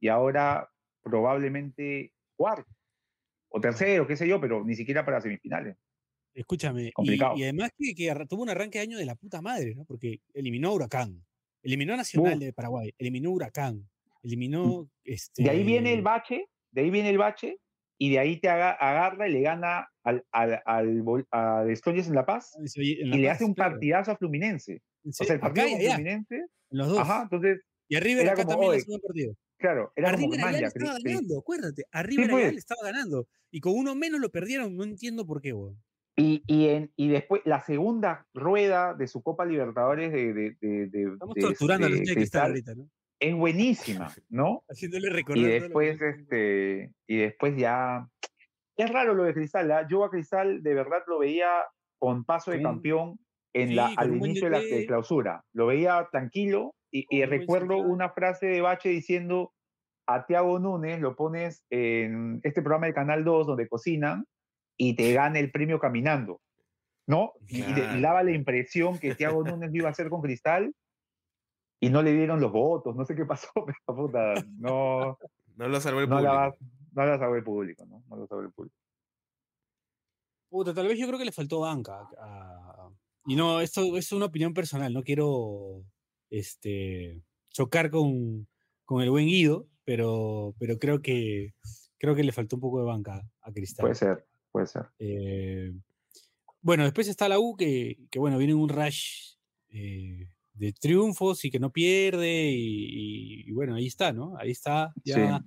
y 0.00 0.08
ahora 0.08 0.68
probablemente 1.02 2.12
cuarto, 2.36 2.70
o 3.48 3.60
tercero, 3.60 4.06
qué 4.06 4.16
sé 4.16 4.28
yo, 4.28 4.40
pero 4.40 4.64
ni 4.64 4.74
siquiera 4.74 5.04
para 5.04 5.20
semifinales. 5.20 5.76
Escúchame, 6.34 6.92
Complicado. 6.92 7.36
y 7.36 7.42
además 7.42 7.72
que, 7.76 8.26
tuvo 8.28 8.42
un 8.42 8.50
arranque 8.50 8.78
de 8.78 8.84
año 8.84 8.98
de 8.98 9.06
la 9.06 9.16
puta 9.16 9.42
madre, 9.42 9.74
¿no? 9.74 9.84
Porque 9.84 10.20
eliminó 10.32 10.68
a 10.68 10.74
Huracán, 10.74 11.24
eliminó 11.62 11.94
a 11.94 11.98
Nacional 11.98 12.38
Uh. 12.38 12.40
de 12.40 12.52
Paraguay, 12.52 12.94
eliminó 12.98 13.30
a 13.30 13.32
Huracán, 13.32 13.88
eliminó 14.22 14.88
este. 15.04 15.42
De 15.42 15.50
ahí 15.50 15.64
viene 15.64 15.92
el 15.92 16.02
bache, 16.02 16.46
de 16.70 16.80
ahí 16.82 16.90
viene 16.90 17.10
el 17.10 17.18
bache, 17.18 17.58
y 18.00 18.10
de 18.10 18.18
ahí 18.18 18.40
te 18.40 18.48
aga- 18.48 18.72
agarra 18.72 19.28
y 19.28 19.32
le 19.32 19.42
gana 19.42 19.88
al, 20.04 20.24
al, 20.32 20.62
al, 20.64 21.04
a 21.30 21.64
Destroyers 21.64 22.08
en 22.08 22.14
La 22.14 22.24
Paz, 22.24 22.56
en 22.56 22.64
y 22.82 22.94
le 23.04 23.28
Paz, 23.28 23.36
hace 23.36 23.44
un 23.44 23.52
claro. 23.54 23.72
partidazo 23.72 24.12
a 24.12 24.16
Fluminense. 24.16 24.80
En 25.04 25.10
O 25.10 25.12
sea, 25.12 25.34
el 25.34 25.40
partido 25.40 25.66
acá 25.66 25.72
con 25.76 25.80
Fluminense, 25.86 26.34
en 26.36 26.78
los 26.78 26.88
dos. 26.88 26.98
ajá, 26.98 27.22
entonces, 27.24 27.60
y 27.88 27.96
a 27.96 28.00
River 28.00 28.22
era 28.22 28.32
acá 28.32 28.42
como, 28.44 28.52
también 28.54 28.72
le 28.72 28.80
segundo 28.80 29.06
partido. 29.06 29.34
claro, 29.58 29.92
era 29.96 30.08
a 30.08 30.12
como, 30.14 30.34
estaba 30.34 30.98
ganando, 31.04 31.38
acuérdate. 31.38 31.84
A 31.92 32.02
River 32.02 32.30
allá 32.30 32.40
pues. 32.40 32.52
le 32.54 32.58
estaba 32.58 32.80
ganando. 32.84 33.28
Y 33.50 33.60
con 33.60 33.74
uno 33.74 33.94
menos 33.94 34.18
lo 34.20 34.30
perdieron, 34.30 34.76
no 34.76 34.84
entiendo 34.84 35.26
por 35.26 35.42
qué, 35.42 35.52
weón. 35.52 35.82
Y, 36.16 36.42
y, 36.46 36.68
en, 36.68 36.92
y 36.96 37.08
después, 37.08 37.42
la 37.44 37.60
segunda 37.64 38.26
rueda 38.34 38.94
de 38.94 39.06
su 39.08 39.22
Copa 39.22 39.44
Libertadores 39.44 40.12
de, 40.12 40.32
de, 40.32 40.56
de, 40.60 40.86
de- 40.88 41.12
Estamos 41.12 41.34
torturando 41.34 41.86
a 41.86 41.90
los 41.90 42.00
este 42.00 42.14
cristal 42.14 42.52
Cristal 42.52 42.72
ahorita, 42.72 42.74
¿no? 42.74 42.90
Es 43.20 43.34
buenísima, 43.34 44.12
¿no? 44.28 44.64
Haciéndole 44.68 45.10
recordar. 45.10 45.44
Y 45.44 45.46
después, 45.46 46.00
este, 46.00 46.92
y 47.06 47.16
después 47.18 47.56
ya. 47.56 48.08
Es 48.76 48.90
raro 48.90 49.14
lo 49.14 49.24
de 49.24 49.34
Cristal, 49.34 49.70
¿ah? 49.72 49.86
Yo 49.88 50.04
a 50.04 50.10
Cristal 50.10 50.62
de 50.62 50.74
verdad 50.74 51.02
lo 51.06 51.18
veía 51.18 51.48
con 51.98 52.24
paso 52.24 52.50
de 52.50 52.62
campeón 52.62 53.18
en 53.52 53.68
sí, 53.68 53.74
la, 53.74 53.92
al 53.96 54.16
inicio 54.16 54.44
de 54.44 54.50
la 54.50 54.60
de 54.60 54.86
clausura. 54.86 55.44
Lo 55.52 55.66
veía 55.66 56.08
tranquilo 56.10 56.74
y, 56.90 57.24
recuerdo 57.26 57.76
una 57.76 58.10
frase 58.10 58.46
de 58.46 58.62
Bache 58.62 58.88
diciendo 58.88 59.52
a 60.08 60.24
Tiago 60.26 60.58
Núñez, 60.58 60.98
lo 60.98 61.14
pones 61.14 61.64
en 61.70 62.40
este 62.42 62.62
programa 62.62 62.86
de 62.86 62.94
Canal 62.94 63.22
2 63.22 63.48
donde 63.48 63.68
cocinan 63.68 64.24
y 64.78 64.96
te 64.96 65.12
gana 65.12 65.38
el 65.38 65.50
premio 65.50 65.78
caminando. 65.78 66.40
¿No? 67.06 67.32
Y, 67.48 67.58
y 67.58 67.62
de- 67.62 67.68
y 67.68 67.72
Claro. 67.74 68.00
daba 68.00 68.22
la 68.22 68.32
impresión 68.32 68.98
que 68.98 69.14
Tiago 69.14 69.44
Núñez 69.44 69.70
lo 69.70 69.76
iba 69.76 69.88
a 69.88 69.92
hacer 69.92 70.08
con 70.08 70.22
Cristal 70.22 70.72
y 71.80 71.88
no 71.90 72.02
le 72.02 72.12
dieron 72.12 72.40
los 72.40 72.52
votos, 72.52 72.94
no 72.94 73.04
sé 73.04 73.14
qué 73.16 73.24
pasó, 73.24 73.48
pero 73.54 73.96
puta, 73.96 74.34
no, 74.58 75.18
No 75.56 75.68
lo 75.68 75.80
salvó 75.80 76.00
el 76.00 76.08
no 76.08 76.20
la, 76.20 76.30
público. 76.50 76.66
va- 76.94 77.02
no 77.04 77.06
la 77.10 77.18
sabe 77.18 77.38
el 77.38 77.44
público, 77.44 77.86
¿no? 77.86 78.02
No 78.08 78.16
la 78.16 78.26
sabe 78.26 78.42
el 78.44 78.52
público. 78.52 78.76
Puta, 80.48 80.74
tal 80.74 80.88
vez 80.88 80.98
yo 80.98 81.06
creo 81.06 81.18
que 81.18 81.24
le 81.24 81.32
faltó 81.32 81.60
banca. 81.60 82.08
a- 82.18 82.88
y 83.26 83.36
no, 83.36 83.60
esto 83.60 83.96
es 83.96 84.10
una 84.12 84.26
opinión 84.26 84.54
personal, 84.54 84.92
no 84.92 85.02
quiero 85.02 85.84
este, 86.30 87.22
chocar 87.50 87.90
con, 87.90 88.48
con 88.84 89.02
el 89.02 89.10
buen 89.10 89.26
Guido, 89.26 89.66
pero, 89.84 90.54
pero 90.58 90.78
creo, 90.78 91.00
que, 91.02 91.54
creo 91.98 92.14
que 92.14 92.24
le 92.24 92.32
faltó 92.32 92.56
un 92.56 92.60
poco 92.62 92.78
de 92.80 92.86
banca 92.86 93.22
a 93.42 93.52
Cristal. 93.52 93.82
Puede 93.84 93.94
ser, 93.94 94.26
puede 94.50 94.66
ser. 94.66 94.86
Eh, 94.98 95.72
Bueno, 96.62 96.84
después 96.84 97.08
está 97.08 97.28
la 97.28 97.38
U 97.38 97.56
que, 97.56 97.98
que 98.10 98.18
bueno, 98.18 98.38
viene 98.38 98.54
un 98.54 98.68
rush 98.68 99.34
eh, 99.68 100.28
de 100.60 100.72
triunfos 100.74 101.44
y 101.46 101.50
que 101.50 101.58
no 101.58 101.70
pierde 101.72 102.50
y, 102.50 102.84
y- 103.44 103.48
y 103.48 103.52
bueno, 103.52 103.74
ahí 103.76 103.86
está, 103.86 104.12
¿no? 104.12 104.36
Ahí 104.38 104.50
está 104.50 104.92
Sí. 105.04 105.12
ya 105.12 105.40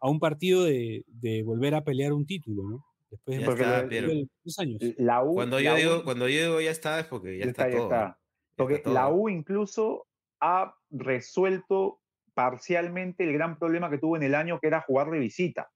a 0.00 0.08
un 0.10 0.20
partido 0.20 0.62
de, 0.64 1.04
de 1.08 1.42
volver 1.42 1.74
a 1.74 1.82
pelear 1.82 2.12
un 2.12 2.24
título, 2.24 2.62
¿no? 2.68 2.84
Después 3.10 3.38
de 3.38 3.44
está, 3.44 3.82
de 3.86 4.28
tres 4.42 4.58
años. 4.58 4.80
La 4.98 5.22
U, 5.24 5.34
Cuando 5.34 5.56
la 5.58 5.62
yo 5.62 5.74
U- 5.74 5.76
digo, 5.76 6.04
cuando 6.04 6.28
yo 6.28 6.40
digo 6.42 6.60
ya 6.60 6.70
está, 6.70 7.00
es 7.00 7.06
porque 7.06 7.38
ya, 7.38 7.44
ya 7.46 7.50
está, 7.50 7.62
está, 7.68 7.70
ya 7.72 7.76
todo. 7.78 7.86
está. 7.92 8.04
¿no? 8.06 8.12
Ya 8.12 8.18
Porque 8.56 8.82
la. 8.90 9.08
U 9.08 9.28
incluso 9.28 10.06
ha 10.40 10.74
resuelto 10.90 12.00
parcialmente 12.34 13.24
el 13.24 13.32
gran 13.32 13.58
problema 13.58 13.90
que 13.90 13.98
tuvo 13.98 14.16
en 14.16 14.22
el 14.24 14.34
año, 14.34 14.58
que 14.60 14.66
era 14.68 14.80
jugar 14.82 15.10
de 15.10 15.18
visita. 15.18 15.70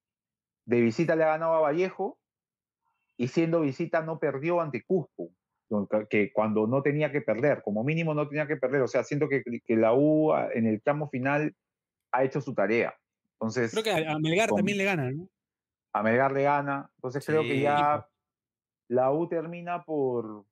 De 0.66 0.80
visita 0.80 1.16
le 1.16 1.24
ha 1.24 1.28
ganado 1.28 1.54
a 1.54 1.60
Vallejo 1.60 2.18
y 3.16 3.28
siendo 3.28 3.60
visita 3.62 4.02
no 4.02 4.18
perdió 4.18 4.60
ante 4.60 4.84
Cusco, 4.84 5.30
que 6.08 6.32
cuando 6.32 6.66
no 6.66 6.82
tenía 6.82 7.12
que 7.12 7.20
perder, 7.20 7.62
como 7.62 7.84
mínimo 7.84 8.14
no 8.14 8.28
tenía 8.28 8.46
que 8.46 8.56
perder. 8.56 8.82
O 8.82 8.88
sea, 8.88 9.04
siento 9.04 9.28
que, 9.28 9.42
que 9.42 9.76
la 9.76 9.92
U 9.94 10.32
a- 10.32 10.50
en 10.52 10.66
el 10.66 10.80
tramo 10.82 11.08
final 11.08 11.54
ha 12.12 12.24
hecho 12.24 12.40
su 12.40 12.54
tarea. 12.54 12.94
Entonces, 13.32 13.70
Creo 13.72 13.84
que 13.84 14.06
a, 14.06 14.18
Melgar 14.18 14.48
con- 14.48 14.58
también 14.58 14.78
le 14.78 14.84
gana, 14.84 15.10
¿no? 15.10 15.28
a 15.92 16.02
Melgar 16.02 16.32
le 16.32 16.42
gana. 16.42 16.90
Entonces 16.96 17.24
creo 17.24 17.42
que 17.42 17.54
Sí. 17.56 17.60
ya 17.62 18.06
la 18.88 19.12
U 19.12 19.28
termina 19.28 19.82
por. 19.84 20.44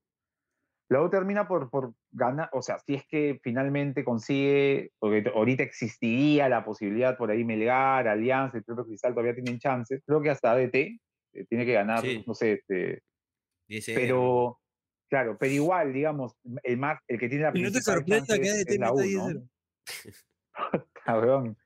La 0.88 1.02
U 1.02 1.10
termina 1.10 1.48
por, 1.48 1.68
por 1.68 1.94
ganar, 2.12 2.48
o 2.52 2.62
sea, 2.62 2.78
si 2.78 2.94
es 2.94 3.04
que 3.08 3.40
finalmente 3.42 4.04
consigue, 4.04 4.92
porque 5.00 5.24
ahorita 5.34 5.64
existiría 5.64 6.48
la 6.48 6.64
posibilidad 6.64 7.16
por 7.16 7.30
ahí 7.30 7.42
Melgar, 7.44 8.06
Alianza, 8.06 8.58
el 8.58 8.62
propio 8.64 8.84
Cristal 8.86 9.12
todavía 9.12 9.34
tienen 9.34 9.58
chances. 9.58 10.00
Creo 10.06 10.20
que 10.22 10.30
hasta 10.30 10.52
ADT 10.52 10.74
eh, 10.76 11.44
tiene 11.48 11.66
que 11.66 11.72
ganar, 11.72 12.02
Sí. 12.02 12.22
no 12.24 12.34
sé, 12.34 12.52
este, 12.52 13.02
10-0. 13.68 13.94
pero 13.96 14.58
claro, 15.08 15.36
pero 15.38 15.52
igual, 15.52 15.92
digamos, 15.92 16.36
el 16.62 16.76
más, 16.78 17.00
el 17.08 17.18
que 17.18 17.28
tiene 17.28 17.44
la 17.44 17.50
Y 17.54 17.62
no 17.62 17.68
te 17.68 17.74
principal 17.74 17.94
sorprenda 17.94 18.36
que 18.38 18.42
es- 18.74 18.78
la 18.78 18.92
U, 18.92 18.96
meta 18.96 19.18
¿no? 19.18 19.48
10-0. 19.86 20.16
Cabrón, 21.04 21.56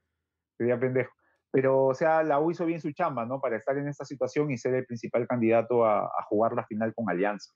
sería 0.59 0.79
pendejo. 0.79 1.13
Pero, 1.53 1.87
o 1.87 1.95
sea, 1.95 2.23
la 2.23 2.39
U 2.39 2.51
hizo 2.51 2.65
bien 2.65 2.81
su 2.81 2.93
chamba, 2.93 3.27
¿no? 3.27 3.41
Para 3.41 3.57
estar 3.57 3.77
en 3.77 3.89
esta 3.89 4.05
situación 4.05 4.51
y 4.53 4.59
ser 4.59 4.75
el 4.75 4.87
principal 4.87 5.27
candidato 5.27 5.85
a, 5.85 6.05
a 6.05 6.23
jugar 6.29 6.53
la 6.53 6.65
final 6.67 6.95
con 6.95 7.11
Alianza. 7.11 7.53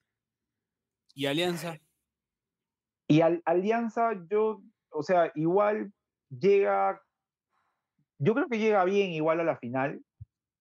Y 1.14 1.26
Alianza. 1.26 1.76
Y 3.06 3.20
al- 3.20 3.42
Alianza, 3.44 4.10
yo, 4.28 4.62
o 4.90 5.02
sea, 5.04 5.30
igual 5.36 5.92
llega, 6.28 7.00
yo 8.18 8.34
creo 8.34 8.48
que 8.48 8.58
llega 8.58 8.84
bien 8.84 9.12
igual 9.12 9.38
a 9.40 9.44
la 9.44 9.56
final. 9.58 10.00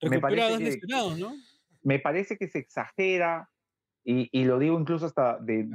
Me 0.02 0.10
Recupera 0.18 0.22
parece 0.50 0.58
que- 0.58 0.64
lesionados, 0.66 1.18
¿no? 1.18 1.34
Me 1.82 2.00
parece 2.00 2.38
que 2.38 2.48
se 2.48 2.60
exagera, 2.60 3.50
y, 4.04 4.30
y 4.32 4.46
lo 4.46 4.60
digo 4.60 4.80
incluso 4.80 5.06
hasta 5.06 5.38
de, 5.40 5.68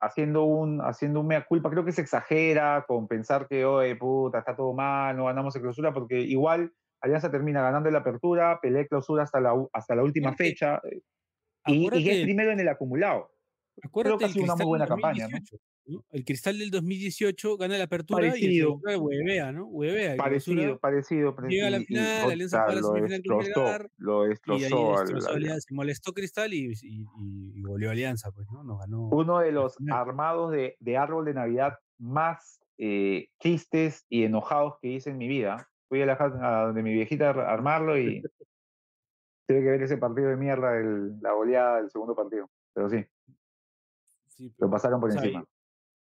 haciendo 0.00 0.44
un 0.44 0.80
haciendo 0.80 1.20
un 1.20 1.28
mea 1.28 1.44
culpa, 1.44 1.70
creo 1.70 1.84
que 1.84 1.92
se 1.92 2.00
exagera 2.02 2.84
con 2.88 3.06
pensar 3.06 3.46
que, 3.46 3.64
oye, 3.64 3.94
puta, 3.96 4.40
está 4.40 4.56
todo 4.56 4.72
mal, 4.74 5.16
no 5.16 5.26
ganamos 5.26 5.54
en 5.56 5.62
clausura, 5.62 5.92
porque 5.92 6.20
igual 6.20 6.72
Alianza 7.00 7.30
termina 7.30 7.62
ganando 7.62 7.90
la 7.90 7.98
apertura, 7.98 8.58
pelea 8.60 8.86
clausura 8.86 9.24
hasta 9.24 9.40
la, 9.40 9.52
hasta 9.72 9.94
la 9.94 10.02
última 10.02 10.30
Acuérdate- 10.30 10.50
fecha, 10.50 10.80
eh, 10.90 11.00
y, 11.66 11.98
y 11.98 12.10
es 12.10 12.22
primero 12.22 12.50
en 12.50 12.60
el 12.60 12.68
acumulado. 12.68 13.30
Acuérdate 13.84 14.18
que 14.18 14.24
ha 14.24 14.28
sido 14.28 14.44
una 14.44 14.56
muy 14.56 14.66
buena 14.66 14.86
campaña, 14.86 15.28
¿no? 15.28 15.38
2018, 15.84 15.86
¿no? 15.86 16.04
El 16.12 16.24
cristal 16.24 16.58
del 16.58 16.70
2018 16.70 17.56
gana 17.56 17.78
la 17.78 17.84
apertura 17.84 18.20
Parecido. 18.28 18.80
y 18.86 18.92
el 18.92 18.98
huevea, 19.00 19.52
¿no? 19.52 19.66
Huevea. 19.66 20.16
Parecido, 20.16 20.78
parecido. 20.78 21.34
parecido, 21.34 21.48
llega 21.48 21.66
a 21.66 21.70
la 21.70 21.80
final, 21.80 22.30
Alianza 22.30 22.64
puta, 22.64 22.80
juega 22.80 22.80
la 22.80 22.82
semifinal 22.94 23.22
con 23.26 23.38
Melgar, 23.38 23.90
lo 23.98 24.22
destrozó. 24.24 24.96
Alianza, 25.30 25.60
se 25.60 25.74
molestó 25.74 26.12
Cristal 26.12 26.52
y, 26.54 26.72
y, 26.82 27.00
y, 27.02 27.06
y 27.58 27.62
goleó 27.62 27.90
Alianza, 27.90 28.30
pues, 28.32 28.48
¿no? 28.50 28.62
Nos 28.64 28.78
ganó. 28.78 29.08
uno 29.08 29.38
de 29.40 29.52
los 29.52 29.76
armados 29.90 30.52
de, 30.52 30.76
de 30.80 30.96
árbol 30.96 31.24
de 31.24 31.34
Navidad 31.34 31.78
más 31.98 32.60
eh, 32.78 33.28
tristes 33.38 34.04
y 34.08 34.24
enojados 34.24 34.74
que 34.80 34.88
hice 34.88 35.10
en 35.10 35.18
mi 35.18 35.28
vida. 35.28 35.68
Fui 35.88 36.00
a 36.02 36.06
la 36.06 36.16
casa 36.16 36.60
a 36.62 36.66
donde 36.66 36.82
mi 36.82 36.92
viejita 36.92 37.30
a 37.30 37.52
armarlo 37.52 37.98
y 37.98 38.22
tuve 39.46 39.58
que 39.60 39.70
ver 39.70 39.82
ese 39.82 39.98
partido 39.98 40.28
de 40.30 40.36
mierda, 40.36 40.76
el- 40.78 41.20
la 41.20 41.32
goleada 41.32 41.76
del 41.78 41.90
segundo 41.90 42.14
partido. 42.14 42.48
Pero 42.74 42.88
sí, 42.88 43.04
Sí, 44.28 44.50
lo 44.58 44.70
pasaron 44.70 44.98
por 44.98 45.10
o 45.10 45.12
sea, 45.12 45.22
encima. 45.22 45.44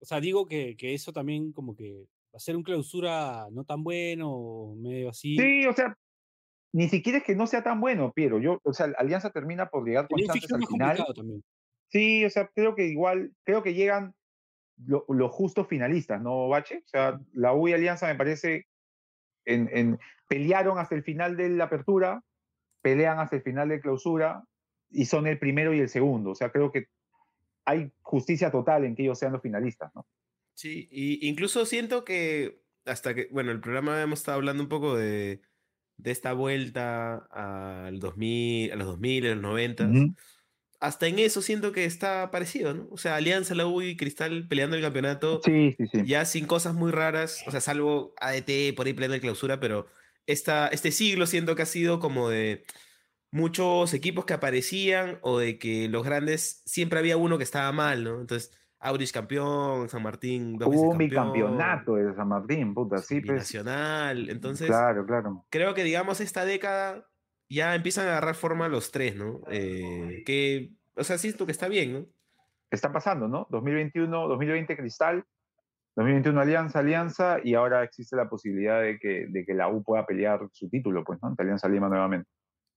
O 0.02 0.06
sea, 0.06 0.20
digo 0.20 0.48
que, 0.48 0.76
que 0.78 0.94
eso 0.94 1.12
también 1.14 1.52
como 1.52 1.76
que 1.76 2.06
va 2.34 2.38
a 2.38 2.40
ser 2.40 2.56
un 2.56 2.64
clausura 2.64 3.48
no 3.52 3.64
tan 3.64 3.84
bueno, 3.84 4.74
medio 4.78 5.10
así. 5.10 5.38
Sí, 5.38 5.66
o 5.66 5.74
sea, 5.74 5.96
ni 6.74 6.88
siquiera 6.88 7.18
es 7.20 7.24
que 7.24 7.36
no 7.36 7.48
sea 7.48 7.64
tan 7.64 7.82
bueno, 7.82 8.12
Piero. 8.14 8.40
Yo, 8.40 8.60
o 8.64 8.74
sea, 8.74 8.88
Alianza 8.98 9.32
termina 9.32 9.70
por 9.70 9.86
llegar 9.86 10.08
con 10.08 10.22
chances 10.24 10.52
al 10.54 10.66
final. 10.66 11.04
también. 11.16 11.44
Sí, 11.88 12.24
o 12.26 12.30
sea, 12.30 12.48
creo 12.54 12.76
que 12.76 12.86
igual, 12.88 13.34
creo 13.44 13.64
que 13.64 13.74
llegan 13.74 14.14
lo- 14.86 15.06
los 15.10 15.32
justos 15.32 15.68
finalistas, 15.68 16.22
¿no, 16.22 16.48
Bache? 16.48 16.84
O 16.86 16.88
sea, 16.88 17.20
la 17.34 17.54
U 17.54 17.68
y 17.68 17.74
Alianza 17.74 18.08
me 18.08 18.16
parece, 18.16 18.68
en, 19.46 19.70
en- 19.74 20.00
pelearon 20.28 20.78
hasta 20.78 20.94
el 20.96 21.04
final 21.04 21.36
de 21.36 21.50
la 21.50 21.64
apertura, 21.66 22.22
pelean 22.82 23.20
hasta 23.20 23.38
el 23.38 23.42
final 23.42 23.70
de 23.70 23.82
clausura 23.82 24.44
y 24.92 25.06
son 25.06 25.26
el 25.26 25.40
primero 25.40 25.74
y 25.74 25.80
el 25.80 25.90
segundo. 25.90 26.30
O 26.30 26.36
sea, 26.36 26.52
creo 26.52 26.72
que 26.72 26.86
hay 27.70 27.92
justicia 28.02 28.52
total 28.52 28.86
en 28.86 28.96
que 28.96 29.04
ellos 29.04 29.20
sean 29.20 29.34
los 29.34 29.42
finalistas, 29.42 29.92
¿no? 29.96 30.08
Sí, 30.56 30.90
y 30.92 31.28
incluso 31.28 31.66
siento 31.66 32.04
que 32.04 32.64
hasta 32.86 33.14
que, 33.14 33.30
bueno, 33.32 33.52
el 33.52 33.60
programa 33.60 34.02
hemos 34.02 34.20
estado 34.20 34.38
hablando 34.38 34.64
un 34.64 34.70
poco 34.70 34.96
de, 34.96 35.42
de 35.98 36.12
esta 36.12 36.34
vuelta 36.34 37.28
al 37.32 38.00
2000, 38.00 38.72
a 38.72 38.76
los 38.76 38.88
2000, 38.88 39.26
a 39.26 39.30
los 39.36 39.42
90. 39.42 39.86
Ujú. 39.86 40.16
Hasta 40.80 41.08
en 41.08 41.20
eso 41.20 41.42
siento 41.42 41.72
que 41.72 41.86
está 41.86 42.32
parecido, 42.32 42.74
¿no? 42.74 42.88
O 42.90 42.98
sea, 42.98 43.18
Alianza, 43.18 43.54
la 43.54 43.68
U 43.68 43.82
y 43.82 43.98
Cristal 43.98 44.48
peleando 44.48 44.76
el 44.78 44.82
campeonato, 44.82 45.42
Sí, 45.44 45.76
sí, 45.78 45.88
sí. 45.92 46.02
ya 46.06 46.26
sin 46.26 46.46
cosas 46.46 46.74
muy 46.74 46.92
raras, 46.92 47.44
o 47.46 47.52
sea, 47.52 47.60
salvo 47.62 48.14
ADT 48.20 48.74
por 48.76 48.88
ahí 48.88 48.94
peleando 48.94 49.16
el 49.16 49.22
clausura, 49.22 49.60
pero 49.60 49.88
esta, 50.26 50.68
este 50.70 50.92
siglo 50.92 51.28
siento 51.28 51.56
que 51.56 51.64
ha 51.64 51.66
sido 51.68 52.00
como 52.00 52.30
de 52.30 52.64
muchos 53.32 53.94
equipos 53.94 54.26
que 54.26 54.34
aparecían 54.34 55.20
o 55.22 55.40
de 55.40 55.60
que 55.60 55.88
los 55.90 56.04
grandes 56.04 56.62
siempre 56.66 57.00
había 57.00 57.18
uno 57.18 57.38
que 57.38 57.44
estaba 57.44 57.72
mal, 57.72 58.04
¿no? 58.04 58.20
Entonces, 58.22 58.56
Aurich 58.80 59.12
campeón, 59.12 59.90
San 59.90 60.04
Martín 60.04 60.58
dos 60.58 60.70
Hubo 60.70 60.92
campeón, 60.92 60.98
bicampeonato 60.98 61.96
de 61.96 62.14
San 62.16 62.28
Martín, 62.30 62.74
puta, 62.74 62.98
sí, 63.00 63.16
pues. 63.20 63.34
binacional. 63.34 64.30
Entonces, 64.30 64.68
Claro, 64.68 65.06
claro. 65.06 65.46
creo 65.50 65.74
que 65.74 65.84
digamos 65.84 66.22
esta 66.22 66.46
década 66.46 67.08
ya 67.50 67.76
empiezan 67.76 68.06
a 68.08 68.12
agarrar 68.12 68.36
forma 68.36 68.68
los 68.70 68.92
tres, 68.92 69.16
¿no? 69.16 69.42
Eh, 69.52 70.24
que, 70.26 70.72
o 70.96 71.04
sea, 71.04 71.18
siento 71.18 71.46
que 71.46 71.52
está 71.52 71.68
bien, 71.68 71.94
¿no? 71.94 72.06
Está 72.72 72.92
pasando, 72.94 73.28
¿no? 73.28 73.48
2021, 73.50 74.28
2020 74.28 74.78
Cristal, 74.78 75.26
2021 75.96 76.40
Alianza, 76.40 76.80
Alianza, 76.80 77.38
y 77.44 77.56
ahora 77.56 77.84
existe 77.84 78.16
la 78.16 78.30
posibilidad 78.30 78.82
de 78.82 79.00
que, 79.00 79.26
de 79.28 79.46
que 79.46 79.54
la 79.54 79.68
U 79.68 79.84
pueda 79.84 80.06
pelear 80.06 80.40
su 80.52 80.70
título, 80.70 81.04
pues, 81.04 81.20
¿no? 81.22 81.30
Ante 81.30 81.42
Alianza 81.44 81.68
Lima 81.68 81.90
nuevamente. 81.90 82.30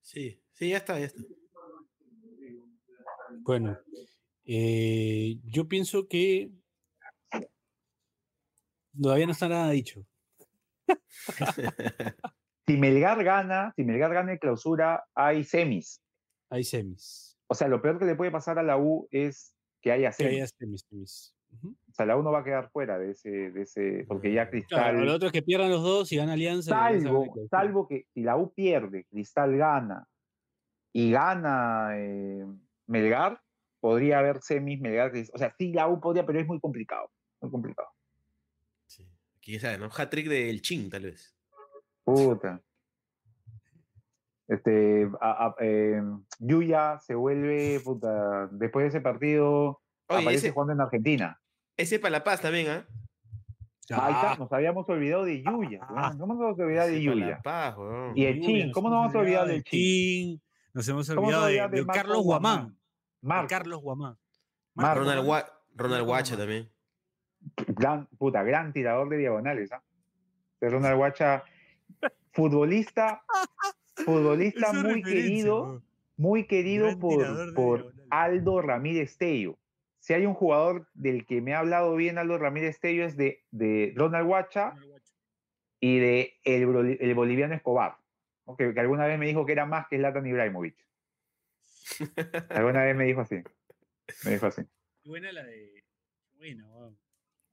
Sí, 0.03 0.42
sí, 0.53 0.68
ya 0.70 0.78
está, 0.78 0.98
ya 0.98 1.07
está. 1.07 1.22
Bueno, 3.40 3.78
eh, 4.44 5.38
yo 5.44 5.66
pienso 5.68 6.07
que 6.09 6.50
todavía 9.00 9.26
no 9.26 9.32
está 9.32 9.48
nada 9.48 9.70
dicho. 9.70 10.07
Si 12.64 12.76
Melgar 12.76 13.24
gana, 13.24 13.72
si 13.74 13.82
Melgar 13.82 14.14
gana 14.14 14.32
en 14.32 14.38
clausura, 14.38 15.05
hay 15.16 15.42
semis. 15.42 16.00
Hay 16.48 16.62
semis. 16.62 17.36
O 17.48 17.57
sea, 17.57 17.66
lo 17.66 17.82
peor 17.82 17.98
que 17.98 18.05
le 18.05 18.14
puede 18.14 18.30
pasar 18.30 18.57
a 18.57 18.62
la 18.62 18.78
U 18.78 19.09
es 19.11 19.53
que 19.80 19.90
haya 19.90 20.11
Que 20.11 20.14
semis. 20.14 20.32
haya 20.34 20.46
semis, 20.46 20.86
semis. 20.88 21.34
O 21.93 21.95
sea, 21.95 22.07
la 22.07 22.16
U 22.16 22.22
no 22.22 22.32
va 22.32 22.38
a 22.38 22.45
quedar 22.45 22.70
fuera 22.70 22.99
de 22.99 23.11
ese, 23.11 23.51
de 23.51 23.62
ese 23.62 24.07
porque 24.09 24.32
ya 24.32 24.49
Cristal... 24.49 24.78
Claro, 24.78 25.05
lo 25.05 25.12
otro 25.14 25.26
es 25.26 25.32
que 25.32 25.43
pierdan 25.43 25.70
los 25.70 25.82
dos 25.82 26.11
y 26.11 26.16
gana 26.16 26.32
Alianza. 26.32 26.70
salvo, 26.70 27.26
salvo 27.51 27.86
que 27.86 28.07
si 28.14 28.22
la 28.22 28.38
U 28.38 28.51
pierde, 28.55 29.05
Cristal 29.11 29.57
gana 29.59 30.09
y 30.95 31.11
gana 31.12 31.90
eh, 31.97 32.47
Melgar, 32.86 33.43
podría 33.80 34.20
haber 34.20 34.40
semis 34.40 34.80
Melgar. 34.80 35.12
O 35.34 35.38
sea, 35.38 35.55
sí, 35.59 35.74
la 35.74 35.86
U 35.88 36.01
podría, 36.01 36.24
pero 36.24 36.40
es 36.40 36.47
muy 36.47 36.59
complicado. 36.61 37.11
Muy 37.43 37.51
complicado. 37.51 37.88
Sí. 38.86 39.07
Quién 39.43 39.61
sabe, 39.61 39.76
¿no? 39.76 39.90
Hat-trick 39.95 40.28
del 40.28 40.62
Chin, 40.62 40.88
tal 40.88 41.03
vez. 41.03 41.36
Puta. 42.05 42.62
Este, 44.49 45.11
a- 45.20 45.47
a- 45.47 45.55
eh, 45.61 46.03
Yuya 46.38 46.99
se 47.01 47.14
vuelve, 47.14 47.80
puta, 47.80 48.49
después 48.51 48.84
de 48.84 48.88
ese 48.88 49.01
partido, 49.01 49.80
Oye, 50.09 50.20
aparece 50.22 50.47
ese, 50.47 50.51
jugando 50.51 50.72
en 50.74 50.80
Argentina. 50.80 51.38
Ese 51.77 51.99
para 51.99 52.12
La 52.12 52.25
Paz 52.25 52.41
también, 52.41 52.68
¿ah? 52.68 52.87
Ahí 53.91 54.12
está, 54.14 54.33
Ah, 54.33 54.37
nos 54.39 54.53
habíamos 54.53 54.89
olvidado 54.89 55.25
de 55.25 55.43
Yuya. 55.43 55.81
Ah. 55.83 56.12
¿Cómo 56.18 56.35
nos 56.35 56.43
vamos 56.43 56.61
a 56.61 56.62
olvidar 56.64 56.89
de 56.89 57.03
Yuya? 57.03 57.41
Paz. 57.43 57.77
Y 58.14 58.25
el 58.25 58.41
Chin, 58.41 58.66
nos 58.66 58.75
¿cómo 58.75 58.89
hemos 58.89 58.93
nos 58.93 59.01
vamos 59.01 59.14
a 59.14 59.18
olvidar 59.18 59.43
olvidado 59.43 59.47
del 59.49 59.64
Chin? 59.64 60.43
Nos 60.73 60.89
hemos 60.89 61.09
¿Cómo 61.09 61.20
nos 61.20 61.31
vamos 61.33 61.43
a 61.43 61.47
olvidado 61.49 61.68
de, 61.70 61.87
Carlos 61.87 62.23
Guamán. 62.23 62.79
Marco, 63.20 63.49
Carlos 63.49 63.81
Guamán. 63.83 64.16
Marco. 64.75 65.01
Ronald. 65.01 65.27
Gua- 65.27 65.53
Ronald 65.75 66.07
Guacha 66.07 66.37
también. 66.37 66.70
gran, 67.66 68.07
puta, 68.18 68.43
gran 68.43 68.73
tirador 68.73 69.09
de 69.11 69.18
diagonales, 69.18 69.73
¿ah? 69.73 69.83
De 70.61 70.70
Ronald 70.70 70.97
Guacha, 70.97 71.43
futbolista, 72.33 73.23
futbolista 73.97 74.73
muy 74.73 75.03
querido, 75.03 75.83
muy 76.16 76.47
querido 76.47 76.99
por, 76.99 77.55
por. 77.55 77.93
Aldo 78.11 78.61
Ramírez 78.62 79.16
Tello. 79.18 79.59
Si 80.03 80.12
hay 80.14 80.26
un 80.26 80.34
jugador 80.34 80.88
del 80.94 81.24
que 81.26 81.40
me 81.40 81.55
ha 81.55 81.61
hablado 81.61 81.94
bien 81.94 82.18
Aldo 82.18 82.36
Ramírez 82.36 82.80
Tello 82.80 83.05
es 83.05 83.16
de, 83.16 83.44
de 83.53 83.92
Ronald 83.94 84.26
Guacha 84.26 84.74
y 85.78 86.00
de 86.00 86.40
el, 86.42 86.66
boli- 86.66 86.98
el 87.00 87.14
boliviano 87.14 87.55
Escobar, 87.55 87.98
¿no? 88.44 88.57
que, 88.57 88.74
que 88.74 88.80
alguna 88.80 89.07
vez 89.07 89.16
me 89.16 89.26
dijo 89.26 89.46
que 89.46 89.53
era 89.53 89.64
más 89.64 89.86
que 89.88 89.98
Zlatan 89.98 90.26
Ibrahimovic. 90.26 90.74
Alguna 92.50 92.82
vez 92.84 92.96
me 92.96 93.05
dijo 93.05 93.20
así. 93.20 93.36
Me 94.24 94.32
dijo 94.32 94.46
así. 94.46 94.62
Buena 95.05 95.30
la 95.30 95.44
de. 95.44 95.84
Bueno, 96.36 96.66
weón. 96.68 96.98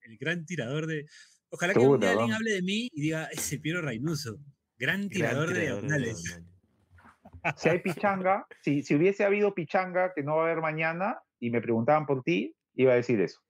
el 0.02 0.18
gran 0.18 0.44
tirador 0.46 0.88
de. 0.88 1.06
Ojalá 1.50 1.74
que 1.74 1.80
un 1.80 2.00
día 2.00 2.12
alguien 2.14 2.34
hable 2.34 2.52
de 2.52 2.62
mí 2.64 2.90
y 2.92 3.02
diga, 3.02 3.26
ese 3.26 3.60
Piero 3.60 3.82
Reynoso, 3.82 4.40
gran 4.78 5.08
tirador 5.08 5.50
de 5.50 5.54
tirador 5.54 5.54
de 5.54 5.62
diagonales. 5.62 6.24
diagonales. 6.24 6.50
Si 7.58 7.70
hay 7.70 7.80
pichanga, 7.80 8.48
si, 8.64 8.82
si 8.84 8.96
hubiese 8.96 9.24
habido 9.24 9.54
pichanga 9.54 10.14
que 10.16 10.24
no 10.24 10.36
va 10.36 10.44
a 10.44 10.46
haber 10.46 10.62
mañana 10.62 11.22
y 11.40 11.50
me 11.50 11.62
preguntaban 11.62 12.06
por 12.06 12.24
ti, 12.24 12.56
iba 12.76 12.94
a 12.94 12.96
decir 12.96 13.20
eso. 13.22 13.42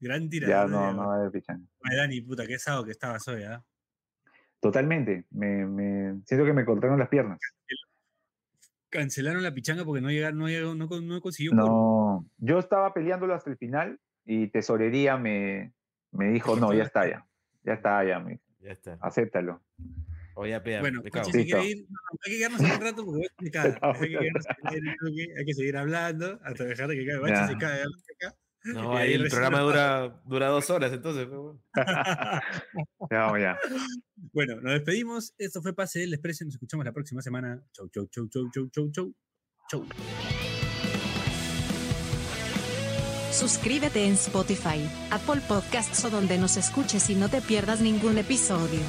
Gran 0.00 0.28
tirador. 0.28 0.70
Ya 0.70 0.76
no, 0.76 0.92
no 0.92 1.08
va 1.08 1.14
a 1.14 1.18
haber 1.18 1.30
pichanga. 1.32 1.66
Ay, 1.82 1.96
Dani, 1.96 2.20
puta, 2.20 2.46
qué 2.46 2.58
sábado 2.58 2.84
que 2.84 2.90
estabas 2.90 3.26
hoy, 3.28 3.42
¿ah? 3.44 3.64
Totalmente. 4.60 5.24
Me, 5.30 5.66
me- 5.66 6.20
siento 6.26 6.44
que 6.44 6.52
me 6.52 6.64
cortaron 6.64 6.98
las 6.98 7.08
piernas. 7.08 7.38
Cancelaron 8.88 9.42
la 9.42 9.52
pichanga 9.52 9.84
porque 9.84 10.00
no 10.00 10.10
llegaron, 10.10 10.38
no, 10.38 10.48
llegó, 10.48 10.74
no, 10.74 10.86
no 10.86 11.20
consiguió. 11.20 11.52
No, 11.52 12.26
yo 12.38 12.58
estaba 12.58 12.92
peleándolo 12.94 13.34
hasta 13.34 13.50
el 13.50 13.56
final 13.56 14.00
y 14.24 14.48
tesorería 14.48 15.16
me, 15.16 15.72
me 16.12 16.30
dijo, 16.30 16.56
no, 16.56 16.72
ya 16.72 16.84
está 16.84 17.08
ya. 17.08 17.26
Ya 17.64 17.74
está 17.74 18.04
ya, 18.04 18.20
me 18.20 18.32
dijo, 18.32 18.42
Ya 18.60 18.72
está. 18.72 18.98
acéptalo. 19.00 19.62
O 20.38 20.46
ya, 20.46 20.62
pea, 20.62 20.80
Bueno, 20.80 21.02
si 21.24 21.44
quiere 21.44 21.64
ir, 21.66 21.86
no, 21.88 21.96
hay 22.22 22.32
que 22.32 22.36
quedarnos 22.36 22.60
un 22.60 22.80
rato 22.80 23.04
porque 23.06 23.10
voy 23.10 23.22
a 23.22 23.26
explicar. 23.26 23.66
Estamos 23.68 23.96
Hay 24.02 24.08
que, 24.10 24.18
quedarnos 24.18 24.46
hay 25.38 25.54
seguir 25.54 25.76
hablando 25.78 26.38
hasta 26.44 26.64
dejar 26.64 26.88
de 26.88 26.96
que 26.96 27.06
caiga. 27.06 27.20
Bache 27.20 27.34
Ya. 27.34 27.46
se 27.46 27.56
cae. 27.56 27.84
No, 28.64 28.96
ahí 28.96 29.08
ahí 29.08 29.14
el 29.14 29.28
programa 29.28 29.60
dura, 29.60 30.20
dura 30.26 30.48
dos 30.48 30.68
horas, 30.68 30.92
entonces. 30.92 31.26
bueno. 31.26 31.58
Ya 33.10 33.18
vamos 33.18 33.40
ya. 33.40 33.58
Bueno, 34.34 34.56
nos 34.60 34.72
despedimos. 34.74 35.34
Esto 35.38 35.62
fue 35.62 35.74
Pase 35.74 36.00
del 36.00 36.12
Expreso. 36.12 36.44
Nos 36.44 36.54
escuchamos 36.54 36.84
la 36.84 36.92
próxima 36.92 37.22
semana. 37.22 37.62
Chau, 37.72 37.88
chau, 37.88 38.06
chau, 38.08 38.28
chau, 38.28 38.50
chau, 38.50 38.68
chau, 38.68 38.90
chau. 38.90 39.14
Chau. 39.70 39.86
Suscríbete 43.32 44.04
en 44.04 44.14
Spotify, 44.14 44.86
Apple 45.10 45.40
Podcasts 45.48 46.04
o 46.04 46.10
donde 46.10 46.36
nos 46.36 46.58
escuches 46.58 47.08
y 47.08 47.14
no 47.14 47.30
te 47.30 47.40
pierdas 47.40 47.80
ningún 47.80 48.18
episodio. 48.18 48.80